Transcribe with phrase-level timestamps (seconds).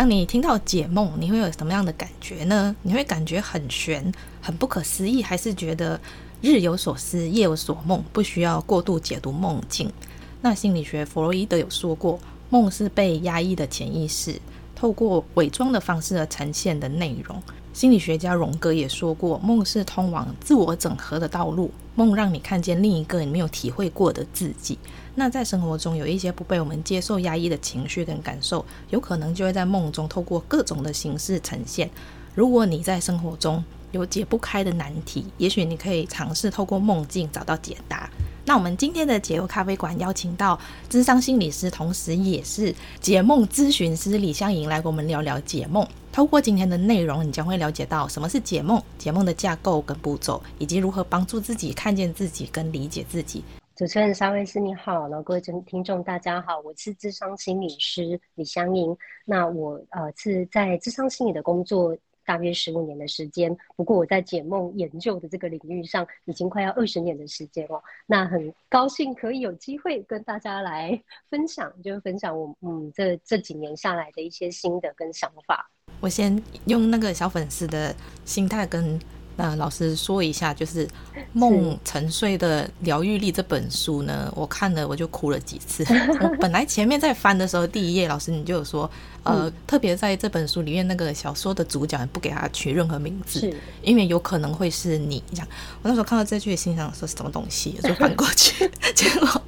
[0.00, 2.74] 当你听到解梦，你会有什么样的感觉呢？
[2.80, 6.00] 你会感觉很玄、很不可思议，还是觉得
[6.40, 9.92] 日有所思、夜有所梦，不需要过度解读梦境？
[10.40, 14.40] 那心理学弗洛伊德有说过，梦是被压抑的潜意识
[14.74, 17.38] 透过伪装的方式而呈现的内容。
[17.74, 24.78] 心理学家荣格也说过，梦是通往自我整合的道路，梦让你看见另一个你没有体会过的自己。
[25.20, 31.90] 那在生活中有一些不被我们接受、压抑的情绪跟感受，有可能就会在梦中透过各种的形式呈现。
[32.34, 38.08] 如果你在生活中有解不开的难题，也许你可以尝试透过梦境找到解答。
[38.46, 45.86] 那我们今天的解忧咖啡馆邀请到智商心理师，同时也是解梦咨询师李香莹来跟我们聊聊解梦。
[46.10, 53.44] 透过今天的内容，你将会了解到什么是解梦、解梦的架构跟步骤，以及如何帮助自己看见自己跟理解自己。
[53.80, 58.94] 主持人沙维斯你好，然后各位听听众大家好，我是智商心理师李香吟。
[59.24, 67.82] 那我呃是在智商心理的工作大约十五年的时间，不过我在解梦研究的这个领域上已经快要二十年的时间了。
[68.06, 75.70] 那很高兴可以有机会跟大家来分享，就是分享我嗯这这几年下来的一些心得跟想法。
[76.02, 79.00] 我先用那个小粉丝的心态跟。
[79.40, 80.86] 那老师说一下，就是
[81.32, 85.82] 《梦沉睡的疗愈力》这本书呢，我看了我就哭了几次。
[86.20, 88.90] 我本来前面在翻的时候，第一页老师你就有说，
[89.22, 93.50] 呃，嗯、特别在这本书里面那个小说的主角不给他取任何名字，
[93.82, 95.48] 因为有可能会是你这样。
[95.80, 99.42] 我那时候看到这句，心想说是什么东西，就翻过去， 结果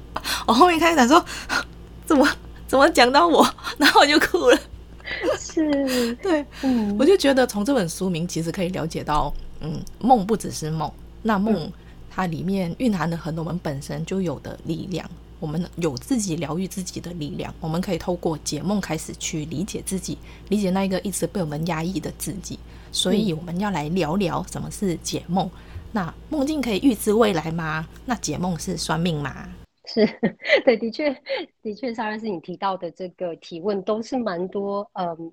[0.47, 1.23] 我后面开始想说，
[2.07, 2.27] 怎么
[2.67, 3.47] 怎么讲到我，
[3.77, 4.59] 然后我就哭了。
[5.37, 9.31] 是， 对，嗯，我就觉得从这本书名其实可以了解到。
[9.63, 10.91] 嗯，梦不只是梦，
[11.21, 11.71] 那梦
[12.09, 15.09] 它里面蕴含了很多我们本身就有的力量，
[15.39, 20.17] 我们有自己疗愈自己的力量，我们可以透过解梦开始去理解自己，
[20.49, 22.59] 理解那一个一直被我们压抑的自己。
[22.91, 25.49] 所以我们要来聊聊什么是解梦。
[25.91, 27.87] 那梦境可以预知未来吗？
[28.05, 29.47] 那解梦是算命吗？
[29.85, 30.07] 是
[30.63, 31.09] 对，的确，
[31.61, 35.31] 的确，上是你提到的这个提问都是蛮多，嗯。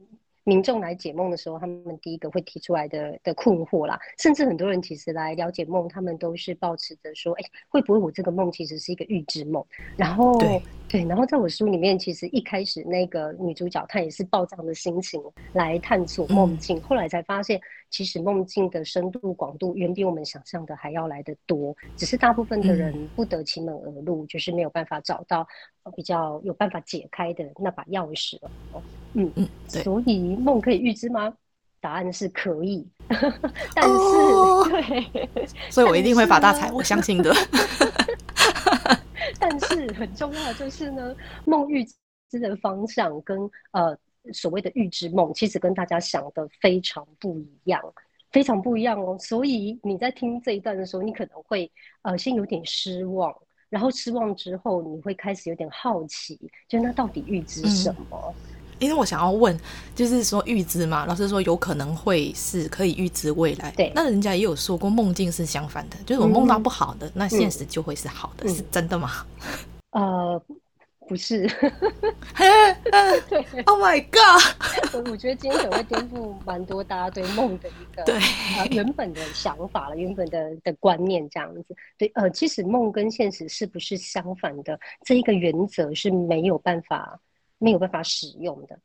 [0.50, 9.65] 民众来解梦的时候，他们第一个会提出来的的困惑啦，甚至很多人其实来了解梦，他们都是抱持着说，哎，会不会我这个梦其实是一个预知梦？
[9.97, 15.22] 然后对，对，然后在我书里面，其实一开始那个女主角她也是抱这样的心情
[15.53, 17.60] 来探索梦境，嗯、后来才发现，
[17.91, 25.47] 其实梦境的深度广度远比我们想象的还要来得多，只是大部分的人不得其门而入，嗯、就是没有办法找到
[25.97, 28.51] 比较有办法解开的那把钥匙了。
[29.15, 31.34] 嗯嗯，所以梦可以预知吗？
[31.83, 32.87] 答案是可以，
[33.75, 37.34] 但是、哦、对，所以我一定会发大财，我相信的。
[39.41, 41.83] 但是很重要的就是呢，梦预
[42.31, 43.97] 知的方向跟呃
[44.33, 47.83] 所谓的预知梦，其实跟大家想的非常不一样，
[48.31, 49.17] 非常不一样哦。
[49.19, 51.71] 所以你在听这一段的时候，你可能会
[52.03, 53.35] 呃先有点失望，
[53.69, 56.39] 然后失望之后，你会开始有点好奇，
[56.69, 58.35] 就那到底预知什么？
[58.37, 59.55] 嗯因为我想要问，
[59.95, 63.71] 就是说预知嘛，老师说有可能会是可以预知未来。
[63.73, 69.11] 对，那人家也有说过梦境是相反的，就是我梦到不好的，嗯、那现实就会是好的，嗯、是真的吗？
[69.93, 70.43] 呃，
[71.10, 71.43] 不是。
[73.28, 74.94] 对，Oh my God！
[74.94, 81.75] 我我觉得今天可能会颠覆蛮多大家对梦的一个对、呃、原本的想法了，原本的的观念这样子。
[81.98, 87.21] 对，呃，其实梦跟现实是不是相反的，这一个原则是没有办法。
[87.62, 88.78] 没有办法使用的，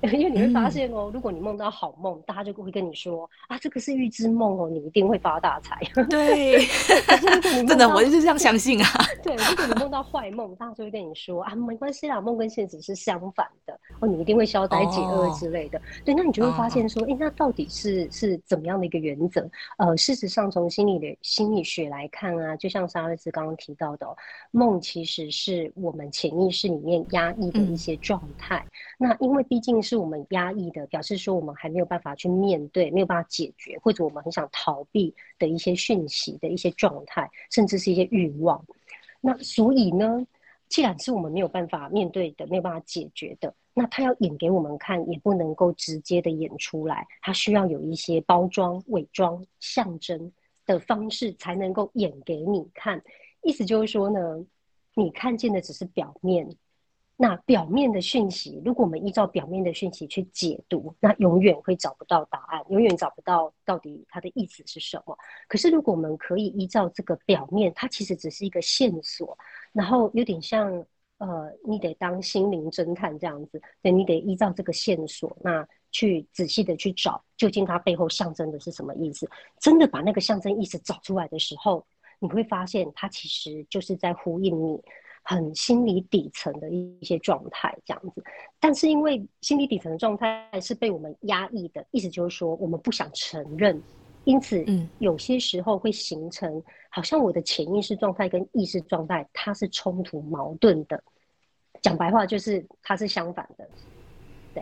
[0.12, 5.76] 因为你会发现哦，嗯、如果你梦到好梦，大家就会跟你说啊，这个是预知梦哦，你一定会发大财。
[6.08, 6.64] 对，
[7.66, 8.88] 真的，我就是这样相信啊。
[9.22, 15.78] 对，如果你梦到坏梦，大家就会跟你说啊，没关系啦，梦跟现实是相反的哦，你一定会消灾解厄之类的。
[15.78, 19.50] 哦、对，那你就会发现说，哎、哦，那到底是是怎么样的一个原则？
[19.78, 24.16] 呃，事实上，从心理的心理学来看啊，就像沙瑞斯刚刚提到的、哦，
[24.52, 28.64] 梦其实是我们潜意识里面压抑的一些状态。
[29.00, 38.62] 嗯、那因为毕竟是我们压抑的，表示说我们还没有办法去面对，没有办法解决，或者我们很想逃避的一些讯息的一些状态，甚至是一些欲望。
[39.20, 40.26] 那所以呢，
[40.68, 50.30] 既然是我们没有办法面对的，没有办法解决的，那他要演给我们看，也不能够直接的演出来，他需要有一些包装、伪装、象征
[50.66, 53.02] 的方式，才能够演给你看。
[53.42, 54.44] 意思就是说呢，
[54.94, 56.46] 你看见的只是表面。
[57.20, 65.18] 那表面的讯息，如果我们依照表面的讯息去解读，那永远会找不到答案，永远找不到到底它的意思是什么。
[65.48, 69.36] 可是如果我们可以依照这个表面，它其实只是一个线索，
[69.72, 70.72] 然后有点像
[71.16, 79.28] 呃，你得当心灵侦探这样子，对，你得依照这个线索，那去仔细的去找，究竟它背后象征的是什么意思。
[79.58, 81.84] 真的把那个象征意思找出来的时候，
[82.20, 84.80] 你会发现它其实就是在呼应你。
[85.30, 88.24] 很心理底层的一些状态这样子，
[88.58, 93.78] 但是因为心理底层的状态是被我们压抑的，意思就是说我们不想承认，
[94.24, 101.04] 因此，嗯，有些时候会形成好像我的潜意识状态跟意识状态它是冲突矛盾的，
[101.82, 103.68] 讲白话就是它是相反的。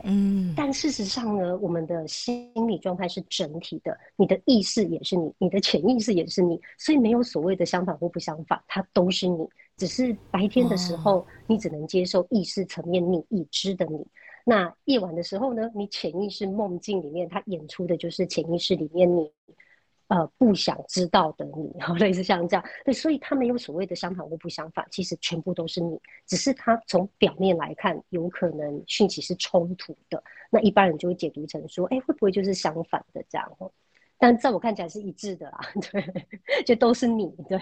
[0.04, 9.46] 嗯，但事实上呢，我们的心理状态是整体的，你的意识也是你，你的潜意识也是你，所以没有所谓的相反或不相反，它都是你。
[9.76, 13.98] 只是白天的时候，你只能接受意识层面你已知的你；
[14.44, 19.30] 那夜晚的时候呢，你潜意识梦境里面，它演出的就是潜意识里面你。
[20.08, 33.50] 呃，不想知道的你， 类似像这样，对，所以他没有所谓的相反或不相反，其实全部都是你，只是他从表面来看，有可能讯息是冲突的，那一般人就会解读成说，哎，会不会就是相反的这样？
[34.16, 35.60] 但在我看起来是一致的啦，
[35.90, 36.26] 对，
[36.64, 37.60] 就都是你，对。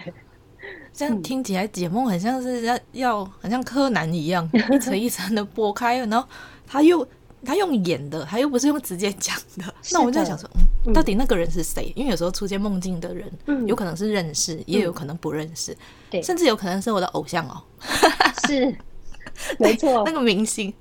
[0.93, 6.27] 这样听起来解梦很像是要要，很像柯南一样，一层一层的剥开，然后
[6.67, 7.07] 他又。
[7.45, 9.73] 他用演的，他又不是用直接讲的。
[9.91, 10.49] 那我就在想说，
[10.87, 11.93] 嗯，到底那个人是谁？
[11.95, 15.77] 因为有时候出现梦境的人，嗯，有可能是认识，也有可能不认识，
[16.09, 17.61] 对，甚至有可能是我的偶像哦。
[18.47, 18.75] 是，
[19.59, 20.73] 没错，那个明星。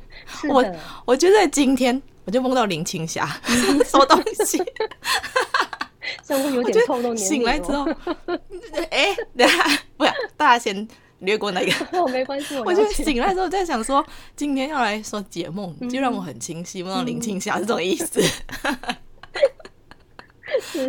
[0.49, 0.65] 我
[1.05, 3.27] 我就在今天，我就梦到林青霞，
[3.85, 4.63] 什么东西？
[6.23, 7.17] 像是有点透露年龄。
[7.17, 7.87] 醒来之后，
[8.91, 9.65] 哎，等下，
[9.97, 10.87] 不要，大家先。
[11.25, 12.59] 略过那个，我 没关系。
[12.65, 14.05] 我就醒来之后在想说，
[14.37, 18.21] 今天要来说解梦，就让我很清晰，梦到林青霞是这种意思。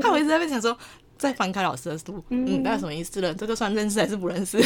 [0.01, 0.77] 他我一直在想说，
[1.17, 3.33] 再翻开老师的书，嗯，那什么意思了？
[3.33, 4.61] 这个算认识还是不认识？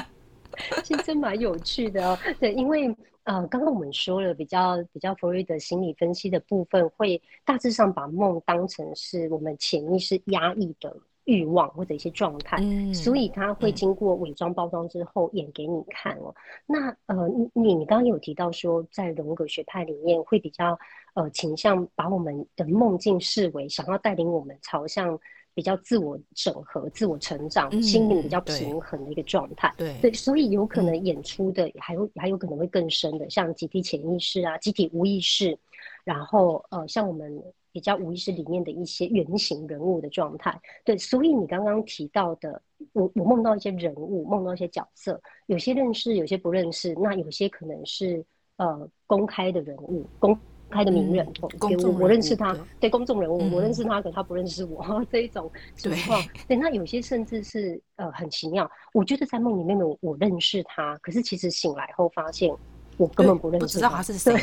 [0.84, 2.18] 其实真蛮有趣的哦。
[2.38, 2.94] 对，因为
[3.24, 10.94] 呃，刚刚我们说了比较比较弗洛伊德心理分析的部分，会大致上把梦当成是我们潜意识压抑的。
[11.30, 16.34] 欲望或者一些状态，嗯，所以他会经过伪装包装之后演给你看哦。
[16.66, 16.74] 嗯、
[17.06, 20.76] 那呃，你你刚刚有提到说，在荣格学派里面会比较
[21.14, 25.16] 呃倾向把我们的梦境视为想要带领我们朝向
[25.54, 29.72] 比较自我整合、自我成长、嗯、心灵比较平衡的一个状态。
[29.76, 35.56] 对对，所以有可能演出的还有、嗯、还有可能会更深的，像集体潜意识啊、集体无意识，
[36.02, 37.40] 然后呃，像我们。
[37.72, 42.60] 比较无意识里面的一些原型人物的状态，对，所以你刚刚提到的，
[42.92, 48.24] 我我梦到一些人物，梦到一些角色，有些认识，有些不认识，那有些可能是
[48.56, 50.36] 呃公开的人物，公
[50.68, 62.52] 开的名人，嗯、公众我认识他，对，对公众人物，嗯、我认识他，可他不认识我 这一种情况，对，那有些甚至是呃很奇妙，我觉得在梦里面的我认识他，可是其实醒来后发现。
[63.00, 64.34] 我根本不认识，不知道他是谁。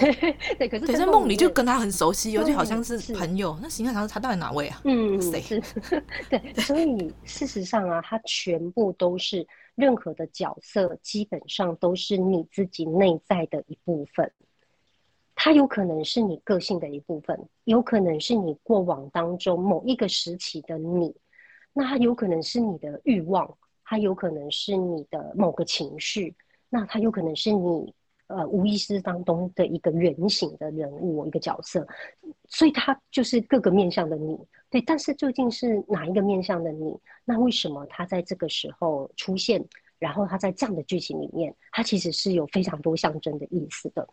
[0.58, 3.56] 对，可是在梦里就跟他很熟悉，哦，就好像是朋友。
[3.62, 4.82] 那形象上他到底哪位啊？
[4.84, 5.40] 嗯，谁？
[5.40, 5.62] 是，
[6.28, 6.42] 对。
[6.56, 14.32] 所以事实上啊，他全部都是任何的角色，基本上都是你自己内在的一部分。
[15.36, 21.14] 他有可能是你个性的一部分，有可能是你过往当中某一个时期的你。
[21.74, 23.56] 那他有可能是你的欲望，
[23.86, 26.36] 他有可能是你的某个情绪，
[26.70, 27.94] 那他有可能是你。
[28.28, 31.88] 呃，无意识当中的一个原型的人物，一个角色，
[32.50, 34.38] 所以他就是各个面向的你，
[34.70, 34.82] 对。
[34.82, 36.98] 但是究竟是哪一个面向的你？
[37.24, 39.64] 那为什么他在这个时候出现？
[40.00, 44.08] 然后他在这样的剧情里面，他其实是有非常多象征的意思的。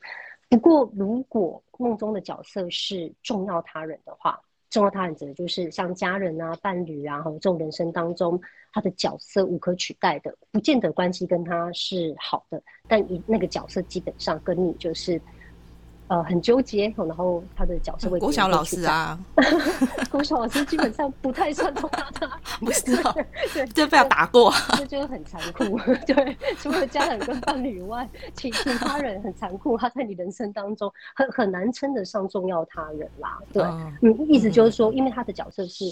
[0.48, 4.40] 不过，如果梦中的角色是重要他人的话，
[4.74, 8.40] 重要他人指的就是像家人啊、伴侣啊，和这种人生当中。
[8.72, 15.20] 他的角色无可取代的，不见得关系跟他是好的，但以那个角色基本上跟你就是。
[16.08, 18.18] 呃，很纠结，然后他的角色会。
[18.18, 19.18] 国小老师啊，
[20.10, 22.30] 国小老师基本上不太算重要的，
[22.60, 23.10] 不是道，
[23.54, 25.64] 对，就被他打过，这就很残酷。
[26.06, 33.38] 对，除了家人跟伴侣以外，其其他人很残酷，他在你人生当中很很难称得上重要他人啦。
[33.50, 33.62] 对，
[34.02, 35.86] 嗯，意思就是说，因为他的角色是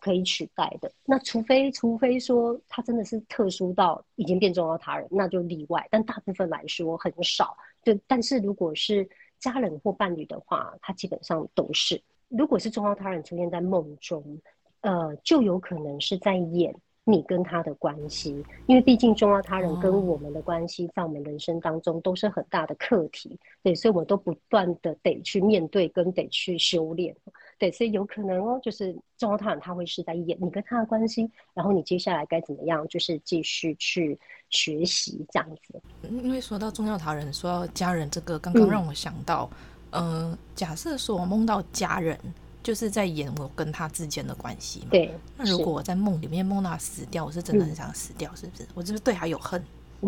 [0.00, 7.56] 可以取代的，那除非除非说他真的是特殊到已经变重要他人，那就例外，但大部分来说很少。
[7.84, 9.08] 对，但是如果是。
[9.44, 12.00] 家人或伴侣的话，他基本上都是。
[12.28, 14.40] 如果是重要他人出现在梦中，
[14.80, 16.74] 呃，就有可能是在演
[17.04, 27.14] 你跟他的关系，因为毕竟重要他人跟我们的关系，在我们人生当中都是很大的课题，对，所以我们都不断的得去面对跟得去修炼，
[27.58, 34.18] 对，所以有可能哦，就是重要他人他会是在演你跟他的关系，然后你接下来该怎么样，就是继续去
[34.50, 35.80] 学习这样子。
[36.08, 39.50] 因为说到重要他人，说到家人，这个刚刚让我想到，
[39.90, 42.18] 嗯、呃，假设说我梦到家人。
[42.64, 44.86] 就是在演我跟他之间的关系嘛。
[44.90, 45.14] 对。
[45.36, 48.62] 那如果我在梦里面梦到他死掉，我是真的很想死掉，是不是？
[48.62, 49.62] 嗯、我是不是对他有恨？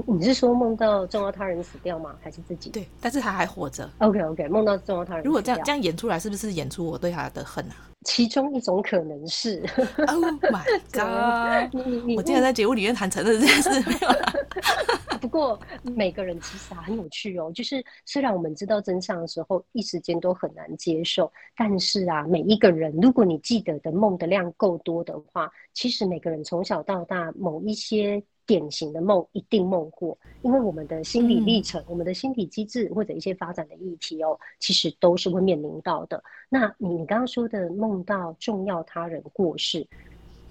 [0.06, 2.14] 你你是说梦到重要他人死掉吗？
[2.22, 2.70] 还是自己？
[2.70, 3.88] 对，但是他还活着。
[3.98, 5.28] OK OK，梦到重要他人死掉。
[5.28, 7.76] 如果这样这样演出来，是不是演出我对他的恨啊？
[8.04, 9.64] 其中一种可能是。
[10.06, 10.62] Oh my
[10.92, 12.16] god！
[12.16, 14.32] 我竟然在节目里面坦诚了这件事，没有啦。
[15.20, 36.22] 不过每个人其实很有趣哦，就是虽然我们知道真相的时候，一时间都很难接受，但是啊，每一个人，如果你记得的梦的量够多的话，其实每个人从小到大某一些典型的梦一定梦过，因为我们的心理历程、嗯、我们的心理机制或者一些发展的议题哦，其实都是会面临到的。
[36.48, 39.86] 那你你刚刚说的梦到重要他人过世，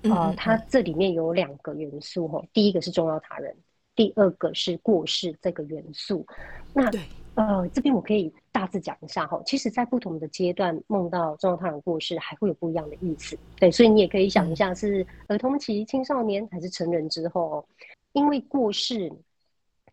[0.03, 3.55] 啊、呃，它这里面有两个元素哦，第一个是重要他人。
[3.95, 6.27] 第二个是过世这个元素，
[6.73, 6.99] 那对
[7.35, 13.37] 呃这边我可以大致讲一下哈，其实，在不同的阶段梦到重要他人过世，还会有不一样的意思。
[13.59, 17.65] 对，所以你也可以想一下，是儿童期、青少年还是成人之后，
[18.13, 19.11] 因为过世。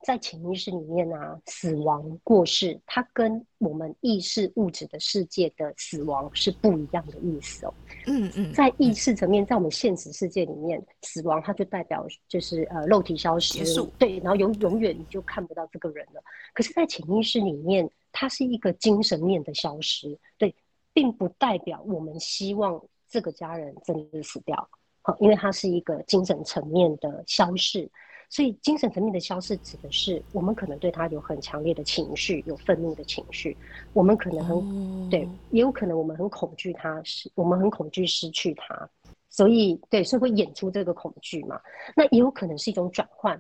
[0.03, 7.75] 在潜意识里面啊，死亡过世，它跟我们意识物质的世界的死亡是不一样的意思哦。
[8.07, 13.65] 嗯嗯，在意识层面，在我们现实世界里面，死亡它就代表就是呃肉体消失。
[13.97, 16.21] 对，然后永永远你就看不到这个人了。
[16.53, 20.53] 可是，在潜意识里面，它是一个精神面的消失，对，
[20.93, 24.69] 并不代表我们希望这个家人真的死掉。
[25.03, 27.89] 好，因为它是一个精神层面的消逝。
[28.33, 33.55] 所以精神层面的消失，指的是我们可能对他有很强烈的情绪，有愤怒的情绪。
[33.93, 35.11] 我们可能很、oh.
[35.11, 38.89] 对，也有可能我们很恐惧他，是我们很恐惧失去他。
[39.29, 41.61] 所以对，所以会演出这个恐惧嘛。
[41.95, 43.39] 那也有可能是一种转换。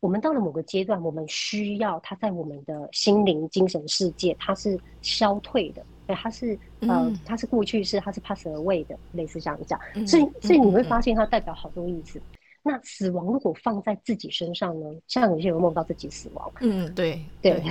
[0.00, 5.82] 我们到了某个阶段，我们需要他在我们的心灵、精神世界，他是消退的。
[6.06, 9.80] 对，他是呃，他是过去式，他是 pass away 的，类似这样讲。
[10.06, 12.20] 所以，所以你会发现它代表好多意思。
[12.66, 14.86] 那死亡如果放在自己身上呢？
[15.06, 17.62] 像有些人梦到自己死亡，嗯，对对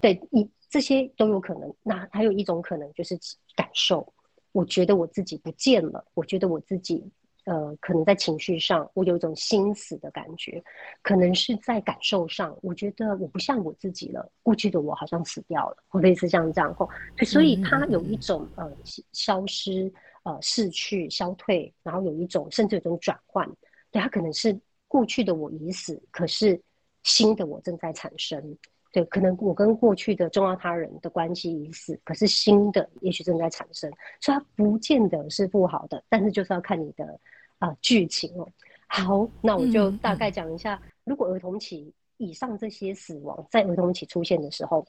[0.00, 1.70] 对，你这些都有可能。
[1.82, 3.14] 那还有一种可能就是
[3.54, 4.10] 感受，
[4.52, 7.04] 我觉得我自己不见了，我觉得我自己
[7.44, 10.64] 呃，可能在情绪上我有一种心死的感觉，
[11.02, 16.88] 可能是在感受上，我觉得我不像我自己了，过去的我好像死掉了，或类似像这样后，
[17.26, 18.72] 所以它有一种呃
[19.12, 19.92] 消失
[20.24, 23.46] 呃逝去消退，然后有一种甚至有一种转换。
[23.90, 26.60] 对，他可能是过去的我已死，可是
[27.02, 28.56] 新的我正在产生。
[28.90, 37.20] 对，可能我跟过去的重要他人的关系已死，可是新的也许正在产生，所以它不见得是不好的，但是就是要看你的
[37.58, 38.48] 啊剧情哦。
[38.86, 44.86] 好，那我就大概讲一下，嗯嗯、如果儿童期以上这些死亡在儿童期出现的时候，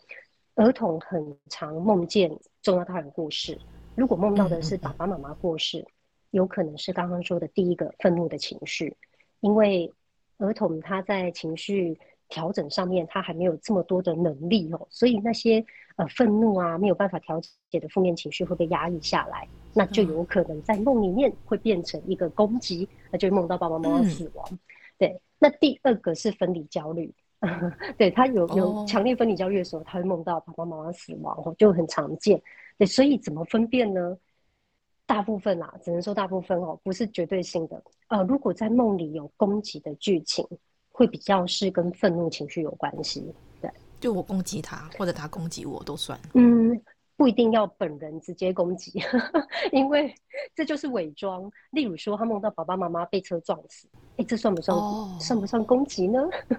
[0.55, 3.59] 儿童很常梦见重要他人过世。
[3.95, 5.85] 如果梦到的是爸爸妈妈过世。
[6.31, 8.95] 有可能是刚刚说的第一个愤怒的情绪，
[9.39, 9.91] 因为
[10.37, 15.63] 儿童他在情绪调整上面他还没有这么多的能力哦，所以那些
[15.95, 24.47] 呃愤怒啊没有办法调节的负面情绪会被压抑下来，那就有可能在梦里面会变成一个攻击，那就梦到爸爸妈妈死亡。
[24.51, 24.59] 嗯、
[24.97, 27.11] 对，那第二个是分离焦虑，
[27.97, 32.39] 对他有有强烈分离焦虑的时候，他会梦到爸爸妈妈死亡哦，就很常见。
[32.77, 34.15] 对，所以怎么分辨呢？
[35.09, 37.83] 大部分啦，只能说大部分哦，不是绝对性的。
[38.09, 40.47] 呃，如果在梦里有攻击的剧情，
[40.91, 43.33] 会比较是跟愤怒情绪有关系。
[43.59, 46.19] 对，就我攻击他，或者他攻击我都算。
[46.35, 46.79] 嗯。
[47.19, 49.03] 不一定要本人直接攻击，
[49.73, 50.15] 因为
[50.55, 51.51] 这就是伪装。
[51.71, 55.19] 例如说，他梦到爸爸妈妈被车撞死，哎、欸，这算不算、oh.
[55.19, 56.17] 算不算攻击呢？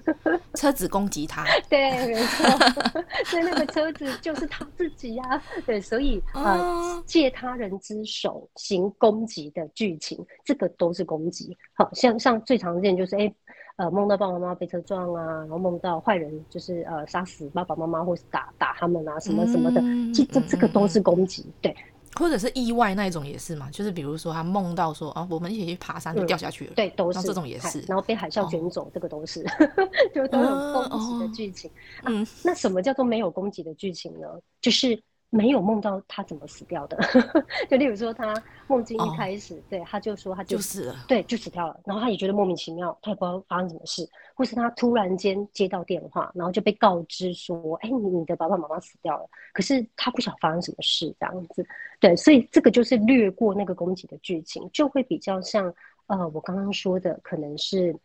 [0.54, 2.46] 车子攻击他，对，没错，
[3.24, 5.42] 所以那个车子就是他自己呀、啊。
[5.64, 11.56] 对，所以啊、呃，借他人之手行攻击的剧情，这个都是攻击。
[11.72, 13.20] 好像像最常见就是哎。
[13.20, 13.34] 欸
[13.80, 19.80] 呃，梦到爸爸妈妈被车撞啊，然后梦到坏人就是呃杀死爸爸妈妈或是打打他们啊，什么什么的，
[20.12, 21.74] 这这这个都是攻击，对，
[22.14, 29.42] 或者是意外那一种也是嘛，就是比如说他梦到说啊，我们一起去爬山就掉下去了，嗯、对，都是这种也是，然后被海啸卷走，哦、这个都是，
[30.14, 31.70] 就都有攻击的剧情。
[32.04, 34.28] 嗯、啊，那什么叫做没有攻击的剧情呢？
[34.60, 36.98] 就是没有梦到他怎么死掉的，
[37.70, 38.34] 就例如说他
[38.66, 51.64] 梦境一开始，哦、对，他就说他就，就是了，对，就死掉了，然后他也觉得莫名其妙，他也不知道发生什么事，或是他突然间接到电话，然后就被告知说，哎，你的爸爸妈妈死掉了，可是他不晓得发生什么事这样子，
[52.00, 55.72] 对，所以这个就是略过那个攻击的剧情，就会比较像，
[56.06, 57.96] 呃，我刚刚说的，可能是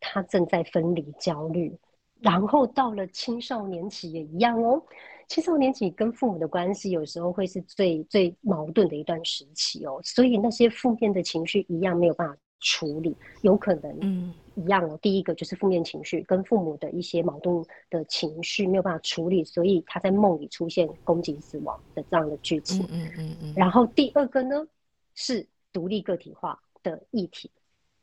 [0.00, 1.78] 他正在分离焦虑，
[2.20, 4.82] 然后到了青少年期也一样哦。
[5.28, 14.98] 青少年期跟父母的关系有时候会是最最矛盾的一段时期哦，所以那些负面的情绪一样没有办法处理，有可能嗯一样哦。
[15.02, 22.86] 第一个就是负面情绪跟父母的一些矛盾的情绪没有办法处理，所以他在梦里出现攻击死亡的这样的剧情。
[22.90, 23.54] 嗯嗯嗯。
[23.56, 24.66] 然后第二个呢
[25.14, 27.50] 是独立个体化的议题，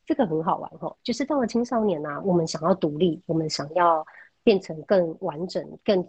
[0.06, 4.06] 这个很好玩哦，就是到了青少年啊，我们想要独立，我们想要
[4.44, 6.08] 变成更完整、更。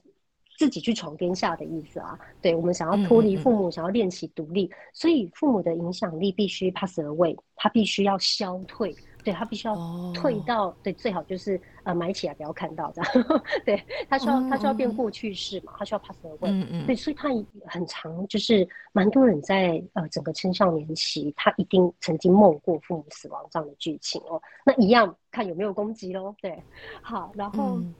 [0.56, 8.94] 自己去闯天下的意思啊，对，我们想要脱离父母，嗯嗯，想要练习独立，所以父母的影响力必须 pass away，他必须要消退，
[9.24, 9.74] 对，他必须要
[10.12, 17.28] 退到，哦、对，最好就是呃埋起来不要看到这样， 对，他需要他需要变过去式嘛，他需要 pass away，嗯嗯，对，所以他
[17.66, 26.62] 很常就是蛮多人在呃整个青少年期，他一定曾经梦过父母死亡这样的剧情哦，那一样看有没有攻击喽，对，
[27.00, 27.78] 好，然后。
[27.78, 27.94] 嗯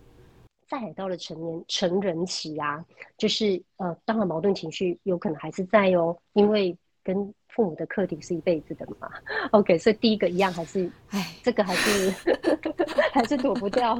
[0.73, 2.83] 再到了成年成人期啊，
[3.19, 6.75] 就是呃，当然矛盾情绪有可能还是在哦，因为
[7.05, 7.15] 跟
[7.49, 9.11] 父母的课题是一辈子的嘛。
[9.51, 12.11] OK，所以第一个一样还是，哎，这个还是
[13.13, 13.95] 还是躲不掉。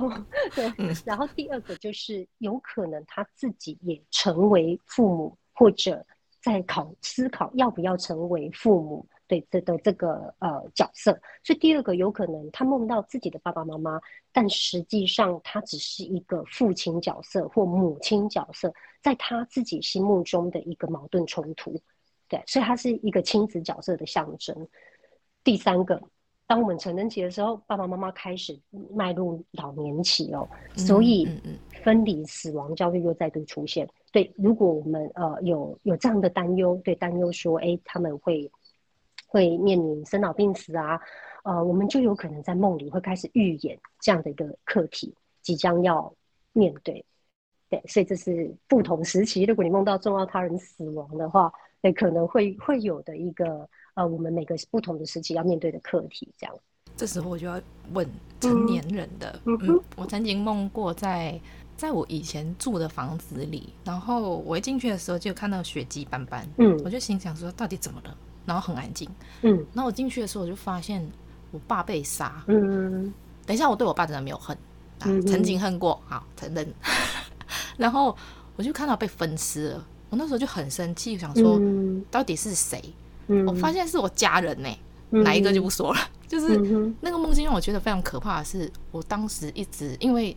[0.55, 0.65] 对，
[1.05, 6.03] 然后第二个就是有可能他自己也成为父母，或者
[6.43, 9.07] 在考思考要不要成为父母。
[9.33, 13.99] 对这的这个呃角色，所以第二个有可能他梦到自己的爸爸妈妈，
[14.31, 18.71] 但实际上他只是一个父亲角色或母亲角色，
[19.01, 21.81] 在他自己心目中的一个矛盾冲突。
[22.29, 24.69] 对，所以他是一个亲子角色的象征。
[25.43, 25.99] 第三个，
[26.47, 28.61] 当我们成人期的时候，爸爸妈妈开始
[28.95, 31.27] 迈入老年期哦，所以
[31.83, 33.89] 分离死亡焦虑又再度出现。
[34.13, 38.51] 对，如果我们呃有有这样的担忧，对担忧说，哎，他们会。
[39.33, 41.01] 会面临生老病死啊，
[41.43, 46.13] 呃，我们就有可能在梦里会开始预演这样的一个课题即将要
[46.53, 47.03] 面对，
[47.71, 49.45] 对，所以这是不同时期。
[49.45, 56.31] 如果你梦到重要他人死亡的话，对，可能会会有的一个呃，我们每个不同的时期要面对的课题。
[56.37, 56.55] 这样，
[56.95, 57.59] 这时候我就要
[57.95, 58.07] 问
[58.39, 61.41] 成年人的，嗯，嗯，我曾经梦过在
[61.75, 68.15] 在我以前住的房子里，然后我一进去的时候就看到血迹斑斑，嗯，我就心想说到底怎么了？
[68.45, 69.09] 然后很安静，
[69.43, 71.07] 嗯，然后我进去的时候，我就发现
[71.51, 73.13] 我爸被杀，嗯，
[73.47, 74.57] 等一下，我对我爸真的没有恨，
[75.01, 76.67] 啊，曾经恨过，好承认，
[77.77, 78.17] 然后
[78.57, 81.61] 我就看到被分尸了，我那时候就很生气，想说
[82.11, 82.83] 到底是谁？
[83.29, 84.69] 嗯，我发现是我家人呢，
[85.11, 86.59] 哪一个就不说了， 就是
[87.01, 90.37] 那个梦境让我觉得非常可怕的是，我当时一直因为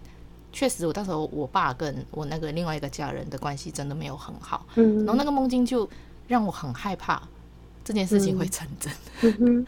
[0.53, 5.89] 确实我到时候我爸跟我那个另外一个家人的关系真的没有很好，嗯，然后那个梦境就
[6.27, 7.21] 让我很害怕。
[7.86, 9.65] 这件事情会成真，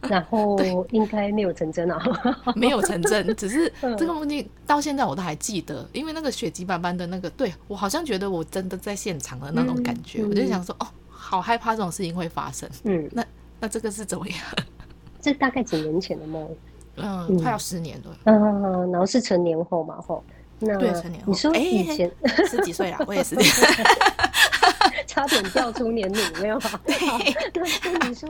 [0.00, 0.58] 然后
[0.90, 2.02] 应该没有成真啊，
[2.56, 12.68] 没有成真， 只是这个梦境到现在我都还记得，因为那个血迹斑斑的那个，对，我好像觉得我真的在现场的那种感觉，嗯、我就想说，哦，好害怕这种事情会发生。
[12.84, 13.24] 嗯，那
[13.60, 14.38] 那这个是怎么样？
[15.20, 16.48] 这大概几年前的梦，
[16.96, 17.42] 嗯，嗯。
[17.42, 18.16] 快要十年了。
[18.24, 20.24] 嗯，然后是成年后嘛，后
[20.60, 22.10] 那对成年后，你说以前
[22.48, 23.36] 十几岁了，我也是。
[25.08, 26.80] 差点掉出年龄，没有 吧？
[27.52, 27.62] 对。
[27.92, 28.28] 那你说，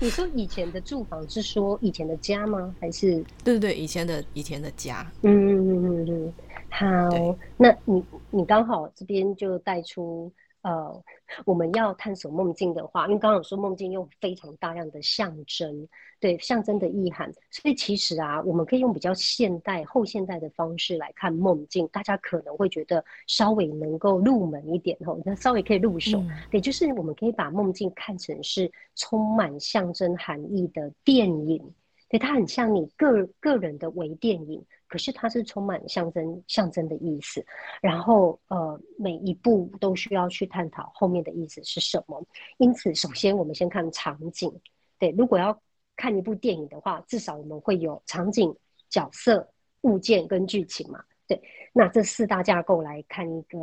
[0.00, 2.74] 你说以前的住房是说以前的家吗？
[2.80, 3.22] 还是？
[3.44, 5.06] 对对对，以前的以前的家。
[5.22, 6.32] 嗯嗯嗯嗯，
[6.70, 10.32] 好，那你你刚好这边就带出。
[10.64, 11.04] 呃，
[11.46, 15.86] 我们要探索梦境的话，因为刚刚有说梦境用非常大量的象征，
[16.18, 26.18] 对象征的意涵，所以其实啊，我们可以用比较现代、后现代的方式来看梦境，大家可能会觉得稍微能够入门一点吼，那稍微可以入手。
[26.18, 31.62] 嗯、对，就是我们可以把梦境看成是充满象征含义的电影，
[32.08, 34.64] 对，它很像你个个人的微电影。
[34.94, 37.44] 可是它是充满象征象征的意思，
[37.82, 42.24] 然后呃每一步都需要去探讨后面的意思是什么。
[42.58, 44.48] 因此，首先我们先看场景。
[44.96, 45.60] 对，如果要
[45.96, 48.54] 看一部电影的话，至少我们会有场景、
[48.88, 49.48] 角色、
[49.80, 51.02] 物件跟剧情嘛。
[51.26, 53.58] 对，那这四大架构来看一个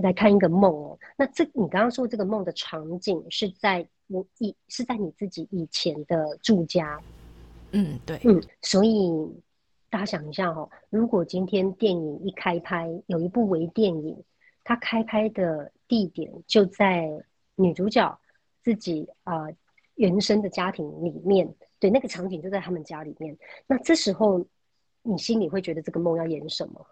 [0.00, 0.96] 来看一个梦哦。
[1.18, 7.00] 那这你刚刚说这个梦的场景是在我以是在你自己以前的住家。
[7.72, 9.42] 嗯，对，嗯，所以。
[9.96, 14.22] 大家想一下哦，如果今天电影一开拍，有一部微电影，
[14.62, 17.08] 它开拍的地点就在
[17.54, 18.20] 女主角
[18.62, 19.46] 自己啊、
[19.94, 23.34] 原生的家庭里面，对，那个场景就在他们家里面。
[23.66, 24.44] 那这时候
[25.00, 26.86] 你心里会觉得这个梦要演什么？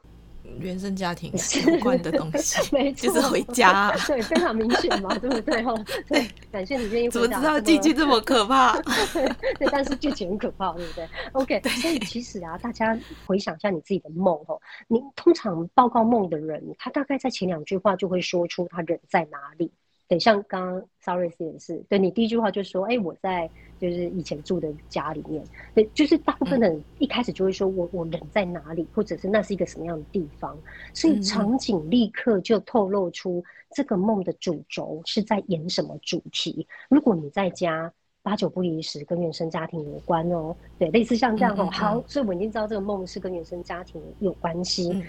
[0.58, 5.62] 原生家庭 相关的东西， 就是回家、啊， 对，非常明显嘛，对不对？
[5.64, 7.08] 哦，对，感谢你愿意。
[7.08, 8.80] 怎么知道剧情这么可怕？
[9.12, 9.26] 对，
[9.58, 19.70] 对，但是剧情很可怕，对不对？OK，对所以其实啊，大家回想一下你自己的梦哦，你通常报告梦的人，他大概在前两句话就会说出他人在哪里。
[20.06, 30.56] 对，像刚刚 Sorry 也是，对，你第一句话就说，哎，我在就是以前住的家里面，对，就是大部分的人一开始就会说我我人在哪里，或者是那是一个什么样的地方，
[30.92, 36.66] 所以场景立刻就透露出这个梦的主轴是在演什么主题。
[36.88, 45.02] 如果你在家，八九不离十跟原生家庭有关哦，对，类似像这样哦，好，所以我已经知道这个梦是跟原生家庭有关系。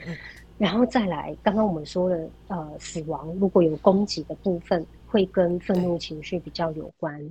[0.57, 7.21] 然后再来，刚刚我们说了，呃，死亡如果有攻击的部分，会跟愤怒情绪比较有关，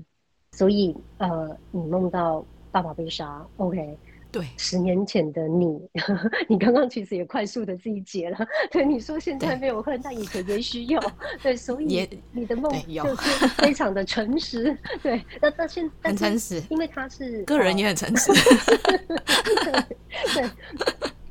[0.53, 3.97] 所以呃，你梦到爸爸被杀，OK，
[4.31, 5.81] 对，十年前的你，
[6.49, 8.37] 你刚刚其实也快速的自己解了，
[8.71, 11.01] 对，你说现在没有恨，但以前也许有，
[11.43, 18.31] 对，所以你的梦就是非常的诚实，对，那那现在很诚实，因为他是个人也很诚实，
[20.35, 20.35] 对。
[20.35, 20.51] 对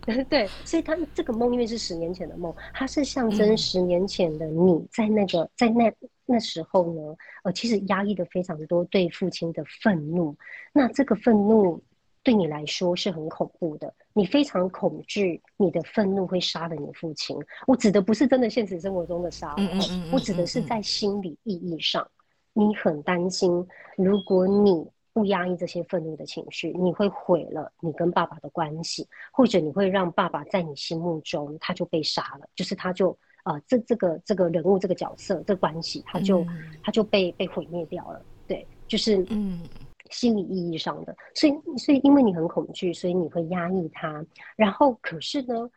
[0.30, 5.94] 对，所以他这个梦因为是十年前的梦，它是象征十年前的你在那个、嗯、在那
[6.26, 10.36] 那时候呢，呃，其实压抑的非常多对父亲的愤怒。
[10.74, 11.82] 那这个愤怒
[12.22, 17.38] 对你来说是很恐怖的，你非常恐惧你的愤怒会杀了你父亲。
[17.66, 22.06] 我指的不是真的现实生活中的杀，嗯嗯嗯嗯、我指的是在心理意义上，
[22.52, 24.86] 你很担心，如果你。
[25.14, 39.62] 不压抑这些愤怒的情绪，你会毁了你跟爸爸的关系，或者你会让爸爸在你心目中他就被杀了，就是他就呃这这个这个人物这个角色这个关系他就、嗯、他就被被毁灭掉了，对，就是嗯
[40.10, 45.70] 心理意义上的，所以所以因为你很恐惧，所以你会压抑他，然后可是呢，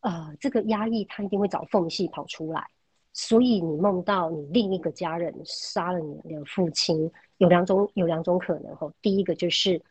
[0.00, 2.66] 呃这个压抑他一定会找缝隙跑出来。
[3.14, 7.12] 所以你梦到你另一个家人杀了你的父亲，
[7.42, 8.88] 有两种有两种可能哈。
[9.02, 9.82] 第一个就是，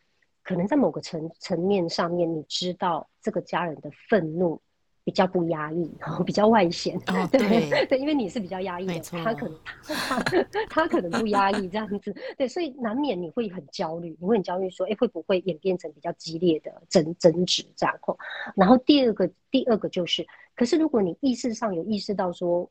[0.42, 4.58] 可能在某个层层面上面，你知道这个家人的愤怒
[5.04, 6.96] 比较不压抑，然后比较外显。
[7.08, 12.16] 哦、对对，因为你是比较压抑的，他可能他他，他可能不压抑这样子。
[12.38, 18.18] 对，所以难免你会很焦虑，你会很焦虑说，哎，会不会演变成比较激烈的争争执这样吼？
[18.56, 22.70] 然后第二个第二个就是，可是如果你意识上有意识到说。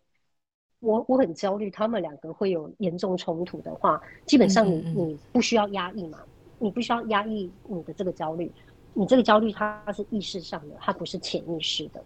[0.81, 6.19] 我我很焦虑，他们两个会有严重冲突的话，基本上你你不需要压抑嘛，
[6.57, 8.51] 你不需要压抑你的这个焦虑，
[8.93, 12.03] 你这个焦虑它是意识上的，它不是潜意识的，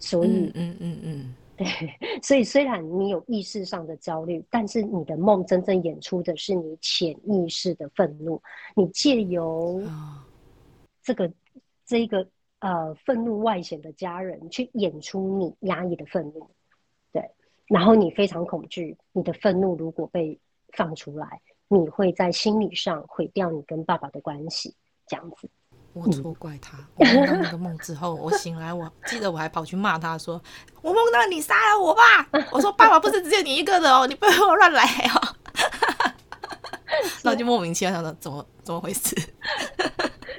[0.00, 1.66] 所以嗯嗯嗯， 对，
[2.22, 8.42] 所以虽然你有意识上的焦虑，但是你的梦真正演出的是你潜意识的愤怒，
[8.74, 9.80] 你借由
[11.02, 11.32] 这个
[11.86, 12.26] 这个
[12.58, 16.50] 呃愤怒外显的家人去演出你压抑的愤怒。
[17.70, 20.36] 然后你非常恐惧，你的愤怒如果被
[20.76, 24.74] 放出来，你会在心理上毁掉你跟爸爸的关系，
[25.06, 25.48] 这样子。
[25.92, 30.42] 我错怪他，我梦到那个梦之后，我醒来，我记得我还跑去骂他说
[30.82, 32.28] ：“我梦到你杀了我爸。
[32.50, 35.36] ”我说：“爸爸不是只有你一个的哦，你不要乱来哦。
[37.22, 39.16] ”然后就莫名其妙想说：“怎么怎么回事？”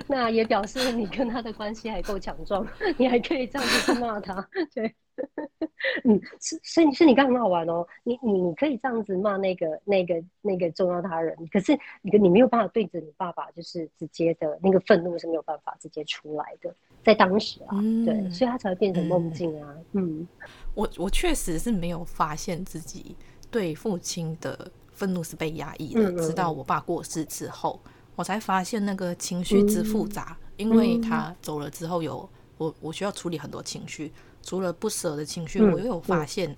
[0.08, 2.68] 那也表示你跟他的关系还够强壮，
[2.98, 4.94] 你还可以这样子去骂他， 对。
[6.04, 7.86] 嗯，是，所以是你刚刚很好玩哦。
[8.04, 19.76] 你你你可以这样子骂那个那个那个重要他人，可是你你没有办法对着你爸爸，就是直接的那个愤怒是没有办法直接出来的，在当时啊，嗯、对，所以他才会变成梦境啊。
[19.94, 20.28] 嗯，嗯
[20.76, 23.16] 我我确实是没有发现自己
[23.50, 27.80] 对父亲的愤怒是被压抑的，直到我爸过世之后，
[28.16, 34.14] 我才发现那个情绪之复杂，嗯、因为他走了之后有我我需要处理很多情绪。
[34.44, 36.56] 除了不舍的情绪，我又有发现，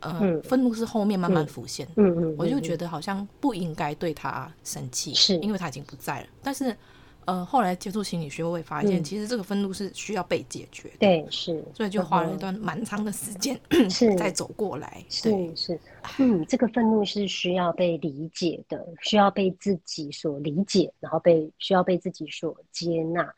[0.00, 1.86] 呃，愤怒是后面慢慢浮现。
[1.96, 6.26] 嗯嗯，我就觉得好像不应该对他生气，是因为他已经不在了。
[6.42, 6.76] 但是，
[7.24, 10.96] 呃，后来接触心理学，我会发现，其实这个愤怒是需要被解决的。
[11.00, 13.58] 对，是，所以就花了一段蛮长的时间，
[13.90, 15.04] 是再走过来。
[15.08, 15.80] 是是，
[16.18, 23.34] 嗯，这个愤怒是需要被理解的，需要被自己所理解，然后被需要被自己所接纳。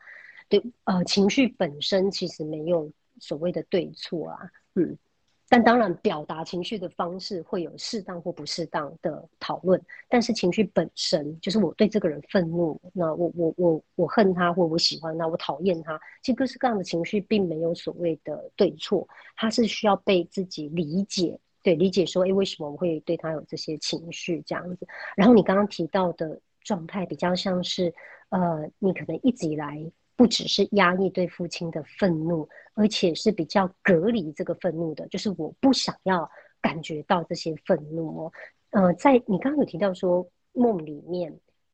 [0.47, 2.91] 对，呃，情绪本身其实没有。
[3.19, 4.39] 所谓的对错啊，
[4.75, 4.97] 嗯，
[5.47, 9.81] 但当然表达情绪的方式会有适当或不适当的讨论。
[10.07, 15.99] 但是情绪本身就是我对这个人愤怒，那我我我我恨他，或我喜欢他，我讨厌他。
[16.21, 24.87] 其实各式各样的情绪并没有所谓的对错，它是需要被自己理解，对，理解说，哎，为什么我会对他有这些情绪这样子？
[25.15, 27.93] 然后你刚刚提到的状态比较像是，
[28.29, 29.83] 呃，你可能一直以来
[30.19, 36.29] 不只是压抑对父亲的愤怒，而且是比较隔离这个愤怒的，就是我不想要
[36.59, 38.33] 感觉到这些愤怒哦。
[38.71, 41.33] 呃，在你刚刚有提到说梦里面，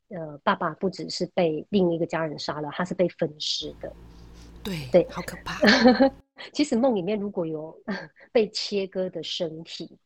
[0.10, 3.91] 呃，爸爸不只是被另一个家人杀了，他是被分尸的。
[4.63, 5.60] 对对，好可怕。
[6.53, 7.75] 其实梦里面如果有
[8.31, 9.97] 被切割的身体，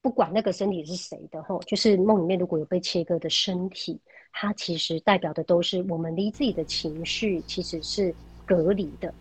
[0.00, 4.00] 不管那个身体是谁的吼，就是梦里面如果有被切割的身体，
[4.34, 8.12] 它其实代表的都是我们离自己的情绪其实是
[8.44, 9.14] 隔离的。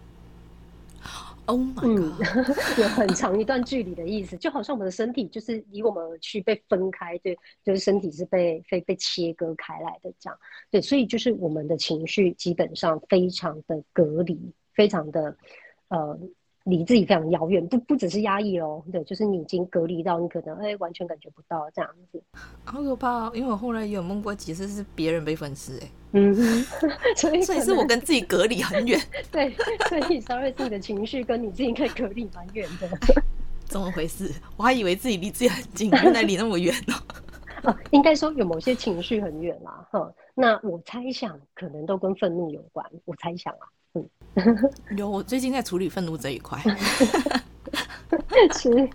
[1.45, 10.39] Oh my God，嗯，有很长一段距离的意思，就好像我们的身体就是离我们而去，被分开，对，就是身体是被被被切割开来的这样。
[10.71, 15.38] 对，所以就是我们的情绪基本上非常的隔离，非常的。
[15.89, 16.17] 呃，
[16.65, 22.23] 离自己非常遥远，不不只是压抑哦，对，就是你已经隔离到你可能哎、欸、完全感觉不到这样子，
[22.63, 23.32] 好可怕、哦。
[23.34, 26.65] 因为我后来有梦过几次是别人被分尸，哎，嗯哼，
[27.17, 28.99] 所以所以是我跟自己隔离很远，
[29.30, 29.54] 对，
[29.89, 32.88] 所以稍微自己的情绪跟你自己可以隔离蛮远的，
[33.65, 34.32] 怎么回事？
[34.56, 37.69] 我还以为自己离自己很近，原来离那么远哦。
[37.69, 43.67] 啊， 应该说有某些情绪很远啦，哈，那我猜想可能都跟愤怒有关，我猜想啊。
[43.93, 44.10] 嗯，
[44.97, 46.60] 有，我最近在处理愤怒这一块。
[48.53, 48.89] 是，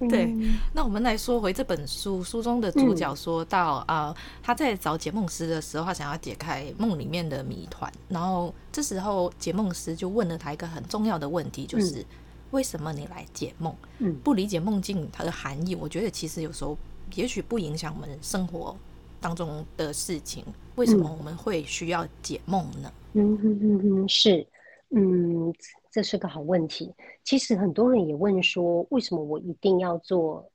[0.08, 0.34] 对。
[0.72, 7.90] 那我们来说回这本书，书中的主角说到啊、嗯呃，他在找解梦师的时候，他想要解开梦里面的谜团。
[8.08, 12.04] 然后这时候解梦师就问了他一个很重要的问题，就是、嗯、
[12.50, 13.74] 为什么你来解梦？
[13.98, 16.76] 嗯，不理解梦境它的含义，我觉得其实有时候
[17.14, 18.76] 也许不影响我们生活
[19.20, 20.44] 当中的事情。
[20.76, 22.92] 为什么我们会需要解梦呢？
[23.12, 24.46] 嗯哼哼哼，是，
[24.90, 25.52] 嗯，
[25.90, 26.94] 这是个好问题。
[27.24, 30.50] 其实很多人也问说，为什么我一定要做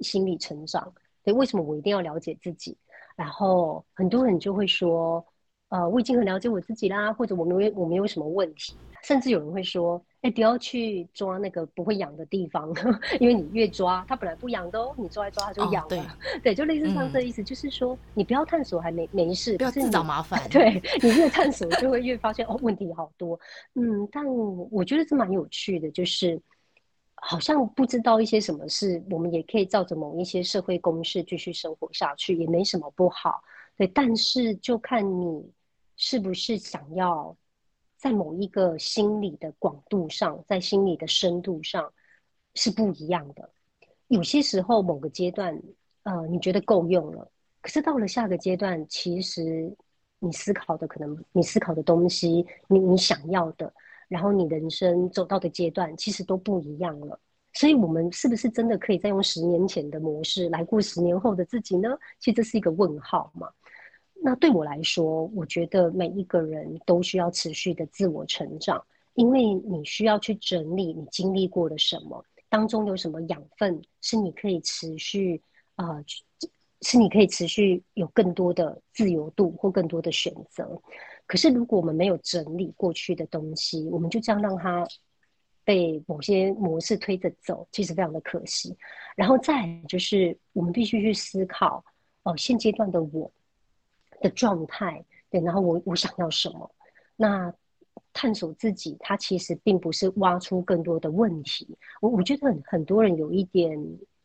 [0.00, 0.92] 心理成长？
[1.22, 2.76] 对，为什么我一定要了解自己？
[3.16, 5.24] 然后很多人就会说，
[5.68, 8.74] 呃，我已经很了解我自己啦，或者我没有我没有什么问题。
[9.04, 12.72] 甚至有人会说，哎，不要去抓那个不会痒的地方，
[13.20, 15.96] 因为你越抓，它本来不痒的哦，你抓一抓它就痒了。
[15.96, 20.40] 哦、对，对，就类似像这意思，嗯、就是说你不要探索还没没事，不要自找麻烦。
[20.48, 23.38] 对，你越探索就会越发现哦，问题好多。
[23.74, 24.24] 嗯，但
[24.70, 26.40] 我觉得是蛮有趣的，就是
[27.16, 33.42] 好像不知道一些什么事，我们也可以照着某一些社会公式继续生活下去，也没什么不好。
[33.76, 35.52] 对，但是就看你
[35.98, 37.36] 是不是想要。
[38.04, 41.90] 在某一个心理的广度上，在心理的深度上
[42.54, 43.48] 是不一样的。
[44.08, 45.58] 有些时候，某个阶段，
[46.02, 47.26] 呃，你觉得够用了，
[47.62, 49.74] 可是到了下个阶段，其实
[50.18, 53.72] 你思考的可能，你思考的东西，你你想要的，
[54.06, 57.18] 然后你人生走到的阶段，其实都不一样了。
[57.54, 61.88] 所以，我们是不是真的可以再用十年前的模式来过十年后的自己呢？
[62.20, 63.48] 其实这是一个问号嘛。
[64.26, 68.82] 那对我来说，我觉得每一个人都需要持续的自我成长，
[69.12, 75.42] 因为你需要去整理你经历过的什么，当中有什么养分是你可以持续
[75.74, 76.04] 啊、呃，
[76.80, 80.80] 是你可以持续有更多的自由度或更多的选择。
[81.26, 84.88] 可是如果我们没有整理过去的东西，我们就这样让它
[85.64, 88.74] 被某些模式推着走，其实非常的可惜。
[89.16, 91.84] 然后再就是，我们必须去思考，
[92.22, 93.30] 哦、呃，现阶段的我。
[94.24, 96.70] 的状态，对，然后我我想要什么？
[97.14, 97.52] 那
[98.14, 101.76] 探索自己，它其实并不是挖出更多的问题。
[102.00, 103.78] 我我觉得很很多人有一点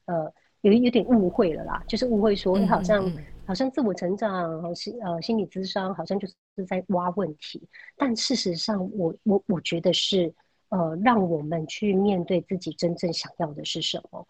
[0.05, 0.31] 呃，
[0.61, 7.61] 有有点误会了啦，就是误会说，你好像嗯嗯好像自我成长，心呃心理咨商，好像就是在挖问题。
[7.97, 10.33] 但事实上我，我我我觉得是
[10.69, 14.25] 呃，让我们去面对自己真正想要的是什么。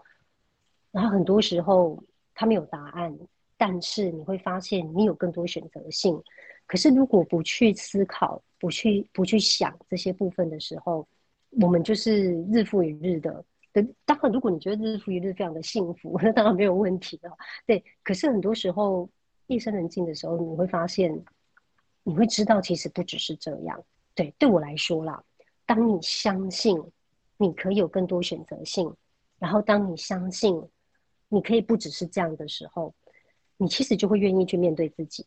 [0.91, 2.03] 然后很多时候，
[2.34, 3.15] 他没有答案。
[3.60, 6.17] 但是你会发现，你有更多选择性。
[6.65, 11.06] 可是如果不去思考，不去不去想这些部分的时候，
[11.60, 13.43] 我们就是日复一日的。
[13.74, 17.30] 对，当然，如果你觉得日复一日非常的幸福，那当然没有问题的。
[17.65, 19.10] 对，可是很多时候
[19.48, 21.13] 夜深人静的时候，你会发现，
[22.04, 23.84] 你会知道其实不只是这样。
[24.15, 25.22] 对，对我来说啦，
[25.65, 26.82] 当你相信
[27.36, 28.95] 你可以有更多选择性，
[29.38, 30.63] 然后当你相信
[31.28, 32.93] 你可以不只是这样的时候。
[33.62, 35.26] 你其实就会愿意去面对自己，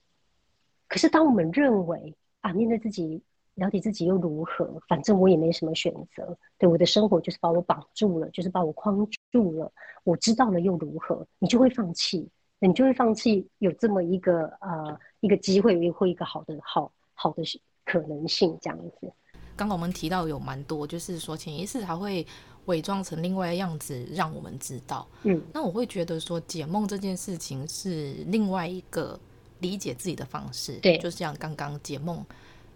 [0.89, 3.23] 可是当我们认为啊，面对自己、
[3.57, 4.81] 了解自己又如何？
[4.89, 9.71] 反正我也没什么选择，对，我的生活就是把我绑住了，就是把我框住了。
[10.05, 11.27] 我知道了又如何？
[11.39, 12.27] 你就会放弃，
[12.59, 17.43] 你就会放弃有这么一个呃一个机会，或一个好的好好的
[17.85, 19.13] 可能性这样子。
[19.55, 22.27] 刚刚我们提到有蛮多，就是说潜意识还会
[22.67, 25.07] 伪装成另外的样子让我们知道。
[25.23, 29.19] 嗯，那我会觉得说解梦这件事情是另外一个
[29.61, 30.75] 理解自己的方式。
[30.75, 32.25] 对，就像刚刚解梦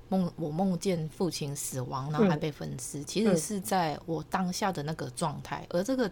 [0.08, 6.10] 梦，我梦见父亲死亡，然后还被分尸，嗯，其实是在我当下的那个状态，而这个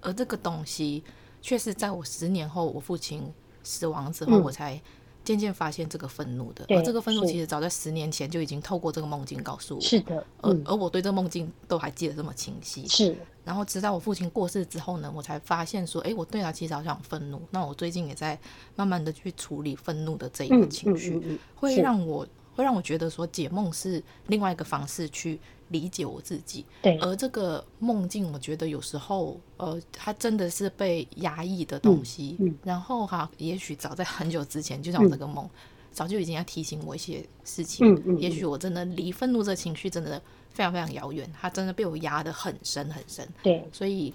[0.00, 1.04] 而这个东西
[1.40, 3.22] 却是在我十年后我父亲
[3.62, 4.80] 死亡之后，我才。
[5.24, 9.80] 渐渐发现这个愤怒的，而这个愤怒其实早在十年前就已经透过这个梦境告诉我。
[9.80, 12.86] 是的，嗯、而而我对这个梦境都还记得这么清晰。
[12.88, 17.40] 是，然后直到我父亲过世之后呢，我才发现说，哎，我对他其实好像很愤怒。
[17.50, 18.38] 那我最近也在
[18.76, 25.40] 慢慢的去处理愤怒的这一个情绪，会让我会让我觉得说解梦是另外一个方式去。
[25.72, 32.36] 理解我自己，对，而这个梦境，我觉得有时候，呃，它真的是被压抑的东西。
[32.38, 35.50] 嗯嗯、然后哈，也许早在很久之前，就像我这个梦，嗯、
[35.90, 37.92] 早就已经要提醒我一些事情。
[37.92, 43.26] 嗯嗯、也许我真的离愤怒这个情绪真的非常非常遥远，它真的被我压得很深很深。
[43.42, 44.14] 对，所以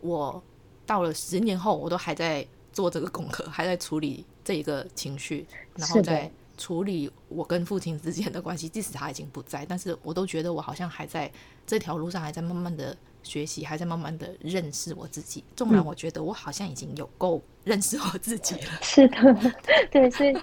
[0.00, 0.40] 我
[0.86, 6.30] 到了十年后，我都还在做这个功课，还在处理这一个情绪，然后再。
[6.60, 11.32] 处理我跟父亲之间的关系，即使他已经不在，但是我都觉得我好像还在
[11.66, 15.42] 这条路上，还在慢慢的学习，还在慢慢的认识我自己。
[15.56, 18.70] 纵然我觉得我好像已经有够认识我自己了。
[18.72, 19.54] 嗯、是的，
[19.90, 20.36] 对，所以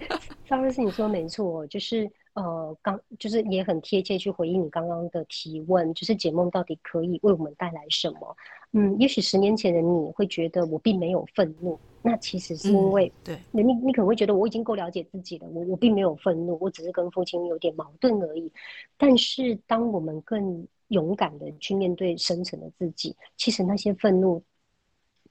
[0.47, 8.35] 张律师你说没错，就是呃，刚就是也很贴切去回应你刚刚的提问，就是解梦到底可以为我们带来什么？
[8.73, 11.79] 嗯，也许十年前的你会觉得我并没有愤怒。
[12.09, 18.49] 那其实是因为，对你，你可能会觉得我已经够了解自己了，我我并没有愤怒，我只是跟父亲有点矛盾而已。
[18.95, 24.41] 但是，当我们更勇敢的去面对深层的自己，其实那些愤怒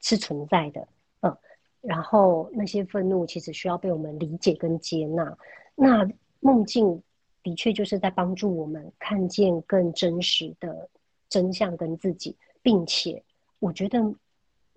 [0.01, 0.87] 是存在的，
[1.21, 1.35] 嗯，
[1.81, 5.35] 然后那些愤怒其实需要被我们理解跟接纳。
[5.73, 6.07] 那
[6.41, 7.01] 梦境
[7.41, 10.87] 的确就是在帮助我们看见更真实的
[11.27, 13.23] 真相跟自己，并且
[13.57, 13.99] 我觉得。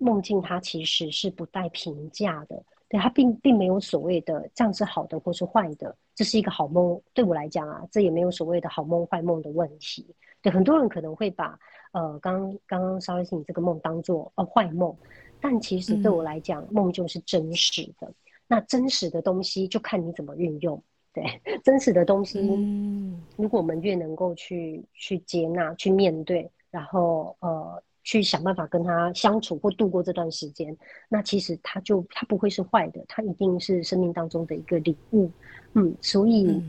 [0.00, 7.00] 梦境它其实是不带评价的，对，它并并没有所谓的这样是好的或是坏的，这是一个好梦。
[7.12, 10.06] 对我来讲啊，这也没有所谓的好梦坏梦的问题。
[10.42, 11.58] 对，很多人可能会把
[11.92, 14.96] 呃刚刚刚稍微是你这个梦当做呃坏梦，
[15.38, 18.10] 但其实对我来讲，嗯、梦就是真实的。
[18.48, 20.82] 那真实的东西就看你怎么运用。
[21.12, 21.22] 对，
[21.62, 27.82] 真实的东西，嗯、如果我们越能够去去接纳、去面对，然后呃。
[28.10, 30.76] 去想办法跟他相处或度过这段时间，
[31.08, 35.30] 那其实他就他不会是坏的，他一定是生命当中的一个礼物，
[35.74, 36.60] 嗯，所以，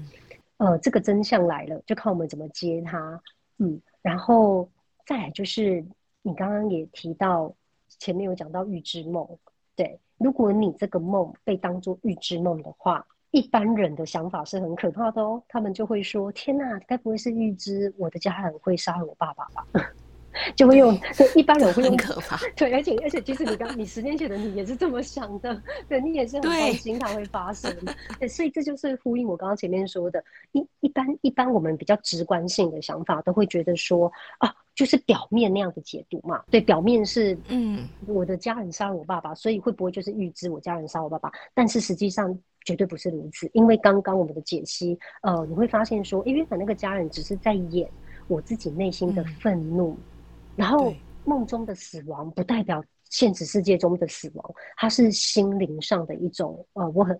[0.57, 3.19] 嗯、呃，这个真相来了，就看我们怎么接他，
[3.57, 4.69] 嗯，然后
[5.07, 5.83] 再来就是
[6.21, 7.51] 你刚刚也提到
[7.97, 9.27] 前面有讲到预知梦，
[9.75, 19.65] 对，如果你这个梦被当做预知梦的话，一般人的想法是很可怕的哦，他们就会说：天哪，该不会是预知我的家人会杀了我爸爸吧？
[20.55, 22.37] 就会用，对，一般人会用，可怕。
[22.55, 41.29] 对，而且而且，其实你刚你十年前的你也是这么想的，对，你也是很担心它会发生，对， 对，所以这就是呼应我刚刚前面说的，一一般一般我们比较直观性的想法都会觉得说啊，就是表面那样的解读嘛，对，表面是嗯，我的家人杀了我爸爸，所以会不会就是预知我家人杀我爸爸？
[41.53, 47.89] 但是实际上绝对不是如此，因为刚刚我们的解析，呃，你会发现说，因为那个家人只是在演
[48.27, 49.91] 我自己内心的愤怒。
[49.91, 49.97] 嗯
[50.61, 50.93] 然后
[51.25, 57.19] 梦中的死亡不代表现实世界中的死亡，它是心灵上的一种呃，我很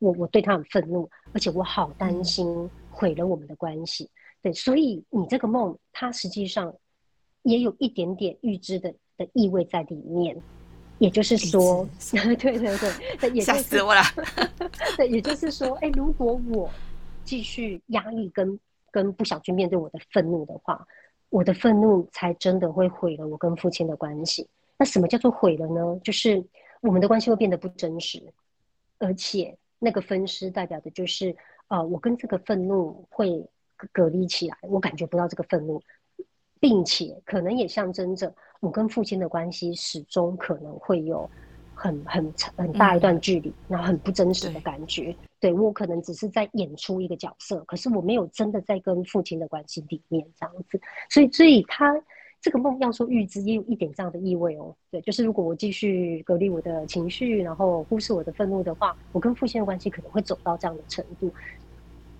[0.00, 4.02] 我我对他很愤怒，而且我好担心毁了我们的关系。
[4.06, 4.10] 嗯、
[4.42, 6.74] 对，所以你这个梦，它实际上
[7.42, 10.36] 也有一点点预知的的意味在里面。
[10.98, 14.02] 也就是说， 对对对对，吓死我了。
[14.96, 16.68] 对，也就是说，哎，如果我
[17.24, 18.58] 继续压抑跟
[18.90, 20.84] 跟不想去面对我的愤怒的话。
[21.30, 24.46] 我的愤怒才真的会毁了我跟父亲的关系。
[24.76, 25.98] 那什么叫做毁了呢？
[26.04, 26.44] 就是
[26.80, 28.22] 我们的关系会变得不真实，
[28.98, 31.34] 而且那个分尸代表的就是，
[31.68, 33.46] 呃，我跟这个愤怒会
[33.92, 35.82] 隔离起来，我感觉不到这个愤怒，
[36.58, 41.30] 并且可能也象征着我跟父亲的关系始终可能会有
[41.80, 45.14] 很很很大一段距离，嗯、然后很不真实的感觉。
[45.40, 50.78] 对，我可能只是在演出一个角色，可是我没有真的在跟父亲的关系里面这样子，
[51.08, 51.94] 所以所以他
[52.42, 54.74] 这个梦要说预知也有一点这样的意味哦。
[54.90, 61.32] 对，就是如果我继续隔离我的情绪，然后忽视我的愤怒的话，我跟父亲的关系可能会走到这样的程度。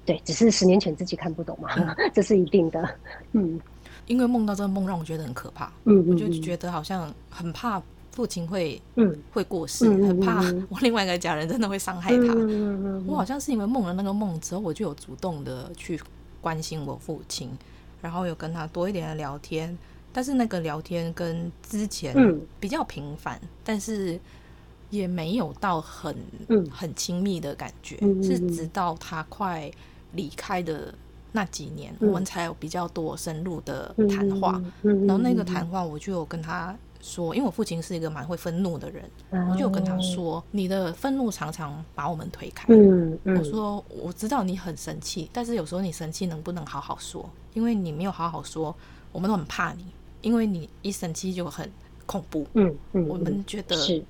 [0.06, 2.98] 对，只是十年前自己看不懂嘛，嗯、 这是一定的。
[3.32, 3.60] 嗯，
[4.06, 7.80] 因为梦到这个梦让我觉得很可怕，嗯，我就觉得好像很怕。
[8.20, 9.18] 父亲会嗯。
[9.32, 12.34] 会过世，嗯、很怕我另外一个家人真的会伤害他。
[12.36, 15.98] 嗯、我好像是因为梦了那个梦之后，我就有主动的去
[16.42, 17.48] 关心我父亲，
[18.02, 19.74] 然后有跟他多一点的聊天，
[20.12, 22.14] 但是那个聊天跟之前
[22.58, 24.20] 比较频繁，嗯、但是
[24.90, 26.14] 也没有到很、
[26.48, 29.70] 嗯、很亲密的感觉，嗯、是直到他快
[30.12, 30.92] 离开的
[31.32, 34.60] 那几年，嗯、我们才有比较多深入的谈话。
[34.82, 42.66] 嗯、然后那个谈话，我就有跟他说，因为我父亲是一个蛮会愤怒的人，嗯、我就有跟他说，你的愤怒常常把我们推开。
[42.68, 47.28] 嗯嗯、我说我知道你很生气，但是有时候你生气能不能好好说？
[47.54, 48.74] 因为你没有好好说，
[49.12, 49.84] 我们都很怕你。
[50.22, 51.66] 因为你一生气就很
[52.04, 54.04] 恐怖，嗯嗯，我们觉得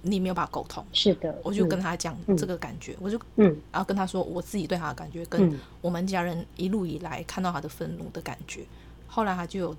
[0.00, 8.64] 你没有办法沟通，是的，我就跟他讲这个感觉，我就嗯，然后跟他说我自己对他的感觉，跟我们家人一路以来看到他的愤怒的感觉，
[9.08, 9.76] 后来他就有，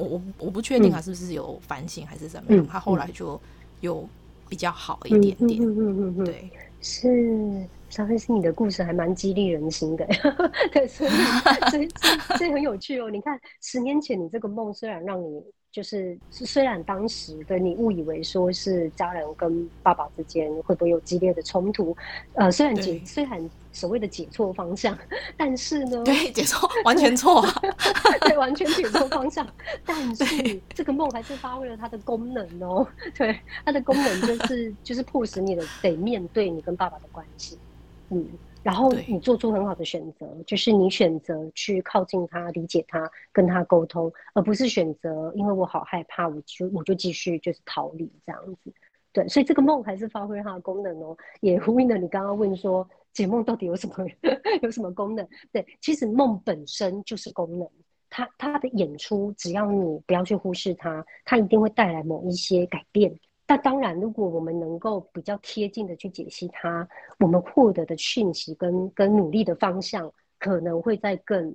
[0.00, 3.40] 我我我不确定他是不是有反省还是怎么样，他后来就
[3.80, 4.08] 有
[4.48, 7.66] 比较好一点点，嗯嗯嗯，对，是。
[7.90, 10.06] 稍微是你的故事还蛮激励人心的，
[10.70, 11.10] 对，所以
[11.72, 11.88] 所以
[12.38, 13.10] 所以很有趣哦。
[13.10, 15.42] 你看，十年前你这个梦虽然让你
[15.72, 21.96] 就是虽然当时的你误以为说是家人跟爸爸之间会不会有激烈的冲突，
[22.34, 24.96] 呃，虽然结虽然所谓的解错方向，
[25.36, 27.44] 但是呢，对，解错完全错，
[28.22, 29.46] 对，完全解错方向，
[29.86, 32.86] 但是对这个梦还是发挥了它的功能哦。
[33.14, 37.58] 对，它的功能就是就是迫使你的得面对你跟爸爸的关系。
[38.12, 38.26] 嗯，
[38.64, 48.72] 然后你做出很好的选择，就是你选择去靠近他、理解他、跟他沟通，而不是选择因为我好害怕，我就我就继续就是逃离这样子。
[49.12, 53.94] 对，所以这个梦还是发挥它的功能哦，也呼应了你刚刚问说解梦到底有什么
[54.62, 55.26] 有什么功能？
[55.52, 57.68] 对，其实梦本身就是功能，
[58.08, 63.12] 它它的演出，只要你不要去忽视它，它一定会带来某一些改变。
[63.48, 66.88] 那当然，如果我们能够比较贴近的去解析它，
[67.18, 71.52] 我们获得的讯息跟跟努力的方向可能会再更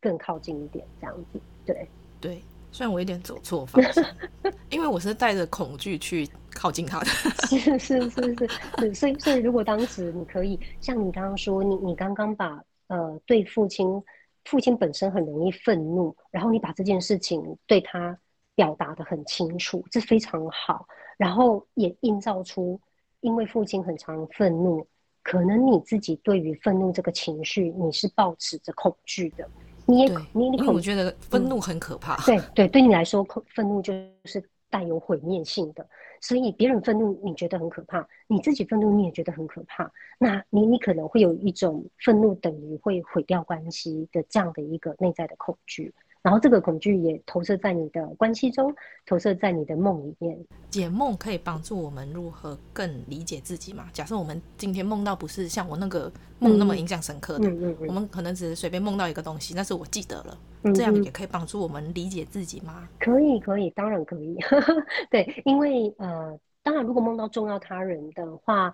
[0.00, 1.40] 更靠近一点，这样子。
[1.66, 1.88] 对
[2.20, 2.40] 对，
[2.72, 4.02] 虽然我有点走错方向，
[4.70, 7.06] 因为我是带着恐惧去靠近他的。
[7.06, 8.48] 是是是是
[8.78, 14.02] 是，所以所以如果当时你可以像你刚刚说，你你刚刚把呃对父亲
[14.46, 18.18] 父亲本身很容易愤怒，然后你把这件事情对他
[18.54, 20.86] 表达的很清楚，这非常好。
[21.18, 22.80] 然后也映照出，
[23.20, 24.84] 因为父亲很常愤怒，
[25.22, 29.46] 可能你自己对于愤怒这个情绪，你是抱持着恐惧的。
[29.86, 32.14] 你也，恐你你我觉得愤怒很可怕。
[32.14, 33.92] 嗯、对对，对你来说，愤怒就
[34.24, 35.86] 是带有毁灭性的。
[36.20, 39.90] 所以别人愤怒你觉得很可怕，你自己愤怒你也觉得很可怕。
[40.18, 45.92] 那你你可能会有一种愤怒等于会毁掉关系的这样的一个内在的恐惧。
[46.22, 48.72] 然后这个恐惧也投射在你的关系中，
[49.06, 50.38] 投射在你的梦里面。
[50.70, 53.88] 解梦可以帮助我们如何更理解自己嘛？
[53.92, 57.50] 假设我们今天梦到不是像我那个梦那么印象深刻的，
[57.86, 62.88] 我们可能只是随便梦到一个东西，但是我记得了，嗯、这样也可以帮助我们理解自己吗？
[63.00, 64.36] 可以，可以，当然可以。
[65.10, 68.72] 对，因为呃，当然如果梦到重要他人的话。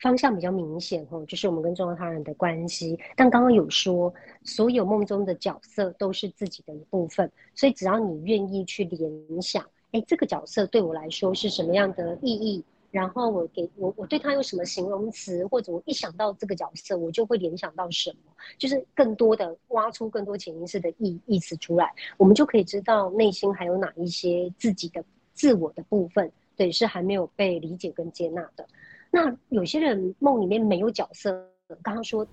[0.00, 2.98] 方向比较明显哦，就是我们跟重要他人的关系。
[3.16, 4.12] 但刚刚有说，
[4.44, 12.64] 所有梦中的角色都是自己的一部分，所以只要你愿意去联想，哎，这个角色对我来说是什么样的意义？
[12.90, 18.32] 然后我给我我对他有什么形容词，或者我一想到这个角色，我就会联想到什么？
[18.56, 28.66] 就是更多的挖出更多潜意识的意意思出来，我们就可以知道内心还有哪一些自己的自我的部分，对，是还没有被理解跟接纳的。
[29.10, 31.32] 那有些人梦里面没有角色，
[31.82, 32.26] 刚刚说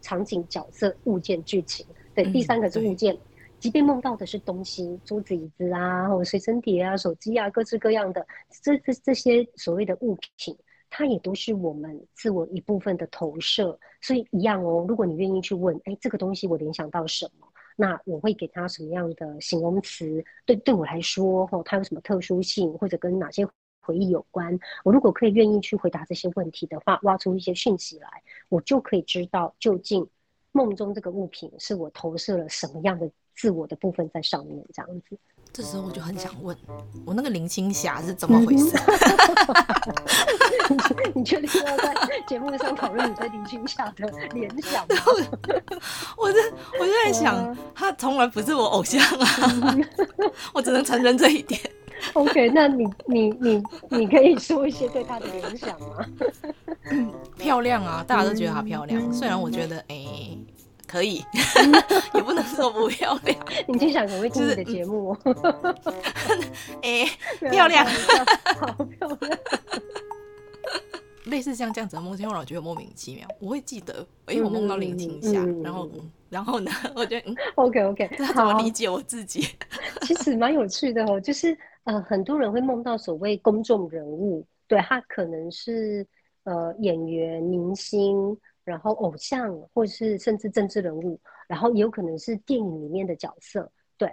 [0.00, 3.14] 场景、角色、物件、剧情，对，第三个是物件。
[3.14, 3.20] 嗯、
[3.58, 8.26] 即便梦到的是东西，桌子、椅子啊，或随身碟啊、手机啊，各式各样的
[8.62, 10.56] 这这这些所谓的物品，
[10.90, 13.78] 它也都是我们自我一部分的投射。
[14.00, 17.46] 所以一样哦，如果你愿意去问，哎，这个东西我联想到什么？
[17.76, 20.24] 那我会给它什么样的形容词？
[20.46, 23.46] 对，对我来说，哦，它有什么特殊性，或者跟哪些？
[23.84, 28.08] 回忆有关，我如果可以愿意去回答这些问题的话，挖出一些讯息来，
[28.48, 30.06] 我就可以知道究竟
[30.52, 35.18] 梦中这个物品是我投射了什么样的自我的部分在上面，这样子。
[35.52, 36.56] 这时候我就很想问，
[37.06, 38.74] 我那个林青霞是怎么回事？
[41.14, 41.94] 你确定要在
[42.26, 44.96] 节目上讨论你对林青霞的联想吗？
[46.18, 46.40] 我这
[46.80, 49.76] 我就在想，他从来不是我偶像啊，
[50.52, 51.60] 我只能承认这一点。
[52.14, 56.04] OK，那你你你你可以说一些对她的影响吗？
[56.90, 59.12] 嗯， 漂亮啊，大家都觉得她漂亮。
[59.12, 60.38] 虽然我觉得，哎、欸，
[60.86, 61.24] 可以，
[62.14, 63.38] 也不能说不漂亮。
[63.66, 65.16] 你经常很会听你的节目，
[66.82, 67.04] 哎、
[67.40, 67.86] 就是，欸、漂亮，
[68.58, 69.38] 好漂亮。
[71.24, 73.26] 类似像这样子的梦境，会让我觉得莫名其妙。
[73.40, 75.88] 我会记得，因、欸，我梦到林青霞，然后，
[76.28, 79.48] 然后呢，我觉得，嗯，OK OK，他怎么理解我自己？
[80.02, 86.06] 其实蛮有趣的哦，就是呃，很多人会梦到所谓公众人物，对，他可能是
[86.44, 93.70] 呃演员、明星，然后偶像，或是甚至政治人物，然后也有可能是电影里面的角色。
[93.96, 94.10] 对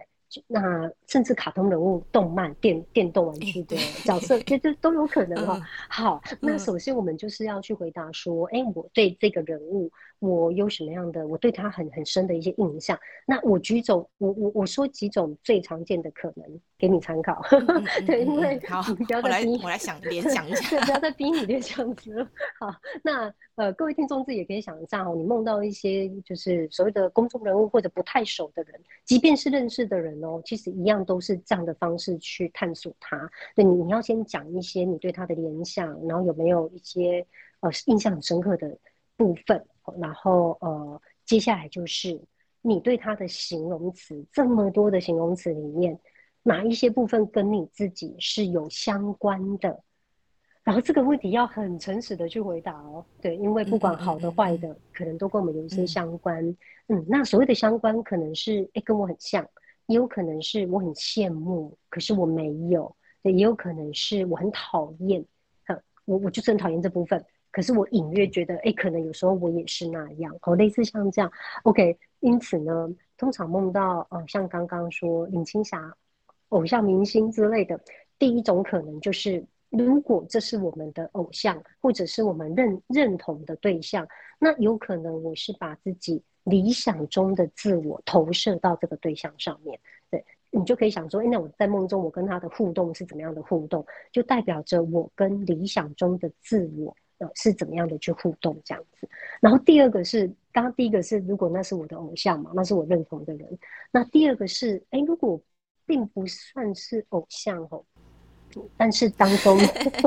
[0.48, 5.62] 那甚至卡通人物、动漫、电电动玩具的角色，这 这都有可能哈、哦。
[5.90, 9.92] 好，那首先我们就是要去回答说，哎，我对这个人物，
[10.22, 12.98] 我有什么样的，我对他很很深的一些印象。
[13.26, 16.46] 那我举种，我我我说几种最常见的可能
[16.78, 17.42] 给你参考。
[18.06, 22.26] 对，因为好，不要再逼我来想 联想一下，对，不要再 逼你联想子了。
[22.60, 22.72] 好，
[23.04, 30.24] 那呃，各位听众自己也可以想一下哦，你梦到一些就是所谓的公众人物或者不太熟的人，即便是认识的人。
[30.24, 33.28] 哦，其实一样都是这样的方式去探索他。
[33.56, 37.26] 对，你你要先讲一些你对他的联想，然后有没有一些
[37.62, 38.78] 呃印象很深刻的
[39.18, 39.66] 部分，
[40.00, 42.22] 然后呃接下来就是
[42.62, 46.00] 你对他的形容词，这么多的形容词里面，
[46.44, 49.84] 哪一些部分跟你自己是有相关的？
[50.64, 53.04] 然后这个问题要很诚实的去回答哦。
[53.20, 56.46] 对，因为不管好的坏的，可能都跟我们有一些相关。
[56.88, 59.48] 嗯，那所谓的相关，可能是哎跟我很像。
[59.88, 65.26] 也有可能是我很羡慕，可是我没有；也有可能是我很讨厌，
[66.06, 67.26] 我我就是很讨厌这部分。
[67.52, 71.32] 可是我隐约觉得，哎，可能有时候我也是那样，好，类似像这样。
[71.64, 75.94] OK，因此呢，通常梦到，呃，像刚刚说林青霞、
[76.50, 77.80] 偶像明星之类的，
[78.18, 84.08] 第一种可能就是，如果这是我们的偶像，或者是我们认认同的对象，
[84.40, 86.24] 那有可能我是把自己。
[86.46, 89.80] 理想中的自我投射到这个对象上面，
[90.10, 99.08] 对，你就可以想说，欸，那我在梦中我跟他的互动是怎么样的互动，就代表着我跟理想中的自我呃是怎么样的去互动这样子。
[99.40, 103.60] 然后第二个是，刚刚第一个是如果那是我的偶像嘛，那是我认同的人。
[103.92, 105.40] 那第二个是，欸，如果
[105.86, 107.84] 并不算是偶像哦，
[108.76, 109.58] 但是当中，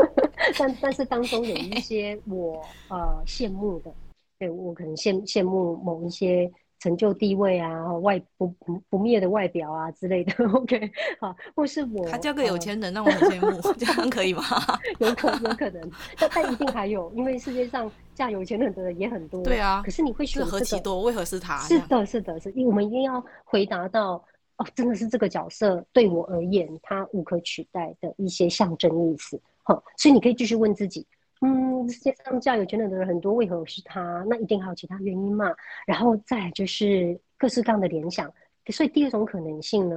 [0.59, 3.95] 但但是当中有一些我呃羡慕的。
[4.37, 6.51] 对，我可能羡羡慕某一些
[6.81, 10.33] 成就地位啊，外不不不灭的外表啊之类的。
[10.53, 14.43] OK，好，或是我他交个有钱人，让我很羡慕，这样可以吗？
[14.99, 19.43] 有可有可能，但但一定还有，因为世界上嫁有钱人的人也很多。
[19.43, 21.03] 对啊，可是你会选、这个、何其多？
[21.03, 21.59] 为何是他？
[21.61, 24.23] 是的，是的，是，因为我们一定要回答到
[24.57, 29.41] 哦，真的是这个角色对我而言，他无可取代的一些象征意思。
[29.63, 31.07] 好，所以你可以继续问自己。
[31.47, 34.25] 嗯，世界上嫁有钱人的人很多，为何是他？
[34.31, 35.55] 那一定还有其他原因嘛？
[35.87, 38.33] 然后再就是各式各样的联想。
[38.69, 39.95] 所以第二种可能性呢，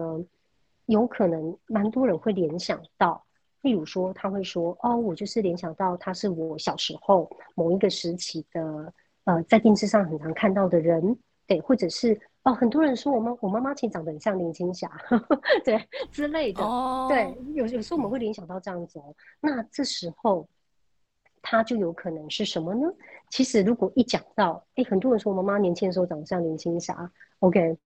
[0.88, 3.26] 有可能蛮多人会联想到，
[3.62, 8.93] 例如说他会说：“哦，我就是联想到他是我小时候某一个时期的，
[9.24, 11.18] 呃，在电视上很常看到的人，
[11.48, 15.82] 对，或者是哦，很多人说我妈我妈妈其实长得很像林青霞，呵 呵对
[16.12, 16.62] 之类的。
[16.62, 17.08] Oh.
[17.08, 19.16] 对，有有时候我们会联想到这样子哦。
[19.39, 20.45] 那这时候。
[21.50, 22.82] 他就有可能是什么呢？
[23.30, 27.78] 其实如果一讲到，哎，很多人说我妈妈年轻的时候长得像林青霞，OK，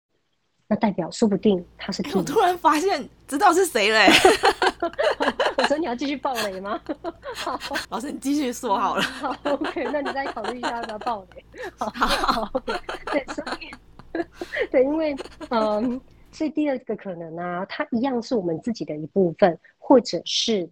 [0.67, 2.01] 那代表说不定他是。
[2.17, 4.09] 我突然发现知道是谁嘞。
[5.57, 6.81] 我说你要继续爆雷吗？
[7.35, 7.59] 好，
[7.89, 9.01] 老师你继续说好了。
[9.03, 11.45] 好，OK，那你再考虑一下要不要爆雷。
[11.77, 12.73] 好，好，OK，
[13.13, 14.25] 对，所以
[14.71, 15.15] 对，因为
[15.49, 16.01] 嗯，
[16.31, 20.67] 所以第二个可能啊，它一样是我们自己的一部分，或者是。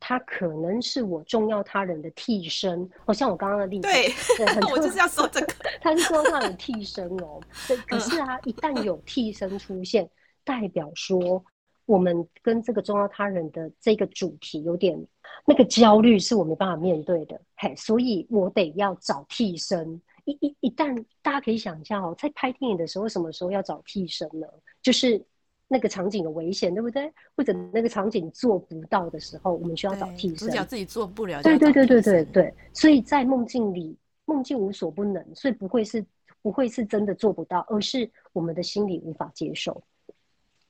[0.00, 7.40] 他可能是我重要他人的替身，哦，像我刚刚的例子，对， 对我就是要说这个， 他是重要他人的替身哦。
[7.66, 10.10] 对，可是啊，一旦有替身出现，嗯、
[10.44, 11.44] 代表说
[11.84, 14.96] 我们跟这个重要他人的这个主题有点
[15.44, 17.40] 那个焦虑，是我没办法面对的。
[17.56, 20.00] 嘿，所以我得要找替身。
[20.24, 24.46] 一一一旦大家可以想一下哦，在拍电影的时候，什么时候要找替身呢？
[24.80, 25.24] 就是。
[25.70, 27.12] 那个场景的危险，对不对？
[27.36, 30.48] 或者那个场景做不到的时候，我们需要找替身。
[30.48, 31.42] 主角自己做不了。
[31.42, 32.54] 对对对对对对。
[32.72, 33.94] 所以在梦境里，
[34.24, 36.02] 梦境无所不能，所以不会是
[36.40, 39.82] 不会是真的做不到，而是我们的心里无法接受。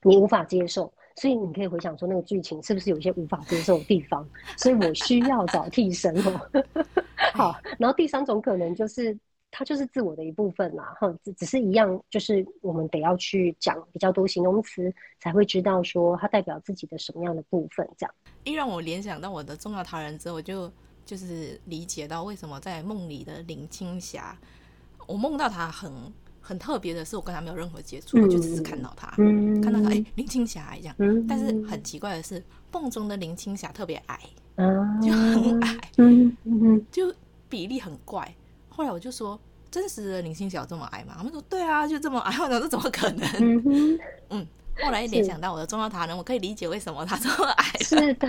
[0.03, 4.29] 你无法接受，所以你可以回想说，那个剧情是不是有一些无法接受的地方？
[4.57, 6.41] 所以我需要找替身哦。
[7.35, 9.17] 好，然后第三种可能就是。
[9.51, 18.15] 它就是自我的一部分啦，哈，只只是一样，就是我们得要去讲比较多形容词，才会知道说它代表自己的什么样的部分，这样。
[18.45, 20.71] 一让我联想到我的重要他人之后，我就
[21.05, 24.39] 就是理解到为什么在梦里的林青霞，
[25.07, 25.91] 我梦到她很
[26.41, 32.43] 很特别的是，我跟她没有任何接触，嗯、我就只是看到她，嗯、看到她，哎、欸，林青霞这样，嗯、但是很奇怪的是，
[32.73, 34.21] 梦中的林青霞特别矮。
[34.57, 37.15] 嗯，就很矮，嗯嗯，就
[37.49, 38.35] 比例很怪。
[38.79, 39.37] 后来我就说，
[39.73, 41.15] 真实的林青晓这么矮吗？
[41.17, 42.31] 他们说对啊，就这么矮。
[42.39, 43.29] 我说这怎么可能？
[43.41, 43.99] 嗯
[44.29, 44.47] 嗯。
[44.81, 47.65] 后来联想到我的重要他人，我可以理解为什么他这么矮。
[47.81, 48.29] 是的，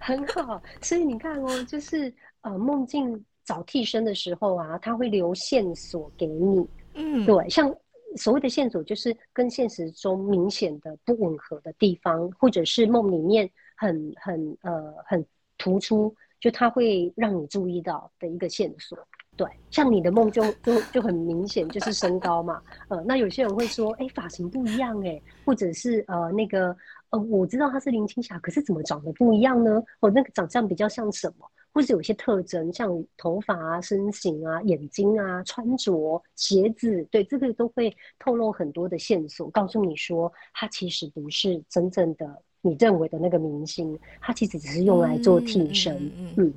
[0.00, 0.62] 很好。
[0.80, 2.10] 所以你看哦，就是
[2.40, 6.66] 呃，梦境找替身的时候啊，他会留线索给你。
[6.94, 7.70] 嗯，对，像
[8.16, 13.46] 所谓的线索，就是跟现实中明显的不吻合的地方，或者是梦里面
[13.76, 15.22] 很很呃很
[15.58, 18.96] 突出，就他会让你注意到的一个线索。
[19.36, 22.60] 对，像你的梦就就就很明显，就是身高嘛。
[22.88, 26.74] 呃，那有些人会说，哎，发型不一样哎，或者是呃那个
[27.10, 29.82] 呃，我知道她是林青霞，可是怎么长得不一样呢？
[30.00, 31.46] 哦，那个长相比较像什么？
[31.72, 46.54] 或是有些特征，像头发啊、身形啊、眼睛啊、穿着、鞋子，对，这个都会透露很多的线索，告诉你说，他其实不是真正的你认为的那个明星，他其实只是用来做替身，嗯嗯嗯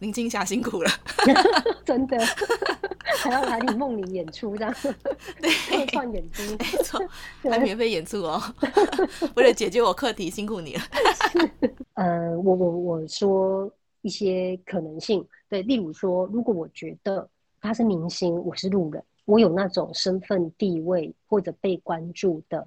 [0.00, 0.90] 林青霞辛苦了，
[1.84, 2.16] 真的，
[3.18, 4.74] 还要来你梦里演出这样，
[5.42, 7.00] 对，客串演出，没错，
[7.50, 8.40] 还免费演出哦。
[9.34, 10.82] 为了解决我课题，辛苦你了。
[11.94, 13.70] 呃，我我我说
[14.02, 17.28] 一些可能性，对，例如说，如果我觉得
[17.60, 22.66] 他是明星，我是路人，我有那种身份地位或者被关注的。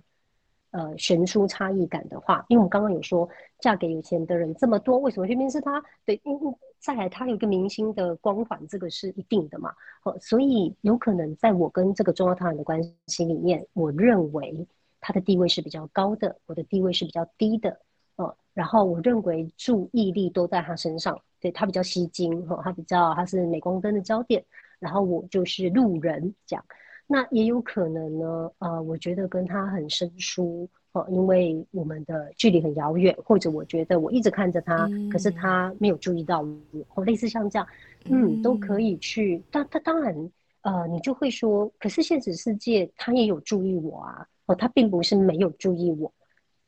[0.72, 3.28] 呃，悬殊差异感的话，因为我们刚刚有说，
[3.60, 5.84] 嫁给有钱的人这么多，为什么偏偏是他？
[6.06, 9.72] 对，因为再来他有一个明星的光环，这个是一定的嘛。
[10.04, 14.68] 呃，所以有可能在我跟这个中央他人的关系里面，我认为
[15.00, 17.80] 他的地位是比较高的，我的地位是比较低的。
[18.16, 24.44] 呃，然后我认为注意力都在他身上，对，他比较吸睛，哈，他比较他是镁光灯的焦点，
[24.80, 26.66] 然后我就是路人这样。
[27.06, 37.68] 那也有可能呢，呃，我觉得跟他很生疏哦，因为我们的距离很遥远，或者我觉得我一直看着他，嗯、可是他没有注意到我，哦类似像这样，
[38.06, 39.42] 嗯，嗯都可以去。
[39.50, 40.32] 但他当然，
[40.62, 46.12] 呃，你就会说，可是现实世界他也有注意我啊，哦，他并不是没有注意我，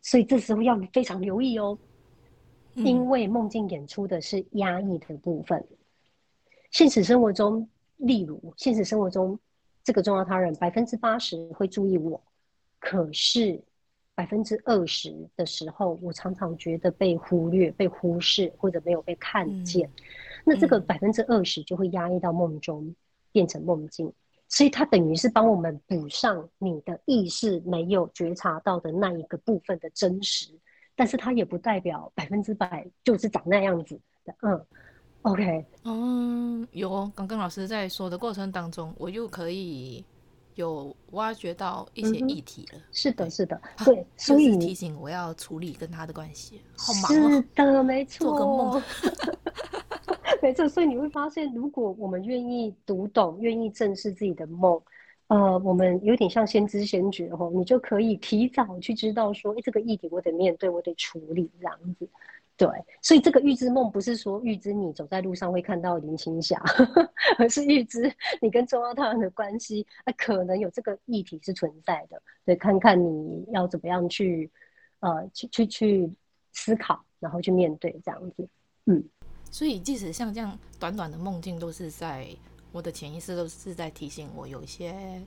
[0.01, 1.77] 所以这时候要非常留意哦，
[2.75, 5.63] 嗯、因为梦境演出的是压抑的部分，
[6.71, 7.67] 现实生活中，
[7.97, 9.37] 例如现实生活中。
[9.85, 12.23] 这个重要他人百分之八十会注意我，
[12.79, 13.61] 可是
[14.15, 19.87] 百分之二十的时候，我常常觉得被忽略、被忽视或者没有被看见。
[19.87, 20.03] 嗯、
[20.45, 22.95] 那这个百分之二十就会压抑到梦中，嗯、
[23.31, 24.11] 变成梦境。
[24.49, 30.51] 所以它等于是帮我们补上你的意识没有觉察到的那一个部分的真实，
[30.95, 34.35] 但是它也不代表百分之百就是长那样子的。
[34.41, 34.65] 嗯。
[35.23, 40.03] OK，嗯，有刚刚老师在说的过程当中，我又可以
[40.55, 42.77] 有挖掘到一些议题了。
[42.77, 46.61] 嗯、是的，是的，对，啊、所以提醒我要处理跟他的关系。
[46.77, 48.29] 好忙、哦、是的，没错。
[48.29, 48.81] 做个梦，
[50.41, 50.67] 没错。
[50.67, 54.81] 所以你会发现，如果我们愿意读懂，愿意正视自己的梦，
[55.27, 62.07] 呃，我们有点像先知先觉哦，你就可以提早去知道说，哎，这个议题我得面对，我得处理这样子。
[62.55, 62.69] 对，
[63.01, 66.61] 所以这个预知梦不是说预知你走在路上会看到林青霞，
[67.39, 72.21] 而是预知你跟中央他人的关系，那可能有这个议题是存在的。
[72.45, 74.49] 对，看看你要怎么样去，
[74.99, 76.13] 呃，去去去
[76.51, 78.47] 思考，然后去面对这样子。
[78.85, 79.03] 嗯，
[79.49, 82.27] 所以即使像这样短短的梦境，都是在
[82.71, 85.19] 我的潜意识都是在提醒我，有一些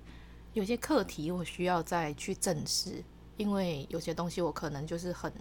[0.53, 3.03] 有些课题我需要再去正视，
[3.37, 5.33] 因为有些东西我可能就是很。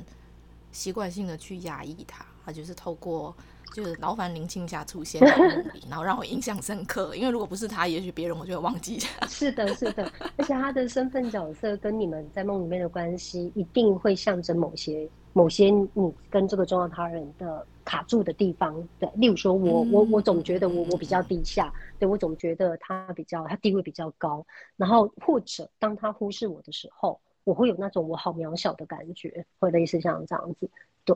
[0.75, 3.33] 习惯性的去压抑它，他就是透过
[3.73, 7.15] 就是劳烦林青霞出现在梦里，然后让我印象深刻。
[7.15, 8.99] 因为如果不是他，也许别人我就会忘记。
[9.27, 18.75] 是的，是的，而且他的身份角色跟你们在梦里面的关系，一定会象征某些某些你跟这个重要他人的卡住的地方。
[18.99, 24.45] 对，例如说我我我总觉得我我比较低下，对，我总觉得他比较他地位比较高，
[24.75, 27.19] 然后或者当他忽视我的时候。
[27.45, 30.69] 我会有那种我好渺小的感觉，会类似像这样子，
[31.05, 31.15] 对。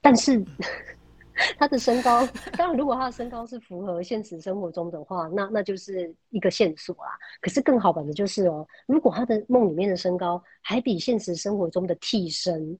[0.00, 0.40] 但是
[1.58, 2.24] 他的身高，
[2.56, 7.10] 当然如果他的身高是符合现实生活中的话，那那就是一个线索啦。
[7.40, 12.78] 可是更好玩的就是哦，如果他的梦里面的身高还比现实生活中的替身，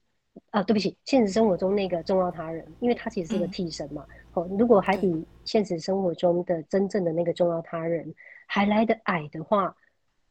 [0.50, 4.06] 啊，对不起，现实生活中那个重要他人，因为他其实是个替身嘛。
[4.34, 8.14] 哦、嗯，如果还比现实生活中的真正的那个重要他人
[8.46, 9.74] 还来得矮的话，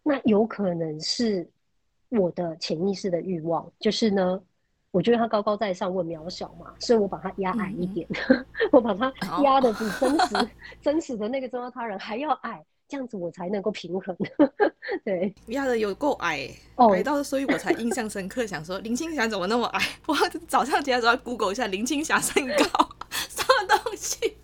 [0.03, 1.49] 那有可能是。
[2.17, 4.39] 我的潜意识的欲望就是呢，
[4.91, 9.13] 我觉得他高高在上，我渺小嘛，所以我把他压矮一点，嗯、 我把他
[9.43, 10.49] 压的比真实、哦、
[10.81, 14.15] 真实的那个重要他人还要矮，这样子我才能够平衡。
[15.03, 19.81] 对，压的有够矮，哦、矮到所以我才印象深刻，想说林青霞怎么那么矮？
[20.05, 20.15] 我
[20.47, 22.89] 早上起来都要 Google 一下林青霞身高。
[23.09, 24.37] 什么东西。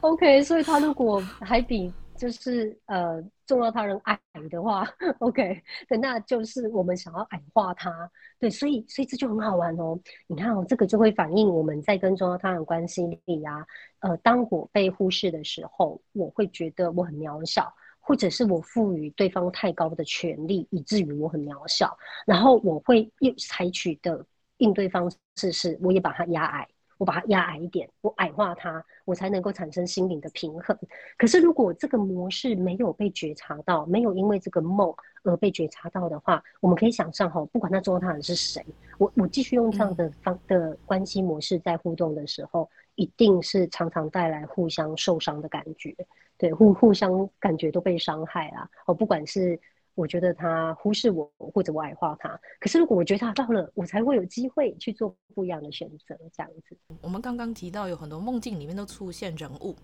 [0.00, 4.16] OK，所以他如果还比就是呃重要他人矮
[4.48, 4.86] 的话，
[5.18, 8.08] OK，对，那就是我们想要矮化他。
[8.38, 9.98] 对，所以所以这就很好玩哦。
[10.28, 13.66] 你看哦，这个就会反映我们在跟重要他人关系里啊，
[13.98, 17.74] 呃，当我被忽视的时候，我会觉得我很渺小。
[18.02, 21.96] 或者是我赋予对方太高的权利，以至于我很渺小，
[22.26, 24.26] 然后我会又采取的
[24.56, 26.66] 应对方式是，我也把它压矮，
[27.00, 30.78] 我把它压矮一点，我矮化它，我才能够产生心灵的平衡。
[31.16, 38.62] 可是如果这个模式没有被觉察到，没有因为这个梦而被觉察到的话，我们可以想象哈，不管那重要他人是谁，
[38.98, 45.96] 我我继续用这样的方的关系模式在互动的时候，一定是常常带来互相受伤的感觉。
[46.36, 48.68] 对，互互相感觉都被伤害啊！
[48.86, 49.58] 哦，不管是
[49.94, 56.16] 我觉得他忽视我，或者我矮化他，可是如果我觉察到了，我才会有机会去做不一样的选择。
[56.32, 59.74] 这样子，我们刚刚提到有很多梦境里面都出现人物，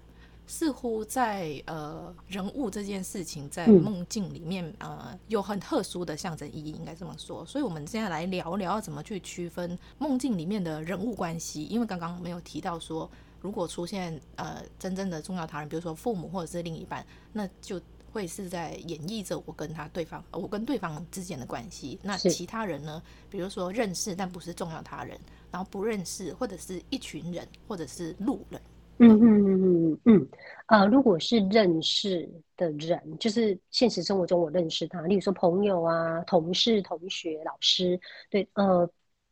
[0.47, 7.45] 似乎在呃人物这件事情在梦境里面、嗯、呃有很特殊的象征意义，应该这么说。
[7.45, 13.11] 所以，我们现在来聊聊怎么去区分梦境里面的人物关系，因为刚刚没有提到说。
[13.43, 17.81] 如果出现呃真正的重要他人，比如说父母或者是另一半，那就
[18.17, 21.99] 会是在演绎着我跟他对方，我跟对方之间的关系。
[22.03, 23.03] 那其他人呢？
[23.29, 28.59] 比如说认识但不是重要他人，然后不认识或者是一群人或者是路人。
[29.01, 30.29] 嗯嗯嗯嗯嗯嗯。
[30.69, 38.01] 呃，如果是认识的人，就是现实生活中我认识他，例如说朋友啊、同事、同学、老师，
[38.31, 38.89] 对，呃。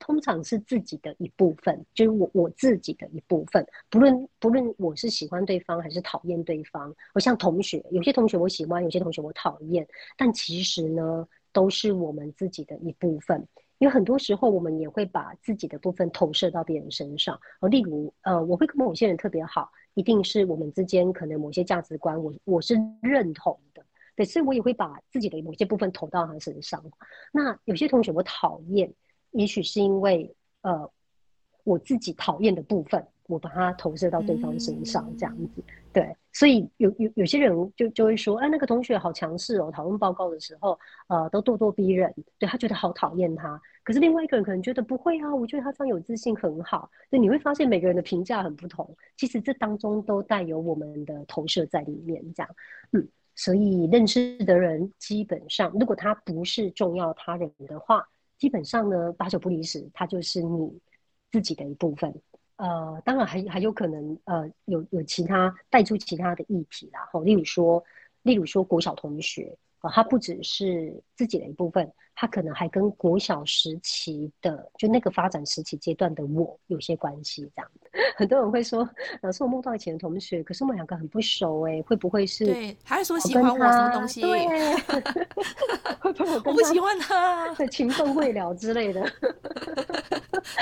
[0.06, 3.66] 通常是自己的一部分，就是我我自己的一部分。
[3.88, 9.86] 不论不论我是喜欢对方还是讨厌对方，我像同学，有些同学我喜欢，有些同学我讨厌，
[10.18, 13.48] 但其实呢，都是我们自己的一部分。
[13.78, 17.40] 因为很多时候我们也会把自己的部分投射到别人身上。
[17.70, 23.82] 例如呃，我会跟某些人特别好，一定是我们之间可能某些价值观我我是认同的，
[24.14, 26.84] 对，所以我也会把自己的某些部分投到他身上。
[27.32, 28.92] 那有些同学我讨厌。
[29.34, 30.90] 也许是因为，呃，
[31.62, 40.78] 我自己讨厌的部分，我把它投射到对方身上，这样子，嗯、对，所以有有有些人就就会说，哎，那个同学好强势哦，讨论报告的时候，
[41.08, 43.60] 呃，都咄咄逼人，对，他觉得好讨厌他。
[43.82, 46.88] 可是另外一个人可能觉得不会啊，我觉得他这样有自信很好。
[47.10, 52.50] 对，你会发现每个人的评价很不同，其实这当中都带有我们的投射在里面，这样，
[52.92, 58.06] 嗯，所以认识的人基本上，如果他不是重要他人的话。
[58.44, 60.78] 基本上呢，八九不离十，它就是你
[61.32, 62.14] 自己的一部分。
[62.56, 67.08] 呃，当然还还有可能，呃，有有其他带出其他的议题啦。
[67.10, 67.82] 好，例如说，
[68.20, 69.56] 例如说国小同学。
[69.90, 77.42] 他不只是自己的一部分，他可能还跟国小时期的就那个发展时期阶段的我有些关系。
[77.54, 77.70] 这样，
[78.16, 78.88] 很多人会说，
[79.22, 82.44] 老师，我梦到以前的同学，可是我们两个很不熟，哎，会不会是？
[82.46, 84.20] 对，还是说喜欢我什么东西？
[84.20, 84.46] 对，
[86.00, 87.52] 会不会我，我不喜欢他？
[87.54, 89.02] 对，情分未了之类的。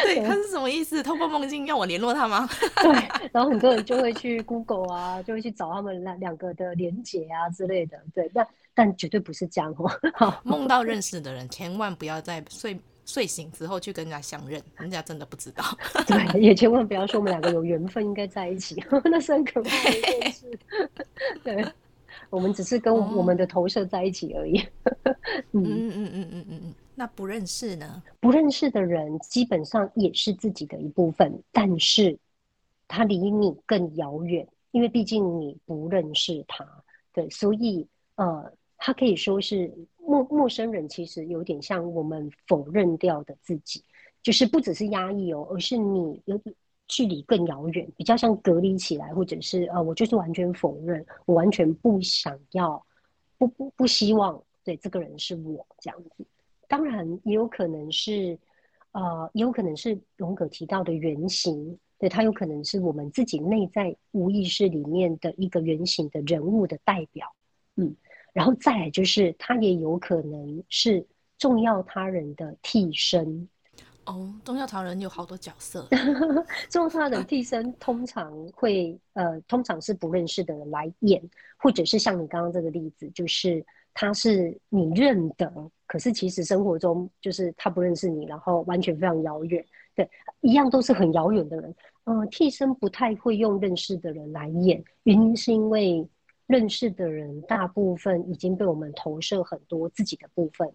[0.04, 1.02] 对，他是什么意思？
[1.02, 2.48] 透过梦境要我联络他吗？
[2.82, 2.92] 对，
[3.32, 8.00] 然后很多人就会去 Google 啊，就会去找他们两两个的连结啊之类的。
[8.14, 8.46] 对，那。
[8.74, 10.40] 但绝对不是这样哦。
[10.44, 15.64] 梦到认识的人，千万不要在睡睡醒之后去跟人家相认，人家真的不知道。
[16.06, 20.58] 对，也千万不要说我们两个有缘分，应该在一起， 那是很可怕的一件事。
[21.42, 21.66] 对，
[22.30, 24.58] 我们只是跟我们的投射在一起而已。
[25.50, 26.74] 嗯嗯嗯嗯嗯嗯。
[26.94, 28.02] 那不认识呢？
[28.20, 32.16] 不认识的人基本上也是自己的一部分，但是
[32.86, 36.64] 他离你更遥远，因为毕竟你不认识他。
[37.12, 38.52] 对，所以呃。
[38.84, 43.80] 他可以说是陌陌生人，其实有点像我们否认掉的自己，
[44.20, 46.36] 就是不只是压抑哦，而是你有
[46.88, 52.84] 距离更遥远，比较像隔离起来，或者是呃，我就是完全否认，我完全不想要，
[53.38, 56.26] 不不不希望，对，这个人是我这样子。
[56.66, 58.36] 当然也有可能是，
[58.90, 67.32] 呃，也有可能是荣格提到的原型，对，他有可能是我们自己内在无意识里面的一个原型的人物的代表，
[67.76, 67.94] 嗯。
[68.32, 71.06] 然后再来就是，他也有可能是
[71.38, 73.48] 重要他人的替身。
[74.06, 75.86] 哦，重要他人有好多角色。
[76.70, 81.22] 重要他人替身通常会呃，通常是不认识的人来演，
[81.58, 83.64] 或者是像你刚刚这个例子，就是
[83.94, 89.64] 他是你认得，可是其实生活中就是他不认识你，然后完全非常遥远。
[89.94, 90.08] 对，
[90.40, 91.74] 一样都是很遥远的人。
[92.04, 96.08] 嗯、呃，替身不太会用认识的人来演，原因是因为。
[96.52, 100.70] 认识的人大部分已经被我们投射很多自己的部分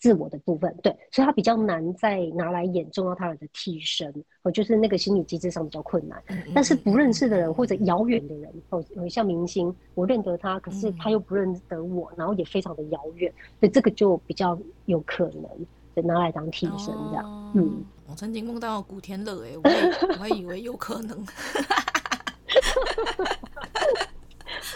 [0.00, 4.12] 自我的部分，对，所以他比较难再拿来演重要他人的替身，
[4.42, 6.20] 哦，就是那个心理机制上比较困难。
[6.52, 15.48] 但是不认识的人或者遥远的人，哦，像明星，我认得他，可是他又不认得我，然后也非常的遥远，所以这个就比较有可能
[15.94, 17.24] 就拿来当替身这样。
[17.24, 21.24] 哦、嗯，我曾经梦到古天乐，哎，我还我还以为有可能。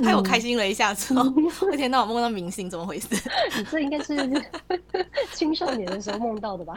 [0.04, 1.24] 害我开心了一下之后，
[1.70, 3.08] 那天到我梦到明星，怎么回事？
[3.56, 4.16] 你这应该是
[5.34, 6.74] 青少年的时候梦到的吧？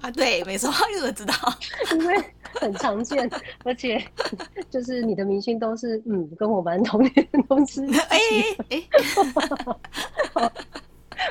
[0.00, 1.34] 啊，对，没错，你怎么知道？
[1.98, 3.28] 因为很常见，
[3.64, 4.02] 而且
[4.70, 7.82] 就是你的明星都是嗯，跟我蛮同年的东西。
[8.08, 8.18] 哎
[8.70, 8.82] 哎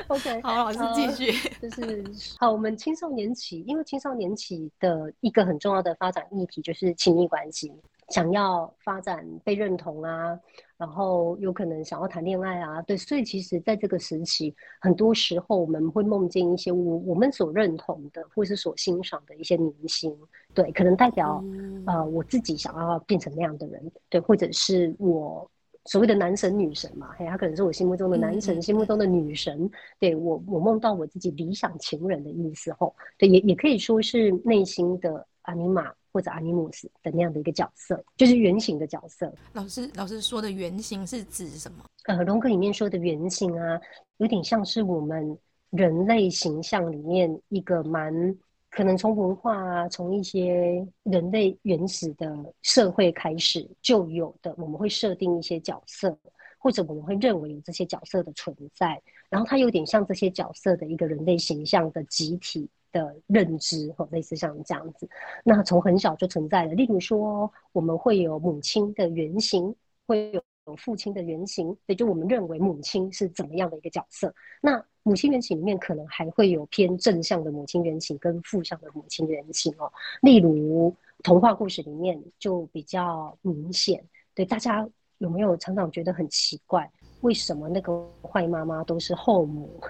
[0.08, 1.50] ，OK，好，老师继续。
[1.60, 2.04] 呃，就是
[2.38, 7.72] 好，我们青少年期，因为青少年期的一个很重要的发展议题就是亲密关系。
[8.08, 10.38] 想要发展被认同啊，
[10.78, 20.16] 然后有可能想要谈恋爱啊，对，所以其实在这个时期，很多时候我们会梦见一些我我们所认同的或是所欣赏的一些明星，
[20.54, 25.50] 对，可能代表、嗯、呃我自己想要变成那样的人，对，或者是我
[25.84, 35.92] 所谓的男神女神嘛，嘿，他可能是我心目中的男神，嗯、心目中的女神，对我我梦到我自己理想情人的意思吼，对，也也可以说是内心的阿尼玛。
[36.12, 39.32] 或者阿尼姆斯的那样的一个角色，就是原型的角色。
[39.52, 41.84] 老师，老师说的原型是指什么？
[42.04, 43.80] 呃，荣格里面说的原型啊，
[44.16, 45.36] 有点像是我们
[45.70, 48.36] 人类形象里面一个蛮
[48.70, 56.16] 可能从文化啊，从一些人类原始的社会开始就有的，我们会设定一些角色，
[56.58, 62.68] 或者我们会认为有这些角色的存在，然后它有点像这些角色的一个人类形象的集体。
[62.92, 65.08] 的认知或类似像这样子，
[65.44, 66.72] 那从很小就存在了。
[66.74, 69.74] 例如说，我们会有母亲的原型，
[70.06, 70.42] 会有
[70.76, 74.34] 父亲的原型，也就我们认为母亲是怎么样的一个角色。
[74.60, 79.90] 那母亲原型里面可能还会有偏正向的母亲原型跟负向的母亲原型哦。
[80.20, 84.04] 例如童话故事里面就比较明显。
[84.34, 84.86] 对，大家
[85.18, 86.90] 有没有常常觉得很奇怪，
[87.22, 89.80] 为什么那个坏妈妈都是后母？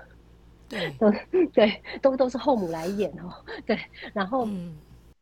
[0.68, 1.10] 对，都
[1.52, 3.32] 对，都都是后母来演哦。
[3.64, 3.78] 对，
[4.12, 4.46] 然后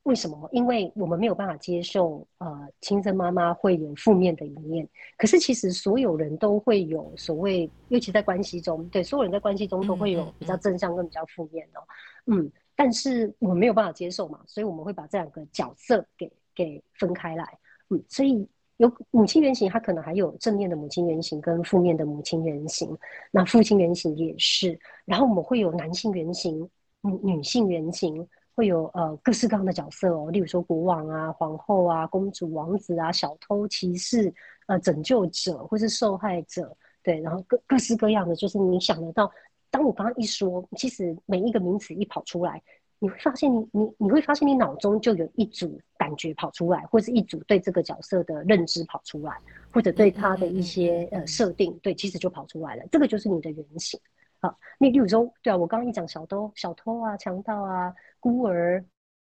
[0.03, 0.49] 为什么？
[0.53, 4.88] 因为我们没有办法接受呃，亲生妈妈会有负面的一面。
[5.16, 11.84] 可是其实所有人都会有所谓，尤其在关系中，对，所有人在关系中都会有比较正向跟比较负面的哦。
[12.26, 17.59] 嗯，但是我们没有办法接受嘛，所以我们会把这两个角色给给分开来。
[17.90, 18.47] 嗯，所以。
[18.79, 22.97] 有母亲原型，它可能还有正面的母亲原型跟负面的母亲原型，
[23.31, 24.79] 那父亲原型也是。
[25.05, 26.68] 然后我们会有男性原型、
[27.01, 34.33] 女女性原型，会有呃各式各样的角色哦，例如说国王啊、皇后啊、公主、王子啊、小偷、骑士、
[34.66, 39.31] 呃拯救者或是受害者，对，然后各各式各样的，就是你想得到。
[39.70, 42.62] 当我刚刚一说，其实每一个名词一跑出来。
[42.99, 49.38] 你会发现你，你你会发现，你脑中就有一组感觉跑出来，或是一组对这个角色的认知跑出来，
[49.70, 52.82] 或者对他的一些呃设定，对，其实就跑出来了。
[52.90, 54.01] 这个就是你的原型。
[54.40, 58.82] 好，你例如说，对啊，我刚刚一讲小偷、小偷啊、强盗啊、孤儿，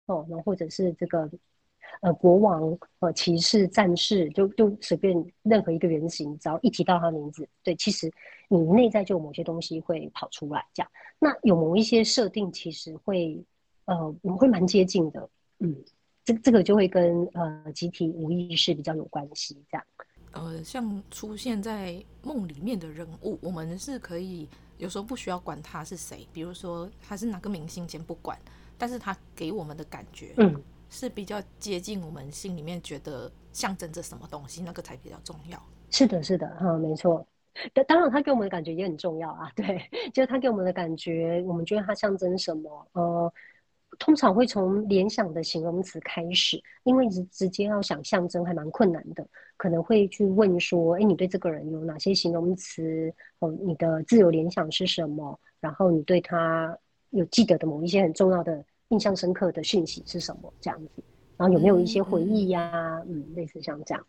[0.07, 1.29] 哦，然后或者是这个
[2.01, 8.11] 呃国王、呃骑士、战士，就就随便任何一个原型，只要一提到他名字，对，其实
[8.49, 10.65] 你内在就有某些东西会跑出来。
[10.73, 13.41] 这样，那有某一些设定，其实会。
[13.85, 15.29] 呃，我们会蛮接近的，
[15.59, 15.75] 嗯，
[16.23, 19.85] 这这个就会跟呃集体无意识比较有关系，这样。
[20.31, 28.35] 呃，像出现在梦里面的人物，我们是可以有时候不需要管他是谁，比如说他是哪个明星，先不管，
[28.77, 30.59] 但是他给我们的感觉，嗯，
[30.89, 35.61] 是比较接近我们心里面觉得象征着什么东西，那个才比较重要。
[35.91, 37.23] 是的，是的，哈、嗯，没错。
[37.73, 43.31] 当当然，他给我们的感觉也很重要啊， 对，就是他给我们的感觉，我们觉得他象征什么，呃。
[43.99, 49.25] 通常会从联想的形容词开始，因为直直接要想象征还蛮困难的，
[49.57, 53.13] 可能会去问说：“哎，你对这个人有哪些形容词？
[53.39, 55.39] 哦，你的自由联想是什么？
[55.59, 56.77] 然后你对他
[57.11, 60.53] 有记得的某一些很重要的、印象深刻的讯息是什么？
[60.59, 61.03] 这样子，
[61.37, 62.99] 然后有没有一些回忆呀、啊？
[63.07, 64.05] 嗯，嗯，类似像这样。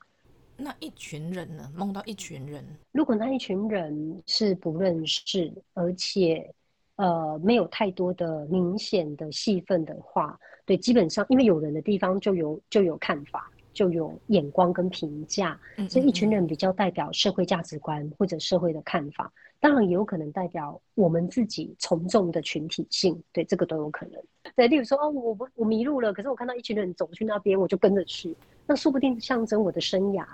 [0.56, 1.70] 那一群人呢？
[1.74, 6.52] 梦到一群人，如果那一群人是不认识，而且。
[6.96, 24.22] 呃，没有太多的明显的戏份的话，对，基本上因为有人的地方就有就有看法，就有眼光跟评价，所以一群人比较代表社会价值观或者社会的看法，当然也有可能代表我们自己从众的群体性，对，这个都有可能。
[24.54, 28.36] 对，例如说，哦，我不我迷路了，可是我看到一群人走去那边，我就跟着去，
[28.66, 30.24] 那说不定象征我的生涯。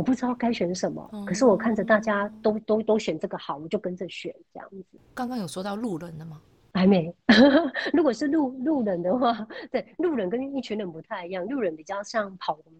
[0.00, 4.98] 我不知道该选什么，嗯、可是我看着大家都都都选这个好，我就跟着选这样子。
[5.12, 6.40] 刚刚有说到路人的吗？
[6.72, 7.14] 还没。
[7.92, 12.72] 如果是路路人的话，对，路人跟一群人不太一样，路人比较像跑龙，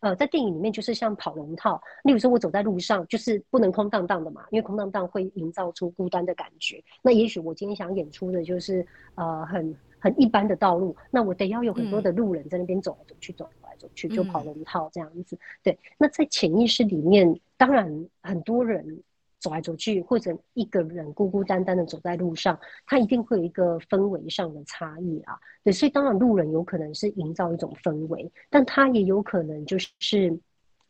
[0.00, 1.80] 呃，在电影里面就是像跑龙套。
[2.04, 6.84] 例如说，我走在路上，就是不能空荡荡的嘛，因为空荡荡会营造出孤单的感觉。
[7.00, 13.50] 那也许我今天想演出的就是呃很很一般的道路，那我得要有很多的路人在那边走来走去，走来
[13.80, 15.36] 走去，就跑了一套这样子。
[15.62, 19.02] 对，那在潜意识里面，当然很多人。
[19.42, 25.32] 走来走去，或者一个人孤孤单单的走在路上，他一定会有一个氛围上的差异啊。
[25.64, 30.38] 对，所以当然路人有可能是营造一种氛围，但他也有可能就是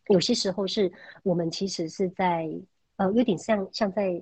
[0.09, 0.91] 有些时候是
[1.23, 2.51] 我们其实是在
[2.97, 4.21] 呃有点像像在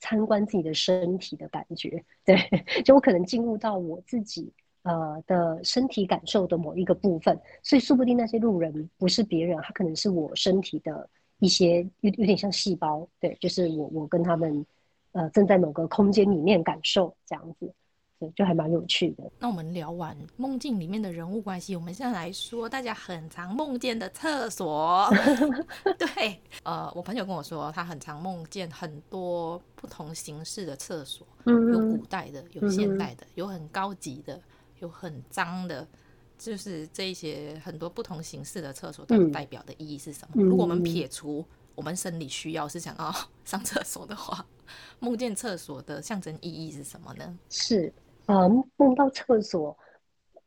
[0.00, 2.04] 参观自己的身体的感觉。
[2.24, 2.36] 对，
[2.84, 4.52] 就我可能进入到我自己
[4.82, 11.08] 呃的身体感受的某一个部分，所以说不定那些路人不是别人，他可能是我身体的。
[11.42, 14.66] 一些有有点像细胞，对，就是我我跟他们，
[15.12, 17.72] 呃，正在某个空间里面感受这样子，
[18.18, 19.24] 对，就还蛮有趣的。
[19.38, 25.08] 那我们聊完梦境里面的人物关系，我们现在来说大家很常梦见的厕所。
[25.96, 34.38] 对，呃，我朋友跟我说，他很常梦见很多不同形式的厕所，嗯，有古代的，有现代的，嗯，有很高级的，
[34.80, 35.86] 有很脏的。
[36.36, 40.36] 就是这一些很多不同形式的厕所，它代表的意义是什么？
[40.36, 43.14] 嗯、如果我们撇除我们生理需要是想要
[43.44, 44.42] 上厕所的话，
[45.00, 47.38] 梦见厕所的象征意义是什么呢？
[47.50, 47.92] 是，
[48.24, 49.76] 啊，梦到厕所，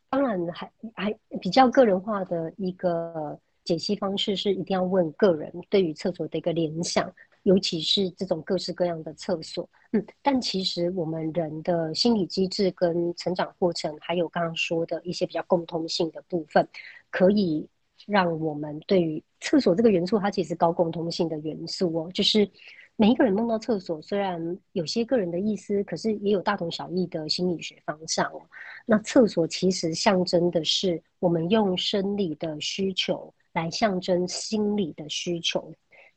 [0.10, 7.08] 当然还还比较个人化的一个解析方式是，一定要问个人对于厕所的一个联想。
[7.44, 16.68] 尤其是这种各式各样的厕所，嗯，但其实我们人的心理机制跟成长过程，还有刚刚说的一些比较共通性的部分，
[17.12, 17.68] 可以
[18.08, 22.50] 让我们对于厕所这个元素，它其实高共通性的元素哦，就是
[22.96, 28.42] 每一个人梦到厕所，虽然有些个人的意思，可是也有大同小异的心理学方向哦。
[28.86, 35.74] 那厕所其实象征的是我们用生理的需求来象征心理的需求。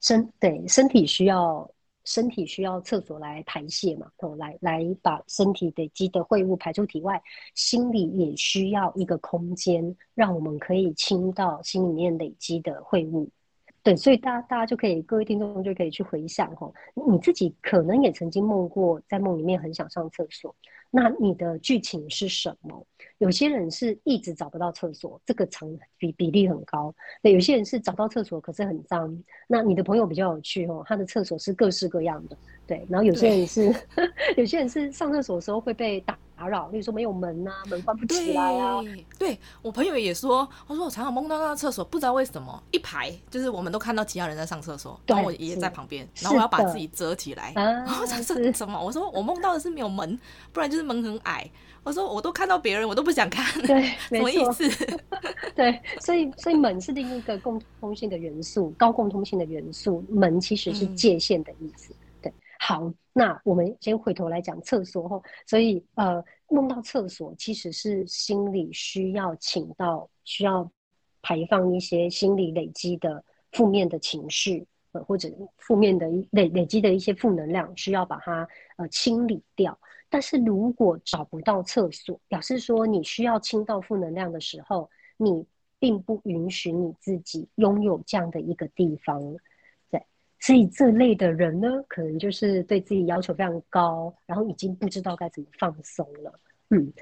[0.07, 1.69] 身对身体需要
[2.05, 7.21] 身体需要厕所来排泄嘛，哦，来来把身体累积的秽物排出体外，
[7.57, 13.29] 心里也需要一个空间，让我们可以清到心里面累积的秽物。
[13.83, 16.73] 对，所以大家大家就可以，各位听众就可以去回想哦，
[17.11, 20.55] 你自己可能也曾经梦过，在梦里面很想上厕所，
[20.97, 22.87] 那你的剧情是什么？
[23.19, 26.95] 有些人是一直找不到厕所，这个成比比例很高。
[27.23, 29.23] 对，有些人是找到厕所，可是很脏。
[29.47, 32.39] 那你的朋友比较有趣哦，他的厕所是各式各样的。
[32.67, 33.71] 对，然后有些人是，
[34.39, 38.83] 有些人是上厕所的时候会被打打扰，例如说没有门啊，门关不起来啊。
[38.83, 47.53] 对，对我朋友也说，他说我常常梦到那个厕所，不知道为什么一排就是我们都看到其他人在上厕所，然后我爷爷在旁边，然后我要把自己遮起来。
[47.55, 48.79] 然后这是什么？
[48.79, 50.19] 我说我梦到的是没有门，
[50.53, 51.51] 不然就是门很矮。
[51.83, 53.45] 我说我都看到别人，我都不想看。
[53.63, 54.69] 对，什么意思？
[55.55, 60.05] 对，所以所以门是另一个共通性的元素，高共通性的元素。
[60.09, 61.93] 门其实是界限的意思。
[61.93, 61.97] 嗯
[62.69, 70.69] 好，那我们先回头来讲厕所吼，所以呃，梦到厕所其实是心里需要请到，需要
[71.23, 78.49] 排放一些心理累积的负面的情绪，呃，或者负面的累累积的一些负能量，需要把它
[78.79, 79.79] 呃清理掉。
[80.09, 85.47] 但是如果找不到厕所，表示说你需要清到负能量的时候，你
[85.79, 89.23] 并不允许你自己拥有这样的一个地方。
[90.47, 96.33] 所以这类的人呢，可能就是对自己要求非常高，然后已经不知道该怎么放松了。
[96.71, 96.93] 嗯，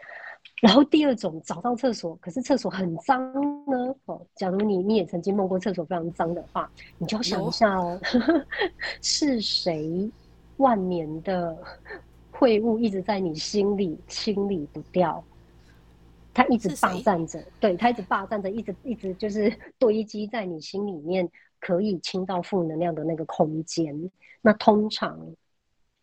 [0.62, 3.20] 然后第二种找到厕所，可是厕所很脏
[3.66, 3.94] 呢。
[4.06, 8.00] 哦，假如你你也曾经梦过厕所非常脏的话，你就要想一下哦，
[9.02, 10.10] 是谁
[10.56, 11.54] 万年的
[12.32, 15.22] 秽物一直在你心里清理不掉？
[16.32, 21.30] 他一直霸占着，对，他一直霸占着，一直一直就是堆积在你心里面。
[21.64, 24.10] 可以清到负能量的那个空间，
[24.42, 25.18] 那通常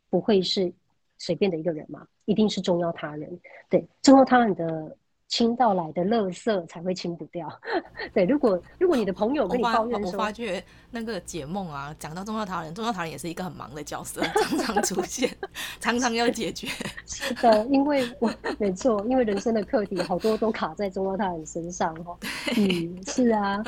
[0.10, 0.74] 不会是
[1.20, 3.40] 随便的一个人嘛，一定是重要他人。
[3.70, 4.98] 对，重要他人的
[5.32, 7.50] 清到来的垃圾才会清不掉。
[8.14, 10.62] 对，如果如果你的朋友跟你抱怨说，我发觉
[10.92, 15.30] 那个解梦啊，讲到重要他人，重要他人也是一个很忙的角色，常常出现，
[15.80, 16.68] 常常要解决。
[17.08, 18.30] 是的，因为我
[18.60, 22.18] 没错，因为人生的课题好多都卡在重要他人身上哦。
[22.58, 23.64] 嗯，是啊。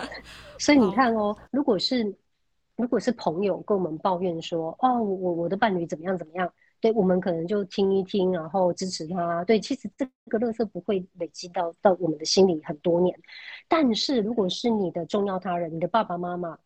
[0.59, 2.13] 所以你看哦，如果是
[2.75, 6.51] 如果是朋友跟我们抱怨说，哦，我我的伴侣怎么样怎么样，
[6.83, 9.41] 对，我们可能就听一听，然后支持他。
[9.45, 13.17] 对，其实这个垃圾不会累积到到我们的心里很多年。
[13.69, 16.59] 但是如果是你的重要他人，你的爸爸妈妈，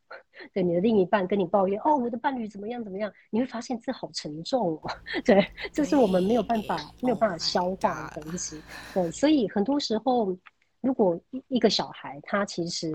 [0.52, 4.90] 对你的另一半跟你抱怨哦，我的伴侣怎么样怎么样，你会发现这好沉重哦。
[5.24, 8.60] 对，这是我们没有办法没有办法消化的东西。
[8.96, 10.36] 对，所以很多时候，
[10.82, 12.92] 如果一一个小孩他其实，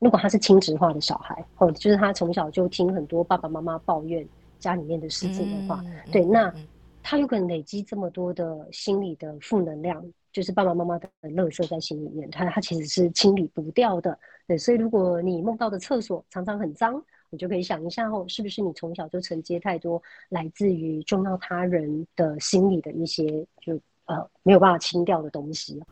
[0.00, 4.28] 如果他是亲职化的小孩，或者就是他从小就听很多爸爸妈妈抱怨
[4.60, 6.54] 家里面的事情的话，嗯、对，那
[7.02, 10.04] 他有可能累积这么多的心理的负能量。
[10.32, 14.16] 就是爸爸妈妈的垃圾在心里面，他他其实是清理不掉的。
[14.46, 25.82] 对，所以如果你梦到的厕所常常很脏，你就可以想一下哦，是不是你从小就承接太多来自于重要他人的心理的一些就呃没有办法清掉的东西。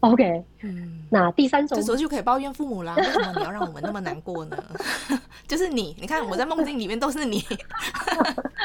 [0.00, 2.94] OK，嗯，那第三种，这时候就可以抱怨父母啦。
[2.96, 4.56] 为什么你要让我们那么难过呢？
[5.48, 7.40] 就是你，你看我在梦境里面都是你。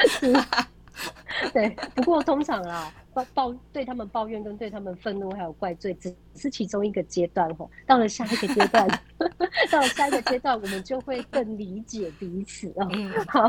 [0.08, 0.32] 是
[1.52, 7.68] 对，不过通常啊，抱抱对他们抱怨跟对他们愤怒还有怪罪，只是其中一个阶段吼。
[7.86, 8.86] 到了下一个阶段，
[9.72, 12.88] 到了下一个阶段，我们就会更理解彼此哦。
[12.92, 13.48] 嗯、好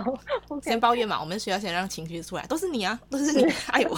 [0.50, 3.96] ，okay、先抱怨嘛，我们需要先让情绪出来，都是你啊，都是你害我。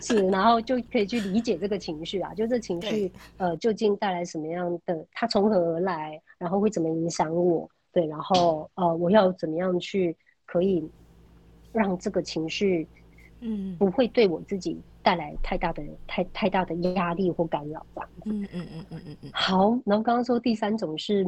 [0.00, 7.68] 是，然后就可以去理解这个情绪啊，就这情绪呃究竟带来什么样的，它从何而来，然后会怎么影响我？
[7.92, 10.90] 对，然后呃我要怎么样去可以。
[11.72, 12.86] 让这个情绪，
[13.40, 18.08] 嗯，不会对我自己带来太大的、太太大的压力或干扰吧。
[18.24, 19.30] 嗯嗯嗯嗯嗯嗯。
[19.32, 21.26] 好，然后刚刚说第三种是，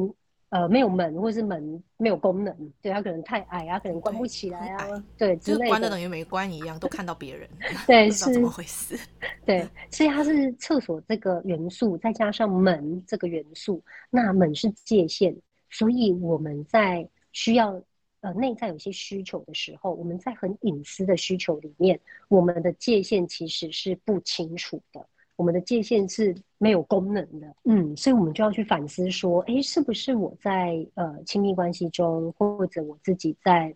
[0.49, 5.65] 呃，没有门或是门没有功能，对，它可能太矮啊，可能关不起来啊，对，之类的。
[5.65, 7.49] 就关的等于没关一样，都看到别人。
[7.85, 8.97] 对，是怎么回事？
[9.45, 15.35] 对，所以它是厕所这个元素，再加上门这个元素，那门是界限，
[15.69, 17.81] 所以我们在需要。
[18.25, 27.55] 呃，内在有些需求的时候，我们在很隐私的需求里面，我们的界限其实是不清楚的，我们的界限是没有功能的。
[27.65, 33.75] 嗯，所以我们就要去反思说，哎，是不是我在呃亲密关系中，或者我自己在，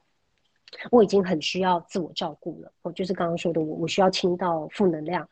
[0.89, 5.29] 我已经很需要自我照顾了，我，就是刚刚说的我，我需要清到负能量，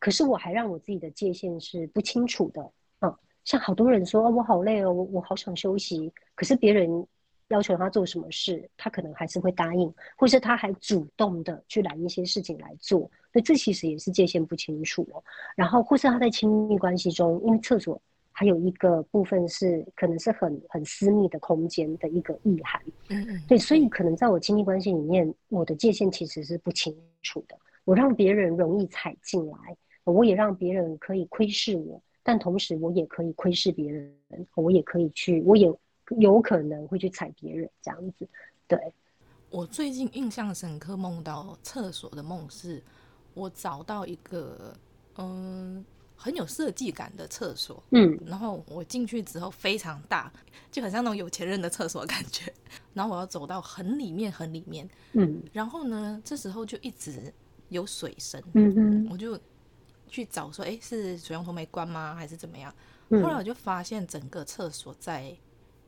[0.00, 2.72] 可是我还让我自己的界限是不清楚的。
[3.00, 7.06] 嗯，像好多人说，哦，我好累哦，我我好想休息，可是别人。
[7.48, 13.00] 要求他做什么事，他可能还是会答应，或是他还主动的去揽一些事情来做，
[13.32, 15.22] 所以这其实也是界限不清楚哦。
[15.54, 18.00] 然后，或是他在亲密关系中，因为厕所
[18.32, 26.92] 还有一个部分是可能是很很私密的空间的一个意涵，嗯嗯，对，所以可能在我亲密关系里面，我的界限其实是不清
[27.22, 27.56] 楚的。
[27.84, 29.56] 我让别人容易踩进来，
[30.02, 34.12] 我也让别人可以窥视我，但同时我也可以窥视别人，
[34.56, 35.72] 我也可以去，我也。
[36.18, 38.28] 有可能会去踩别人这样子，
[38.68, 38.78] 对。
[39.48, 42.82] 我最近印象深刻梦到厕所的梦是，
[43.32, 44.76] 我找到一个
[45.16, 45.84] 嗯
[46.16, 50.30] 很有设计感的厕所，嗯，然后我进去之后非常大，
[50.70, 52.52] 就很像那种有钱人的厕所的感觉。
[52.92, 57.32] 然后我要走到很里面很里面，嗯，然后呢，这时候就一直
[57.68, 59.38] 有水声，嗯哼，我就
[60.08, 62.16] 去找说，哎，是水龙头没关吗？
[62.16, 62.74] 还是怎么样？
[63.10, 65.34] 嗯，后来我就发现整个厕所在。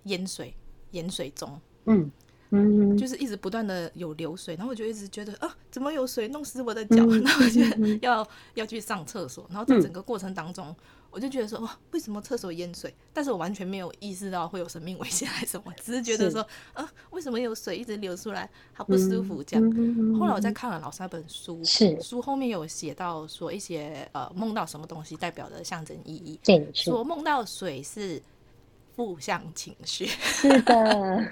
[0.08, 0.54] 淹水，
[0.90, 2.10] 淹水中，嗯
[2.50, 6.96] 嗯，就是一直不断的有流水，然后我就一直觉得啊，怎么有水弄湿我的脚？
[7.20, 7.60] 然后我就
[8.00, 10.74] 要要去上厕所，然后在整个过程当中，
[11.10, 12.94] 我就觉得说哇，为什么厕所淹水？
[13.12, 16.40] 但是我完全没有意识到会有生命危险还是什么，只是觉得说
[16.72, 20.18] 啊，为什么有水一直流出来，好不舒服这样。
[20.18, 22.00] 后来我再看了老师那本书，是。
[22.00, 26.40] 书后面有写到说一些呃梦到什么东西代表的象征意义，
[26.72, 28.22] 说梦到水是。
[28.98, 31.24] 负向情绪， 是的，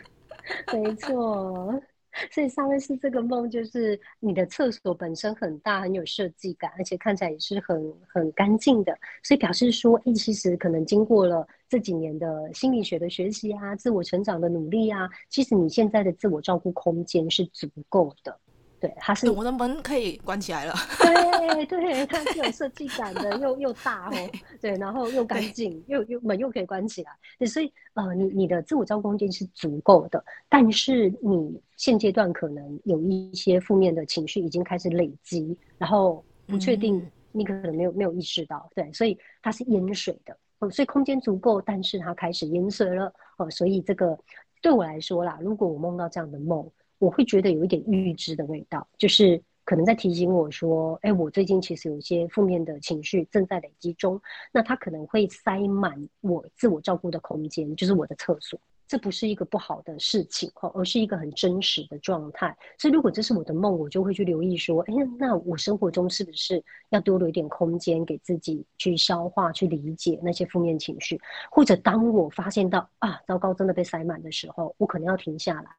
[0.73, 1.83] 没错。
[2.31, 8.97] 所以上一次这个梦就是你的厕所本身很大，很有设计感，而且看起来也是很很干净的。
[9.25, 18.39] 所以表示说，哎，其实可能经过了这几年的心理学的学习啊，自我成长的努力啊，其实你现在的自我照顾空间是足够的。
[18.79, 20.75] 对，它是我的门可以关起来了。
[20.99, 24.31] 对对， 它是有设计感的， 又又大哦。
[24.61, 27.11] 对，然后又干净，又又门又可以关起来。
[27.39, 40.37] 对，所以呃，你你的自我照顾空间是足够的，但是你现阶段可能有一些负面的情绪已经开始累积，然后不确定你可能没有没有意识到，对，所以它是淹水的。
[40.59, 43.11] 哦，所以空间足够，但是它开始淹水了。
[43.39, 44.19] 哦，所以这个
[44.61, 46.71] 对我来说啦，如果我梦到这样的梦。
[46.99, 54.21] 我会觉得有一点预知的味道，就是可能在提醒我说，哎，我最近其实有一些负面的情绪正在累积中，
[54.53, 58.59] 那它可能会塞满我自我照顾的空间，就是我的厕所。
[58.89, 62.57] 这不是一个不好的事情哈，而是一个很真实的状态。
[62.79, 71.21] 所以，如果这是我的梦，我就会去留意说，哎，那我生活中是不是要多留一点空间给自己去消化、去理解那些负面情绪？
[71.51, 75.71] 或者，当我发现到啊，糟糕，真的被塞满的时候，我可能要停下来，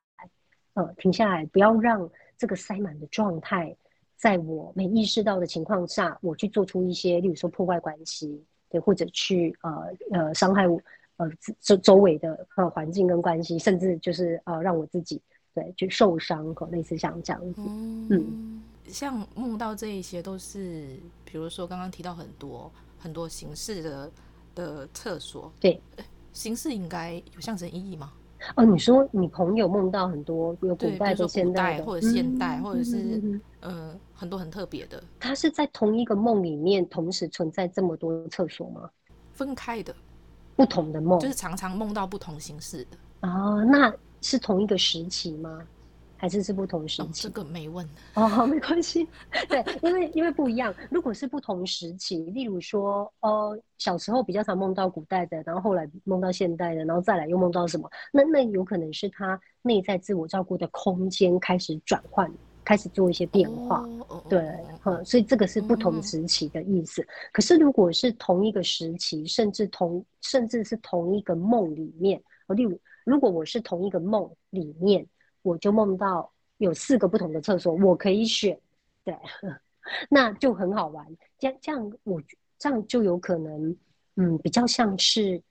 [0.77, 3.75] 呃，停下来，不要让这个塞满的状态，
[4.15, 9.71] 在我没意识到的情况下，我去做出一些，例如说破坏关系，对，或者去呃
[10.11, 10.79] 呃伤害我。
[11.19, 11.27] 呃，
[11.61, 15.19] 周周围的呃环境跟关系，甚至就是呃让我自己
[15.51, 20.85] 对就受伤和类似像这样子，嗯，嗯像梦到这一些都是，
[21.25, 24.11] 比如说刚刚提到很多很多形式的
[24.53, 25.81] 的厕所，对，
[26.33, 28.13] 形式应该有象征意义吗？
[28.55, 38.89] 哦，你说你朋友梦到很多有古代的、现代的，或者现代，或者是嗯、呃、很多很特别的，它是在同一个梦里面同时存在这么多厕所吗？
[39.33, 39.95] 分开的。
[40.55, 45.61] 不同的梦，就是常常梦到不同形式的哦，那是同一个时期吗？
[46.17, 47.03] 还是是不同时期？
[47.03, 49.07] 哦、这个没问哦，好， 没关系。
[49.47, 50.73] 对，因为因为不一样。
[50.89, 57.89] 如果是不同时期，例如说，呃，小时候比较常梦到古代的，然后后来梦到现代的，然后再来又梦到什么？
[58.11, 62.31] 那那有可能是他内在自我照顾的空间开始转换。
[62.65, 63.79] 开始做一些变化，
[64.09, 64.41] 哦、对，
[64.83, 67.01] 嗯，所以这个是不同时期的意思。
[67.01, 72.21] 嗯、可是如果是同一个时期，甚至同甚至是同一个梦里面，
[72.57, 75.07] 例如如果我是同一个梦里面，
[75.41, 78.59] 我就梦到有四个不同的厕所，我可以选，
[79.03, 79.15] 对，
[80.09, 81.05] 那就很好玩。
[81.39, 82.21] 这样这样我
[82.57, 83.75] 这样就有可能，
[84.15, 85.41] 嗯，比较像是，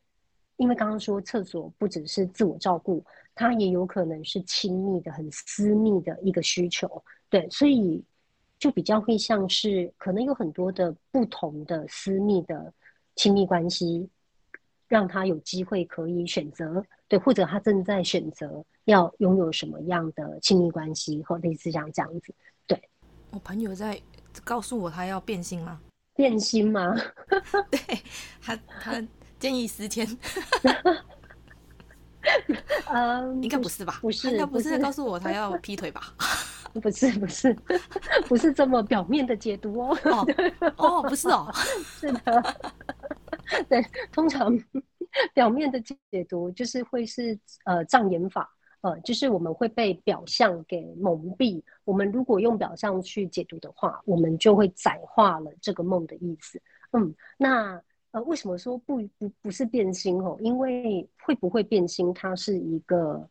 [0.56, 3.04] 因为刚刚说厕所不只是自我照顾。
[3.38, 8.02] 它也有可能是亲密的、很私密的一个需求，对，所以
[8.58, 12.72] 就比较会像是可能有很多的不同的私密的
[13.14, 14.08] 亲密关系，
[14.88, 22.34] 让他有机会可以选择，对，或者他正在选择要拥有什么样的亲密关系，或类似像这样子，
[22.66, 22.80] 对。
[23.30, 24.00] 我朋友在
[24.44, 25.80] 告诉我他要变心吗？
[26.14, 26.94] 变心吗？
[27.70, 27.80] 对，
[28.40, 29.02] 他他
[29.38, 30.06] 建议思迁。
[32.88, 33.98] 嗯，应该不是吧？
[34.00, 36.12] 不是，他不是在告诉我他要 劈腿吧？
[36.82, 37.56] 不是，不是，
[38.28, 39.98] 不是这么表面的解读哦。
[40.04, 40.26] 哦，
[40.76, 42.56] 哦，不是哦，是的。
[43.68, 44.56] 对，通常
[45.34, 45.96] 表面的解
[46.28, 48.48] 读就是会是呃障眼法，
[48.80, 51.62] 呃，就是我们会被表象给蒙蔽。
[51.84, 56.60] 我们如果用表象去解读的话，我们就会窄化了这个梦的意思。
[56.92, 57.80] 嗯，那。
[58.12, 60.38] 呃，为什么说不不不是变心哦？
[60.40, 63.28] 因为会不会变心，它是一个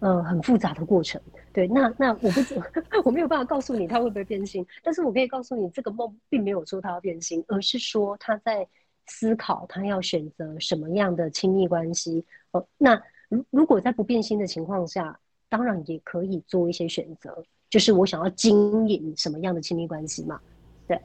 [0.00, 1.20] 呃很复杂的过程。
[1.52, 2.40] 对，那那我不
[3.06, 8.66] 我没有办法告诉你他会不会变心，但是我可以告诉你，这个梦并没有说他要变心，而是说他在
[9.06, 12.24] 思考他要选择什么样的亲密关系。
[12.50, 15.18] 哦、呃，那如如果在不变心的情况下，
[15.48, 20.40] 当然也可以做一些选择，就是我想要经营什么样的亲密关系嘛。
[20.86, 21.00] 对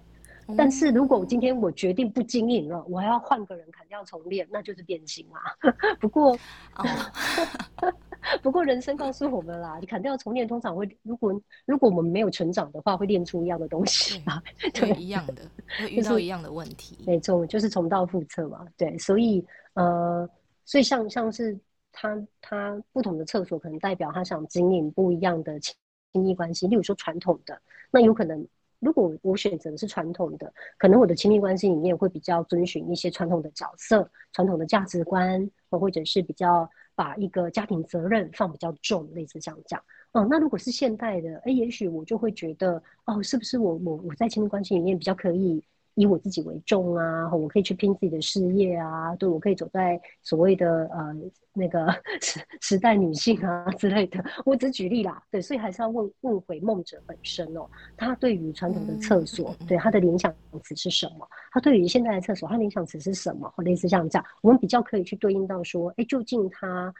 [0.57, 5.40] 但是如果今天我决定不经营了，我还要换个人砍掉重练，那就是变心嘛。
[6.02, 6.38] 不过，
[8.41, 14.41] 不过人生告诉我们啦，你砍掉重练通常会，如果如果我们没有成长的话，会练出一样的东西啊，
[14.73, 15.43] 对，一样的，
[15.80, 16.98] 会 遇到一样的问题。
[17.06, 18.65] 没错，就是重蹈覆辙嘛。
[18.77, 20.30] 对，所以呃，
[20.65, 21.57] 所以像像是
[21.91, 25.76] 他他不同的厕所，可能代表他想经营不一样的亲
[26.14, 26.68] 密关系。
[26.68, 27.60] 例如说传统的，
[27.91, 28.48] 那有可能。
[28.81, 39.82] 如果我选择的是传统的，可能我的亲密关系里面会比较遵循一些传统的角色、传统的价值观，或者是比较把一个家庭责任放比较重，类似这样讲。
[40.12, 45.64] 哦，那如果是现代的，哎，也许我就会觉得，哦，是不是我我我在亲密关系里面比较可以。
[45.96, 51.16] 以我自己为重啊，我可以去拼自己的事业啊，对，我可以走在所谓的呃
[51.54, 51.88] 那个
[52.22, 54.24] 时时代女性啊之类的。
[54.46, 61.28] 我只举例啦，对，所以还是要问问回梦者本身哦，他对于传统的厕所，对他的联想词是什么？
[61.52, 63.52] 他对于现在的厕所，他联想词是什么？
[63.56, 66.94] 或类似像这样，我们比较可以去对应到说，哎，究竟他。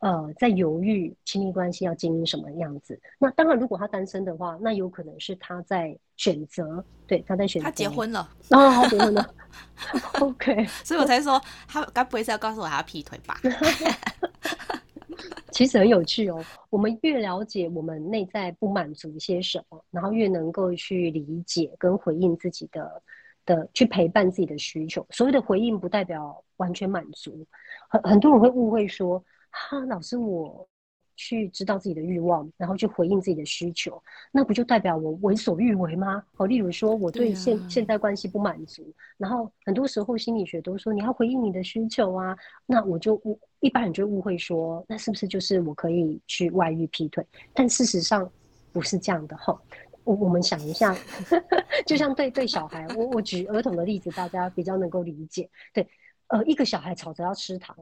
[0.00, 3.00] 呃，在犹豫亲密关系要经营什么样子？
[3.18, 7.64] 那当然，如果他单身的话，那有可能是他在选择，对，他在选择。
[7.64, 8.20] 他结婚了，
[8.50, 9.34] 哦，他结婚了。
[10.20, 13.40] OK，所以我才说他该不会是要告诉我他要劈腿吧？
[15.50, 16.44] 其实很有趣哦。
[16.70, 23.02] 我们越了解我们内在不满足一些什么，然后越能够去理解跟回应自己的
[23.44, 25.04] 的，去陪伴自己的需求。
[25.10, 27.44] 所谓的回应，不代表完全满足。
[27.88, 29.20] 很很多人会误会说。
[29.50, 30.68] 哈，老师，我
[31.16, 34.00] 去知道自己的欲望，然后去回应自己的需求，
[34.30, 36.22] 那不就代表我为所欲为吗？
[36.36, 47.26] 哦，例如说我对现现在关系不满足，然后很多时候心理学都说你要回应你的需求啊，那我就误一般人就误会说，那是不是就是我可以去外遇劈腿？
[47.52, 48.30] 但事实上
[48.72, 49.60] 不是这样的哈。
[50.04, 50.96] 我我们想一下，
[51.84, 55.50] 就像对对小孩，我我举儿童的例子，大家比较能够理解。
[55.74, 55.86] 对，
[56.28, 57.76] 呃，一个小孩吵着要吃糖，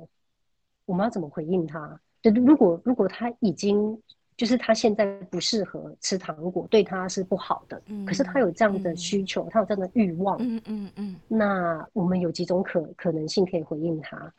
[0.87, 2.01] 我们要怎么回应他？
[2.23, 3.97] 对，如果如果他已经
[4.37, 14.33] 就是他现在不适合吃糖果，对他是不好的，嗯、可是他有这样的需求，嗯、他有这样的欲望，嗯嗯嗯，那我们有几种可可能性可以回应他？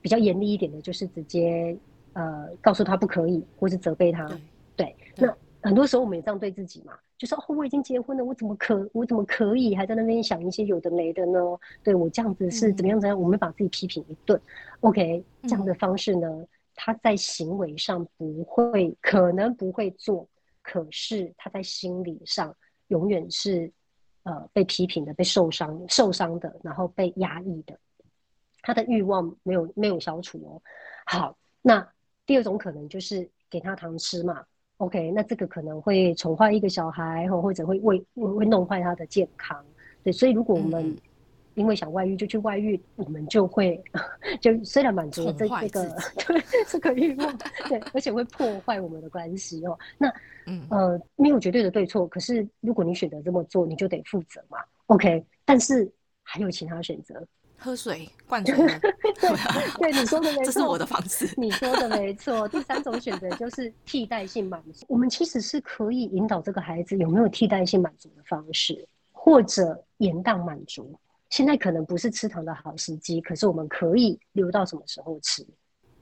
[0.00, 1.76] 比较严厉一点的，就是直接
[2.12, 4.28] 呃告诉他不可以，或是责备他。
[4.76, 5.32] 对，那
[5.62, 11.38] 很多时候我们也这样对自己嘛，就说哦，我已经结婚了，我怎么可我怎么可以还在那边想一些有的没的呢？
[11.84, 14.36] 对，我这样子是怎么样怎样，我们把自己批评一顿。
[14.38, 20.28] 嗯、OK，这样的方式呢，嗯、他在行为上不会可能不会做，
[20.62, 22.54] 可是他在心理上
[22.88, 23.70] 永远是
[24.24, 27.78] 呃被批评的、被受伤、受伤的，然后被压抑的。
[28.62, 30.62] 他的欲望没有没有消除哦。
[31.06, 31.88] 好，那
[32.26, 34.44] 第二种可能就是给他糖吃嘛。
[34.82, 39.64] OK，那这个可能会宠坏一个小孩，或或者会为会弄坏他的健康。
[40.02, 40.96] 对，所以如果我们
[41.54, 43.80] 因为想外遇就去外遇，嗯、我们就会
[44.40, 45.96] 就虽然满足了这这个
[46.26, 47.38] 对这个欲望，
[47.68, 49.78] 对，而且会破坏我们的关系哦。
[49.96, 50.12] 那
[50.46, 54.58] 嗯呃没有绝对的对错，可是如果你选择这么做，你就得负责嘛。
[54.86, 55.88] OK，但是
[56.24, 57.24] 还有其他选择。
[57.62, 61.32] 喝水灌水， 对，对你说的没错，这是我的方式。
[61.36, 62.48] 你说的没错。
[62.48, 64.84] 第三种选择就是替代性满足。
[64.88, 70.92] 我们其实是可以引导这个孩子有没有替代性满足的方式，或者延宕满足。
[71.30, 75.46] 现在可能不是吃糖的好时机，可是我们可以留到什么时候吃？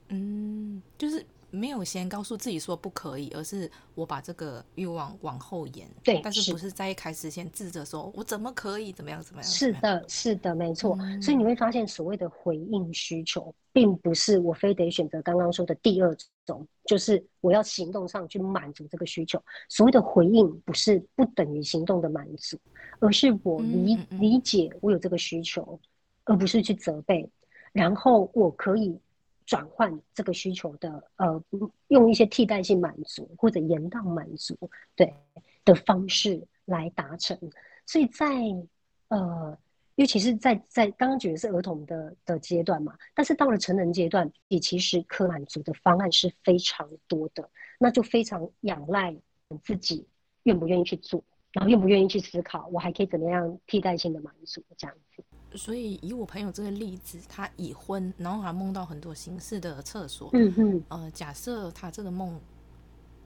[0.09, 1.25] 嗯，就是。
[1.51, 5.89] 没有先告诉自己说不可以，而是我把这个欲望往后延。
[6.03, 9.51] 对，但是不是在一开始先自责说，我怎么可以怎么样怎么样？
[9.51, 10.97] 是的，是的，没错。
[11.01, 16.17] 嗯、所以你会发现，所谓的回应需求，并不是我非得选择刚刚说的第二
[16.47, 19.43] 种，就是我要行动上去满足这个需求。
[19.69, 22.59] 所谓的回应，不是不等于行动的满足，
[23.01, 25.79] 而是我理、嗯嗯嗯、理解我有这个需求，
[26.25, 27.29] 而不是去责备，
[27.73, 28.99] 然后我可以。
[29.51, 31.43] 转换这个需求的，呃，
[31.89, 34.57] 用一些替代性满足或者延宕满足，
[34.95, 35.13] 对
[35.65, 37.37] 的方式来达成。
[37.85, 38.29] 所以在
[39.09, 39.59] 呃，
[39.97, 47.51] 尤其是在在刚刚举的是儿童的的阶段嘛，但是到了成人阶段，也其实可满足的方案是非常多的，
[47.81, 49.11] 那就非常仰赖
[49.49, 50.07] 你自己
[50.45, 55.25] 愿不愿意去做，然后愿不愿意去思考，我还可以怎么样替代性的满足这样子。
[55.55, 60.31] 所以以我朋友这个例子，他已婚，然后还梦到很多形式的厕所。
[60.33, 60.85] 嗯嗯。
[60.89, 62.41] 呃，假设他这个梦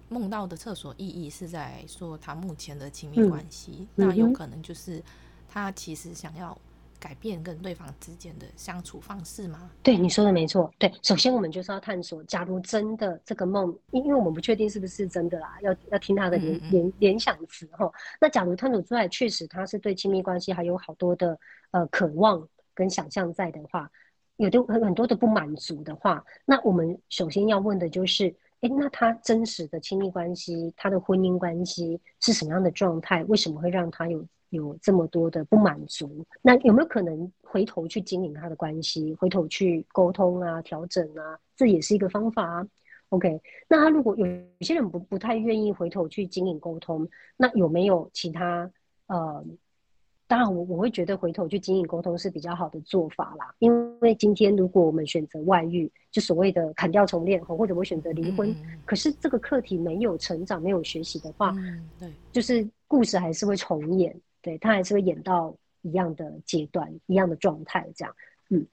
[0.08, 5.02] 梦到的厕所意义是在说他目前的亲密关系，嗯、那有可能就是
[5.48, 6.56] 他其实想要
[7.04, 9.70] 改变跟对方之间的相处方式吗？
[9.82, 10.72] 对，你说的没错。
[10.78, 17.92] 对，首先我们就是要探索，假如真的这个梦，因因为我们不确定是不是真的啦，要要听他的联联联想词哈。
[18.18, 21.38] 那假如探索出来，确实他是对亲密关系还有好多的。
[21.74, 23.90] 呃，渴望跟想象在的话，
[24.36, 33.24] 有的很很多的不满足的话，那我们首先要问的就是，哎，那他真实的亲密关系，他的婚姻关系是什么样的状态？
[33.24, 34.24] 为什么会让他有
[34.54, 36.24] 有这么多的不满足？
[36.40, 41.38] 那有没有可能回头去经营他的关系，回头去沟通啊、调整啊？
[41.56, 42.66] 这也是一个方法啊。
[43.10, 47.06] OK，那他如果有有些人不不太愿意回头去经营沟通，
[47.36, 48.70] 那有没有其他
[49.08, 49.44] 呃？
[50.26, 53.54] 当然，我我会觉得回头去经营沟通是比较好的做法啦。
[53.58, 68.14] 因为今天如果我们选择外遇，就所谓的砍掉重练，或者我选择离婚，嗯、可是这个课题没有成长、没有学习的话，嗯、对，就是故事还是会重演，对，他还是会演到一样的阶段、一样的状态这样。
[68.50, 68.66] 嗯，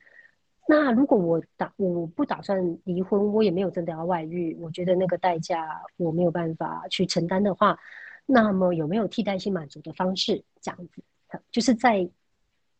[0.67, 7.79] 那如果我打我不打算离婚，我也没有真的要外遇，我觉得那个代价我没有办法去承担的话，
[8.25, 10.43] 那么有没有替代性满足的方式？
[10.61, 11.01] 这样子。
[11.49, 12.09] 就是在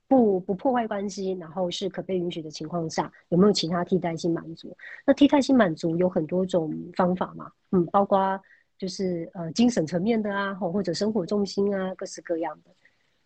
[0.10, 4.76] 不不破坏关系，然后是可被允许的情况下，有没有其他替代性满足？
[5.06, 8.38] 那替代性满足有很多种方法嘛，嗯，包括
[8.78, 12.72] 就是呃精神层面的啊，或或者生活重心啊，各式各样的。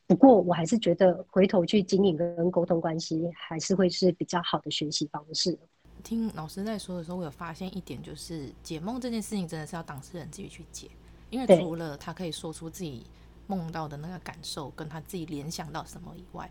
[0.07, 5.57] 不过我还是觉得回头去经营跟沟通关系，还是会是比较好的学习方式。
[6.03, 10.89] 听老师在说的时候，我有发现一点，就是解梦这件事情真的是要当事人自己去解，
[11.29, 13.05] 因为除了他可以说出自己。
[13.47, 16.49] 梦到的那个感受，跟他自己联想到什么以外，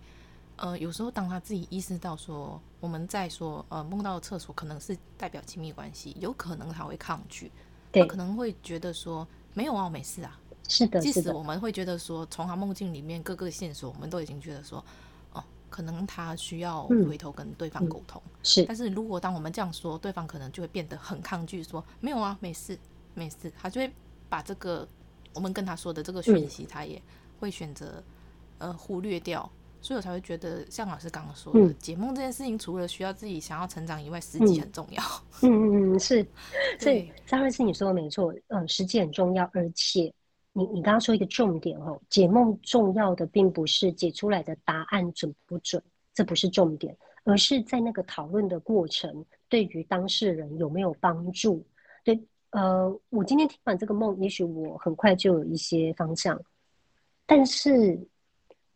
[0.54, 7.50] 呃，有时候当他自己意识到说，我们在说，呃，梦到的厕所可能是代表亲密关系，有可能他会抗拒，
[7.90, 10.38] 对他可能会觉得说，没有啊，我没事啊。
[10.68, 14.84] 是的，即使我们会觉得说，从他梦境里面各个线索，我们都已经觉得说，
[15.32, 18.20] 哦，可能他需要回头跟对方沟通。
[18.24, 22.78] 嗯嗯、是，但是如果当我们这样说，对方可能就会变得很抗拒，说没有啊，没事，
[23.14, 23.92] 没事，他就会
[24.28, 24.88] 把这个
[25.34, 27.00] 我们跟他说的这个讯息，他也
[27.38, 28.02] 会选择、
[28.58, 29.50] 嗯、呃忽略掉。
[29.82, 35.02] 所以我才会觉得，像老师刚刚说的，嗯、解梦这件事情，除了需要自己想要成长以外，时机很重要。
[35.42, 36.26] 嗯嗯嗯，是。
[36.80, 40.10] 所以张瑞思你说的没错，嗯，时机很重要，而且
[40.54, 45.82] 你你刚刚说一个重点哦，解梦重要的并不是解出来的答案准不准，
[46.14, 51.62] 这不是重点，而是在那个讨论的过程，对于当事人有没有帮助？
[52.02, 52.18] 对，
[52.50, 56.40] 呃，我今天听完这个梦，也许我很快就有一些方向，
[57.26, 58.00] 但是。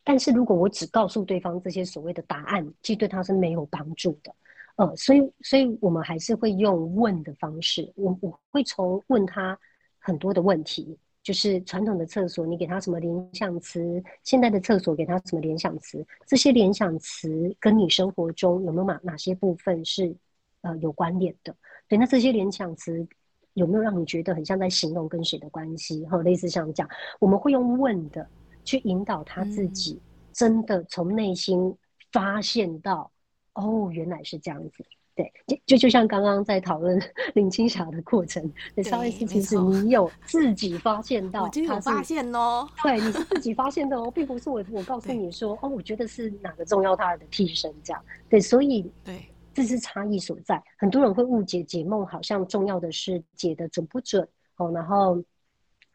[0.04, 4.34] 但是如果我只告诉对方这些所谓的答案，其实对他是没有帮助的，
[4.76, 9.58] 呃，所以，所以我们还是会用问的方式，我我会从问他
[9.98, 10.96] 很多的问题，
[11.28, 14.02] 就是传统的厕所，你给他什么联想词？
[14.24, 16.02] 现在的厕所给他什么联想词？
[16.26, 20.16] 这些联想词跟你生活中有没有哪哪些部分是
[20.62, 21.54] 呃有关联的？
[21.86, 23.06] 对，那这些联想词
[23.52, 26.02] 有没有让你觉得很像在形容跟谁的关系？
[26.06, 26.88] 哈，类似像这样，
[27.20, 28.26] 我们会用问的。
[28.64, 30.00] 去引导他自己，
[30.32, 31.74] 真的从内心
[32.10, 33.10] 发现到，
[33.52, 34.84] 嗯、哦，原来是这样子。
[35.18, 36.96] 对，就就就像刚刚在讨论
[37.34, 38.40] 林青霞的过程，
[38.76, 48.00] 对，上一次其实你有自己发现到，他有发现哦，对，你是自己发现的哦，并不是我我告诉你说，哦，我觉得是哪个重要他人的替身这样。
[48.28, 50.62] 对，所以对，这是差异所在。
[50.76, 54.26] 很多人会误解解梦，好像重要的是解的准不准
[54.56, 55.20] 哦，然后。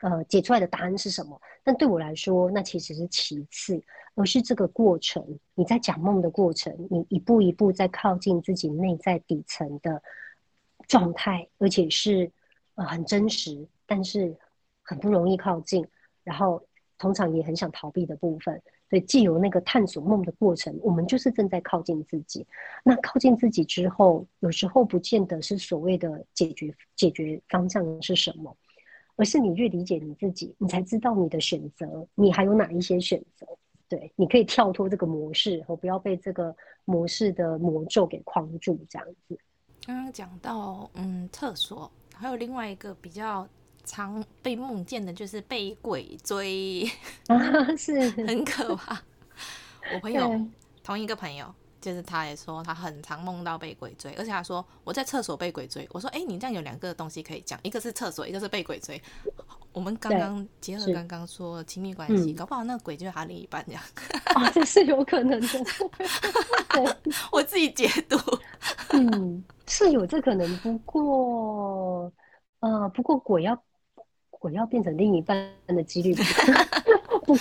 [0.04, 1.40] 呃，解出来的答案是什么？
[1.64, 3.82] 但对我来说，那其实是其次，
[4.16, 5.26] 而是这个过程。
[5.56, 10.04] 你在讲梦的过程，你一步一步在靠近自己内在底层的
[10.90, 12.30] 状态，而且是
[12.76, 14.36] 呃很真实，但是
[14.82, 15.88] 很不容易靠近，
[16.26, 16.62] 然后
[16.98, 18.62] 通常也很想逃避的部分。
[18.90, 22.46] 所以，既有那个探索梦的过程，我们就是正在靠近自己。
[22.84, 28.54] 那靠近自己之后，有时候不见得是所谓的解决解决方向是什么。
[29.16, 33.48] 而是你越理解你自己，你才知道你的选择，你还有哪一些选择？
[33.88, 39.38] 对，你可以跳脱这个模式，和不要被这个模式的魔咒给框住，这样子。
[39.86, 43.48] 刚刚讲到，嗯，厕所，还有另外一个比较
[43.84, 46.90] 常被梦见的，就是被鬼追，
[47.28, 49.00] 啊，是很可怕。
[49.94, 50.42] 我朋友，
[50.84, 51.54] 同一个朋友。
[51.84, 55.86] 就是他也说他很常梦到被鬼追，而且他说我在厕所被鬼追。
[55.92, 59.02] 我说哎、欸，你这样有两个东西可以讲，一个是厕所，一个是被鬼追。
[59.74, 63.84] 我们刚刚结合刚刚说亲密关系，搞不好那个鬼就是他另一半这样。
[64.36, 65.48] 啊， 这是有可能的。
[67.32, 68.18] 我自己解读。
[68.94, 72.10] 嗯，是有这可能，不过
[72.62, 73.62] 呃，不过鬼要
[74.30, 76.16] 鬼要变成另一半的几率。
[76.16, 76.24] 不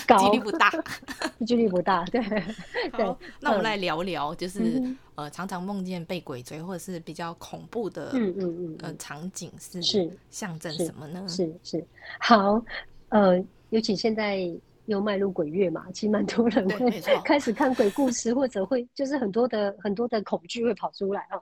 [0.07, 0.71] 高，几率不大，
[1.47, 2.05] 几率不大。
[2.07, 3.17] 对，对。
[3.41, 11.25] 那我们来聊聊，就是、嗯、呃，常常梦见被鬼追，或者是比较恐怖的，嗯嗯嗯，呃，场景是是象征什么呢？
[11.29, 11.87] 是是，是。
[12.21, 12.63] 好，
[13.09, 14.49] 呃，尤其现在
[14.87, 16.91] 又迈入鬼月嘛，其实蛮多人会
[17.25, 21.41] 开始看鬼故事，或者会就是很多的很多的恐惧会跑出来啊。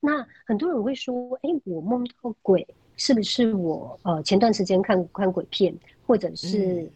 [0.00, 5.74] 那很多人会说，哎、欸，我梦到鬼，是不是我呃前段时间看看鬼片，
[6.06, 6.90] 或者是？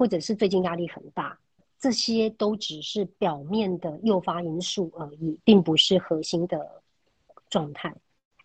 [0.00, 1.38] 或者是最近压力很大，
[1.78, 6.82] 这些都只是表面的诱发因素而已，并不是核心的
[7.50, 7.94] 状态。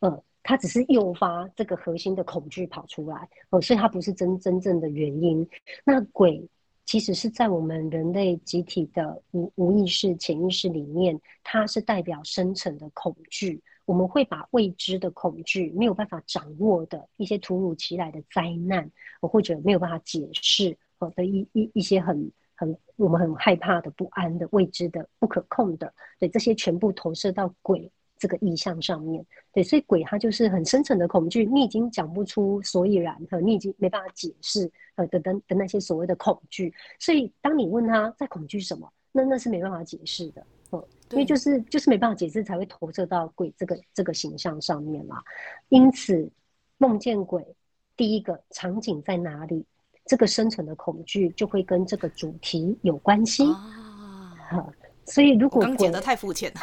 [0.02, 5.48] 呃，它只是诱发这个核心的恐惧跑出来，哦，所以它不是真真正的原因。
[5.86, 6.45] 那鬼
[6.86, 13.64] 其实是在我们人类集体的无无意识、潜意识里面，它是代表深层的恐惧。
[13.86, 18.91] 我们会把未知的恐惧、没有办法掌握的一些突如其来的灾难，
[19.22, 20.77] 或者没有办法解释。
[20.99, 45.22] 哦的一一一些很很我们很害怕的不安的未知的不可控的，对，这些全部投射到鬼这个意象上面，对，所以鬼它就是很深层的恐惧，你已经讲不出所以然，和你已经没办法解释，呃等等的那些所谓的恐惧，所以当你问他在恐惧什么，那那是没办法解释的，哦，因为就是就是没办法解释才会投射到鬼这个这个形象上面嘛，
[45.67, 46.31] 因此
[46.77, 47.45] 梦见鬼
[47.97, 49.65] 第一个场景在哪里？
[50.06, 54.68] 这个深层的恐惧就会跟这个主题有关系啊，
[55.06, 56.61] 所以如果刚讲的太肤浅了，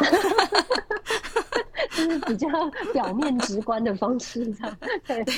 [1.97, 2.49] 就是比较
[2.93, 5.35] 表面直观的方式，这样对对。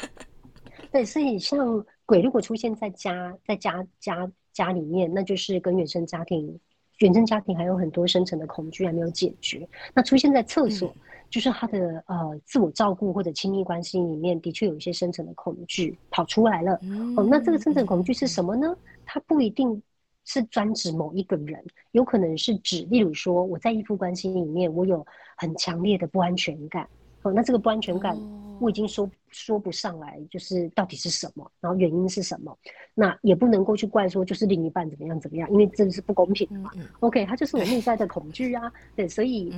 [0.90, 6.58] 对，所以像鬼如果出现在家，在家家家里面，那就是跟原生家庭、
[6.98, 10.88] 原生家庭还有很多深层的恐惧还没有解决，那出现在厕所。
[10.88, 16.78] 嗯就是他的呃自我照顾或者亲密关系里面的确有一些深层的恐惧跑出来了。
[16.82, 18.74] 嗯、哦，那这个深层恐惧是什么呢？
[19.04, 19.82] 它不一定
[20.24, 21.62] 是专指某一个人，
[21.92, 25.04] 有可能是指，例如说我在依附关系里面，我有
[25.36, 26.88] 很强烈的不安全感。
[27.26, 28.16] 哦，那这个不安全感
[28.60, 32.56] 我已经说说不上来，就是到底是什么，然后原因是什么？
[32.94, 36.70] 那也不能够去怪说就是另一半怎么样怎么样，因为这是不公平的嘛。
[36.76, 39.52] 嗯嗯 OK，他就是我内在的恐惧啊，对，所以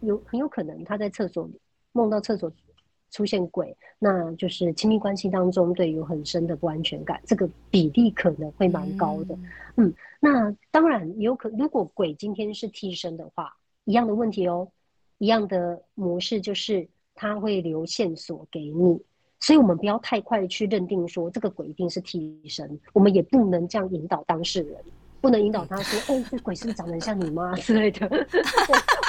[0.00, 1.60] 有很有可能他在厕所里
[1.92, 2.50] 梦到厕所。
[3.10, 9.34] 出现鬼，那就是亲密关系当中对有很深的不安全感，这个比例可能会蛮高的。
[9.76, 14.68] 嗯，嗯，那当然有可，如果鬼今天是替身的话，一样的问题哦，
[15.16, 16.86] 一样的模式就是
[17.20, 19.02] 他会留线索给你，
[19.40, 24.76] 所以我们不要太快去认定说这个鬼一定是替身，我们也不能这样引导当事人。
[25.20, 28.06] 不能引导他说：“哎、欸，这鬼是不是长得很像你妈之类的？”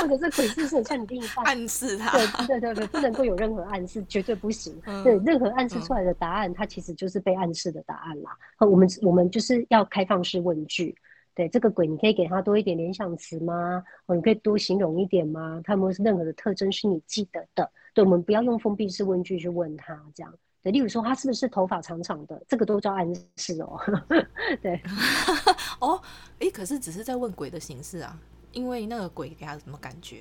[0.01, 1.45] 或者这鬼是不是很像你另一半？
[1.45, 2.17] 暗示他。
[2.17, 4.75] 对对对对，不能够有任何暗示，绝对不行。
[4.87, 8.35] 嗯、对，任何暗示出来的答案，嗯、它其实就是被暗示的答案啦。
[8.57, 10.95] 我们我们就是要开放式问句。
[11.35, 13.83] 对，这个鬼，你可以给他多一点联想词吗？
[14.07, 15.61] 哦，你可以多形容一点吗？
[15.63, 17.69] 他有没有任何的特征是你记得的？
[17.93, 20.33] 对，我们不要用封闭式问句去问他，这样。
[20.61, 23.07] 对，例如说他是不是头发长长的，这个都叫暗
[23.37, 23.79] 示哦。
[24.61, 24.81] 对，
[25.79, 25.99] 哦，
[26.33, 28.19] 哎、欸，可是只是在问鬼的形式啊，
[28.51, 30.17] 因为那个鬼给他什么感觉？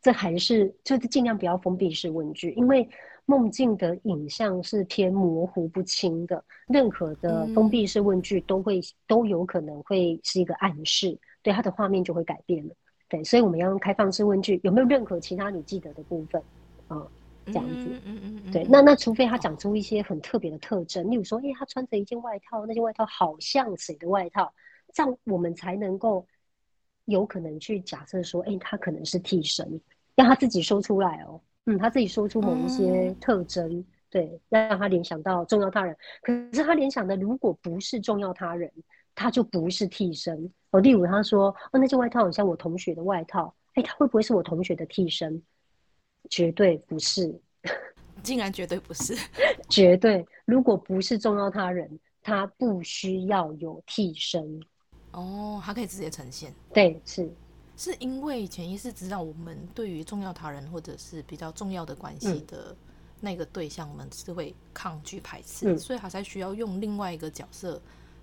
[0.00, 2.88] 这还是就是尽量不要封闭式问句，因为
[3.26, 12.74] 梦境的影像是偏模糊不清的，任何的封闭式问句都会、嗯、都有可能会是一个暗示，对，它的画面就会改变了。
[13.08, 16.63] 对，所以我们要用开放式问句，有没有任何其他你记得的部分啊？
[16.90, 17.08] 嗯
[17.46, 24.50] 这样子，嗯嗯嗯嗯，对，那那除非他讲出一些很特别的特征，例如说，哎，他穿着一件外套，那件外套好像谁的外套，
[24.94, 26.26] 这样我们才能够
[27.04, 29.78] 有可能去假设说，哎，他可能是替身，
[30.14, 38.72] 让他自己说出来哦，嗯，他自己说出某一些特征，嗯、对，让他联想到重要他人，可是他联想的如果不是重要他人，
[39.14, 40.80] 他就不是替身哦。
[40.80, 45.42] 例如他说，哦，那件外套很像我同学的外套，哎，他会不会是我同学的替身？
[46.30, 47.34] 绝对不是，
[48.22, 49.16] 竟然绝对不是，
[49.68, 50.24] 绝对。
[50.44, 54.60] 如果不是重要他人，他不需要有替身。
[55.12, 56.52] 哦，他可以直接呈现。
[56.72, 57.30] 对，是，
[57.76, 62.76] 是因为潜意识知道我们对于重要他人或者是比较重要的关系的
[63.20, 67.80] 那个对象，我们是会抗拒排斥，嗯、所以他才需要用另外一个角色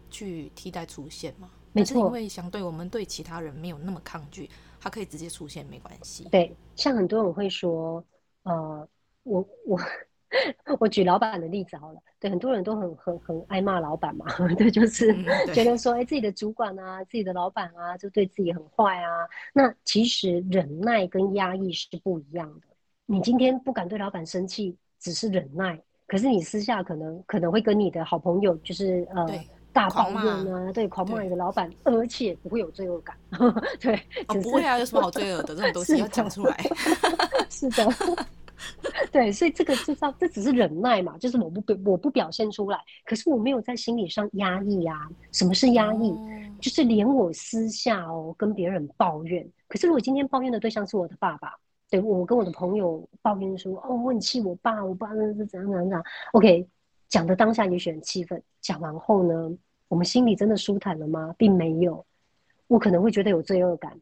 [0.09, 1.49] 去替代出现嘛。
[1.71, 4.49] 没错，是因为相对我们对其他人没有那么抗拒。
[4.83, 6.27] 他可以直接出现，没关系。
[6.29, 8.03] 对，像很多人会说，
[8.41, 8.87] 呃，
[9.21, 9.79] 我我
[10.79, 11.99] 我举老板的例子好了。
[12.19, 14.25] 对，很多人都很很很爱骂老板嘛，
[14.57, 15.13] 对，就是
[15.53, 19.27] 觉得说，哎、欸，自己的主管啊，自己的老板啊，就对自己很坏啊。
[19.53, 22.67] 那其实忍耐跟压抑是不一样的。
[23.05, 29.27] 你今天不敢对老板生气，只是忍耐，可是你私下可能可能会跟你的好朋友，就是呃。
[29.73, 33.15] 大抱怨啊，对，狂骂你的老板，而且不会有罪恶感，
[33.79, 33.95] 对，
[34.27, 35.55] 哦，不会啊，有什么好罪恶的？
[35.55, 36.57] 这种 东西要讲出来，
[37.49, 37.87] 是的，
[39.11, 45.07] 对，所以这个就叫这只是忍耐嘛，就是我不表我不表现出来，可是我没有在心理上压抑啊。
[45.31, 46.13] 什么是压抑？
[46.59, 51.53] 就是连我私下哦跟别人抱怨，可是如果今天抱怨的对象是我的爸爸，
[51.89, 56.03] 对，我跟我的朋友抱怨说，哦，我很气我爸，我爸那是怎样怎样怎样
[56.33, 56.67] ，OK。
[57.11, 59.51] 讲的当下也许很气愤，讲完后呢，
[59.89, 61.35] 我们心里真的舒坦了吗？
[61.37, 62.03] 并没有，
[62.67, 63.99] 我可能会觉得有罪恶感，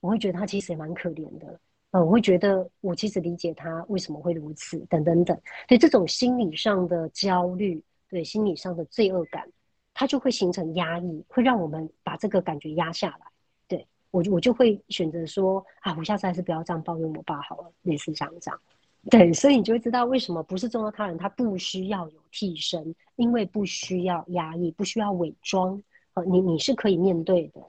[0.00, 1.58] 我会觉得他其实也蛮可怜的，
[1.92, 9.50] 呃，我会觉得我其实理解他为什么会如此，等等等，对这种心理上的焦虑，对心理上的罪恶感，
[9.94, 13.26] 它就会形成压抑，会让我们把这个感觉压下来，
[13.66, 18.60] 对我我就会选择说啊，我下次还是不要这样抱怨我爸好了，类似像这样。
[19.10, 25.82] 对，所以你就会知道为什么不是重要他人，他不需要有替身，因为不需要压抑，不需要伪装。
[26.14, 27.60] 呃，你你是可以面对的，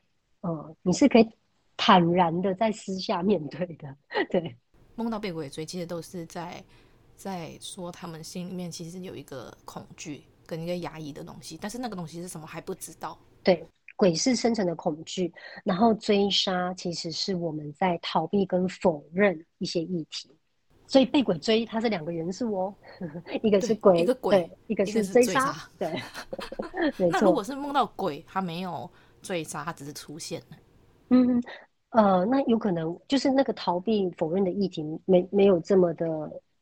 [0.42, 1.30] 呃，你是可以
[1.78, 3.96] 坦然的在私下面对的。
[4.30, 4.58] 对，
[4.96, 6.62] 梦到被鬼追，其实都是在
[7.16, 13.18] 在说他们心里面其实有一个恐惧跟一个压抑的东西，但是那个东西是什么还不知道。
[13.44, 13.66] 对，
[13.96, 15.32] 鬼是深层的恐惧，
[15.64, 20.30] 然后追杀其实是我们在逃避跟否认一些议题。
[20.90, 22.76] 所以被鬼追，它是两个元素哦，
[23.44, 25.54] 一个是鬼，一个鬼，一个是追杀。
[25.78, 25.88] 对，
[26.98, 27.12] 没错。
[27.12, 28.90] 那如果是梦到鬼，他没有
[29.22, 30.58] 追杀，他只是出现了。
[31.10, 31.44] 嗯，
[31.92, 36.08] 呃，那有可能就是那个逃避、否认的议题没没有这么的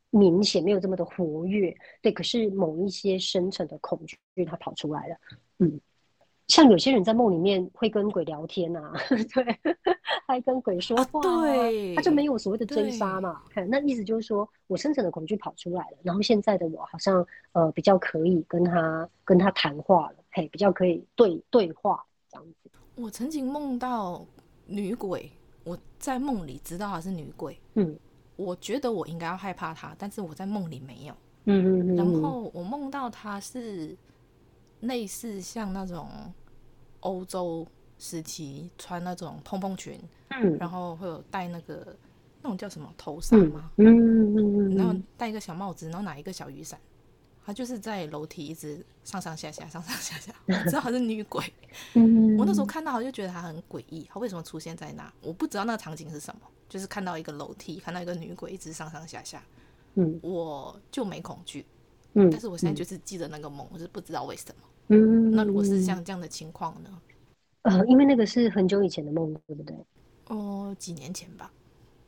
[0.09, 1.73] 明显，没有这么的活跃。
[2.01, 5.15] 对，可是某一些深层的恐惧，它跑出来了。
[5.59, 5.79] 嗯。
[6.47, 8.93] 像有些人在梦里面会跟鬼聊天啊，
[9.33, 9.59] 对，
[10.25, 13.41] 还跟鬼说话，啊，对，他就没有所谓的追杀嘛。
[13.49, 22.69] 看，那意思就是说我深层的恐惧跑出来了，然后现在的我好像呃比较可以跟他跟他谈话了，嘿，比较可以对对话这样子。
[22.95, 24.25] 我曾经梦到
[24.65, 25.29] 女鬼，
[25.63, 27.59] 我在梦里知道她是女鬼。
[27.75, 27.95] 嗯，
[28.37, 31.13] 我觉得我应该要害怕她，但是我在梦里没有。
[31.43, 31.95] 嗯嗯嗯。
[31.95, 33.95] 然后我梦到她是
[34.81, 36.09] 类似像那种
[36.99, 37.65] 欧洲
[37.97, 39.99] 时期穿那种蓬蓬裙，
[40.29, 41.95] 嗯，然后会有戴那个
[42.41, 43.71] 那种叫什么头纱吗？
[43.77, 46.79] 嗯嗯嗯，然后戴一个小帽子，然后拿一个小雨伞。
[47.43, 50.33] 她就是在楼梯一直上上下下，上上下下。
[50.47, 51.41] 我知道她是女鬼。
[52.37, 54.05] 我那时候看到，我就觉得她很诡异。
[54.11, 55.09] 她为什么出现在那？
[55.21, 59.41] 我不知道那个场景是什么，就是看到一个楼梯，看到一个女鬼一直上上下下。
[59.95, 61.65] 嗯，我就没恐惧。
[62.17, 64.67] 嗯，但是我现在就是记得那个梦，我是不知道为什么。
[64.89, 66.89] 嗯，那如果是像这样的情况呢？
[67.61, 69.75] 呃，因为那个是很久以前的梦，对不对？
[70.27, 71.51] 哦，几年前吧。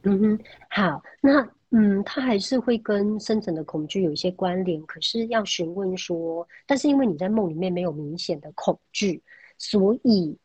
[0.03, 1.47] 嗯哼，好，那。
[1.71, 9.21] 嗯，他还是会跟深层的恐惧有一些关联，可是要询问说，但是因为你在梦里面没有明显的恐惧，
[9.59, 10.35] 所以，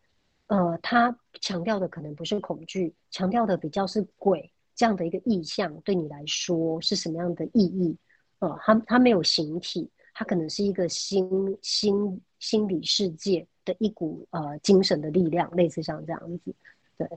[0.48, 7.96] 呃，他强调的可能不是恐惧，强调的比较是鬼这样的一个意象，对你来说是什么样的意义？
[8.44, 16.54] 呃，他他没有形体，他可能是一个心心心理世界的一股呃精神的力量，类似像这样子，
[16.98, 17.08] 对。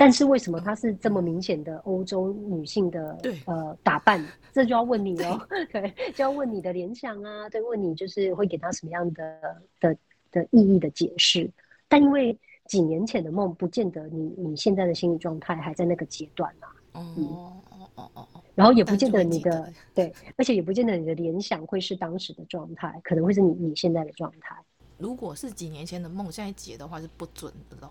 [0.00, 4.24] 但是为什么它是这么明显的欧洲女性的呃打扮？
[4.52, 5.40] 这就要问你哦，
[5.72, 9.40] 对，就要问你的联想啊，对，问你就是会给她什么样的
[9.80, 9.96] 的
[10.30, 11.50] 的意义的解释。
[11.88, 16.70] 但因为几年前的梦，不见得你你现在的心理状态还在那个阶段啊。
[16.92, 18.40] 哦哦哦哦哦。
[18.54, 24.56] 然后也不见得你的对，而且也不见得你的联想会是当时的状态，可能会是你你现在的状态。
[24.96, 27.90] 如果是几年前的梦，现在解的话是不准的喽。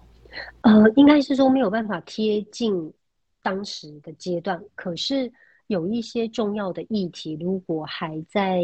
[0.61, 2.94] 呃，应该是说没有办法贴近
[3.41, 5.32] 当时的阶段，可是
[5.68, 8.61] 有一些重要的议题，如果还在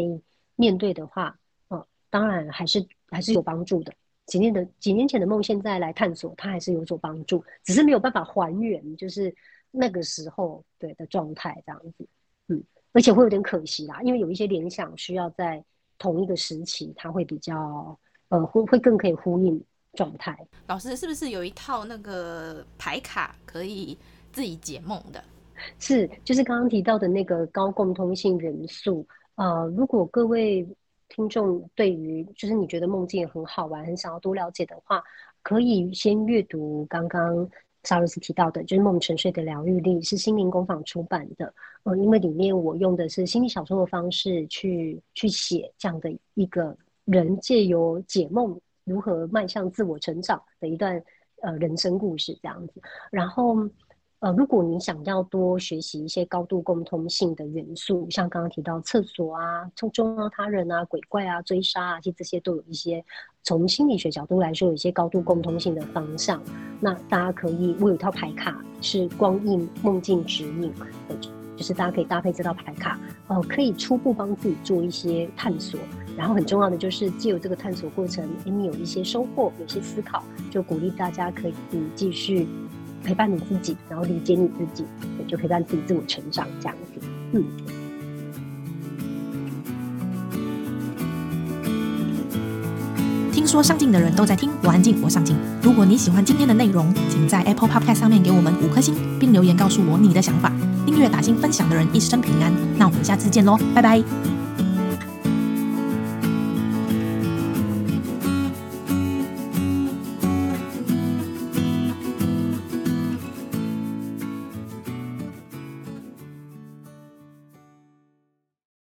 [0.56, 1.34] 面对的话，
[1.68, 3.92] 呃，当然还是还是有帮助的。
[4.26, 9.34] 几年的几年前的梦，现在来探索，它还是有所帮助，只是没有办法还原，就是
[9.74, 12.06] 那个时候对的状态这样子。
[12.48, 15.62] 嗯，而且会有点可惜啦，因为有一些联想需要在
[15.98, 17.98] 同一个时期，它会比较
[18.28, 19.62] 呃，会会更可以呼应。
[19.96, 20.36] 状态，
[20.66, 23.96] 老师是不是有一套那个牌卡可以
[24.32, 25.22] 自己解梦的？
[25.78, 29.06] 是，就是刚刚提到的那个高共通性元素。
[29.36, 30.66] 呃，如果各位
[31.08, 35.00] 听众对于就是你觉得梦境很好玩，很想要多了解的话，
[35.42, 37.48] 可以先阅读刚刚
[37.84, 41.54] 萨洛斯提到的，就是《梦沉睡的疗愈力》，是心灵工坊出版的。
[41.84, 48.60] 呃，因为里面我用的是心理小说的方式去去写这样的一个人借由解梦。
[48.86, 51.02] 如何迈向自我成长的一段
[51.40, 53.56] 呃人生故事这样子，然后
[54.24, 63.04] 呃，如果你想要多学习一些高度共通性的元素，像刚刚提到厕所啊、从中啊他人啊、鬼怪啊、追杀啊，其实这些都有一些
[63.42, 66.42] 从心理学角度来说有一些高度共通性的方向。
[66.80, 70.72] 那大家可以，我有一套牌卡是光印梦境指引，
[71.54, 72.98] 就是大家可以搭配这套牌卡，
[73.28, 75.78] 呃，可以初步帮自己做一些探索。
[76.16, 81.54] 然后很重要的就是，借由这个探索过程，你有一些收获，有些思考，就鼓励大家可以
[81.94, 82.48] 继续
[83.04, 84.84] 陪伴你自己，然后理解你自己，
[85.18, 87.06] 也就陪伴自己自我成长这样子。
[87.32, 87.44] 嗯。
[93.30, 95.36] 听说上镜的人都在听，我安静，我上镜。
[95.60, 100.50] 如果你喜欢今天的内容，请在 Apple Podcast 上面给我们五颗星，并留言告诉我你的想法。
[100.86, 102.52] 订阅、打星、分享的人一生平安。
[102.78, 104.33] 那我们下次见喽，拜拜。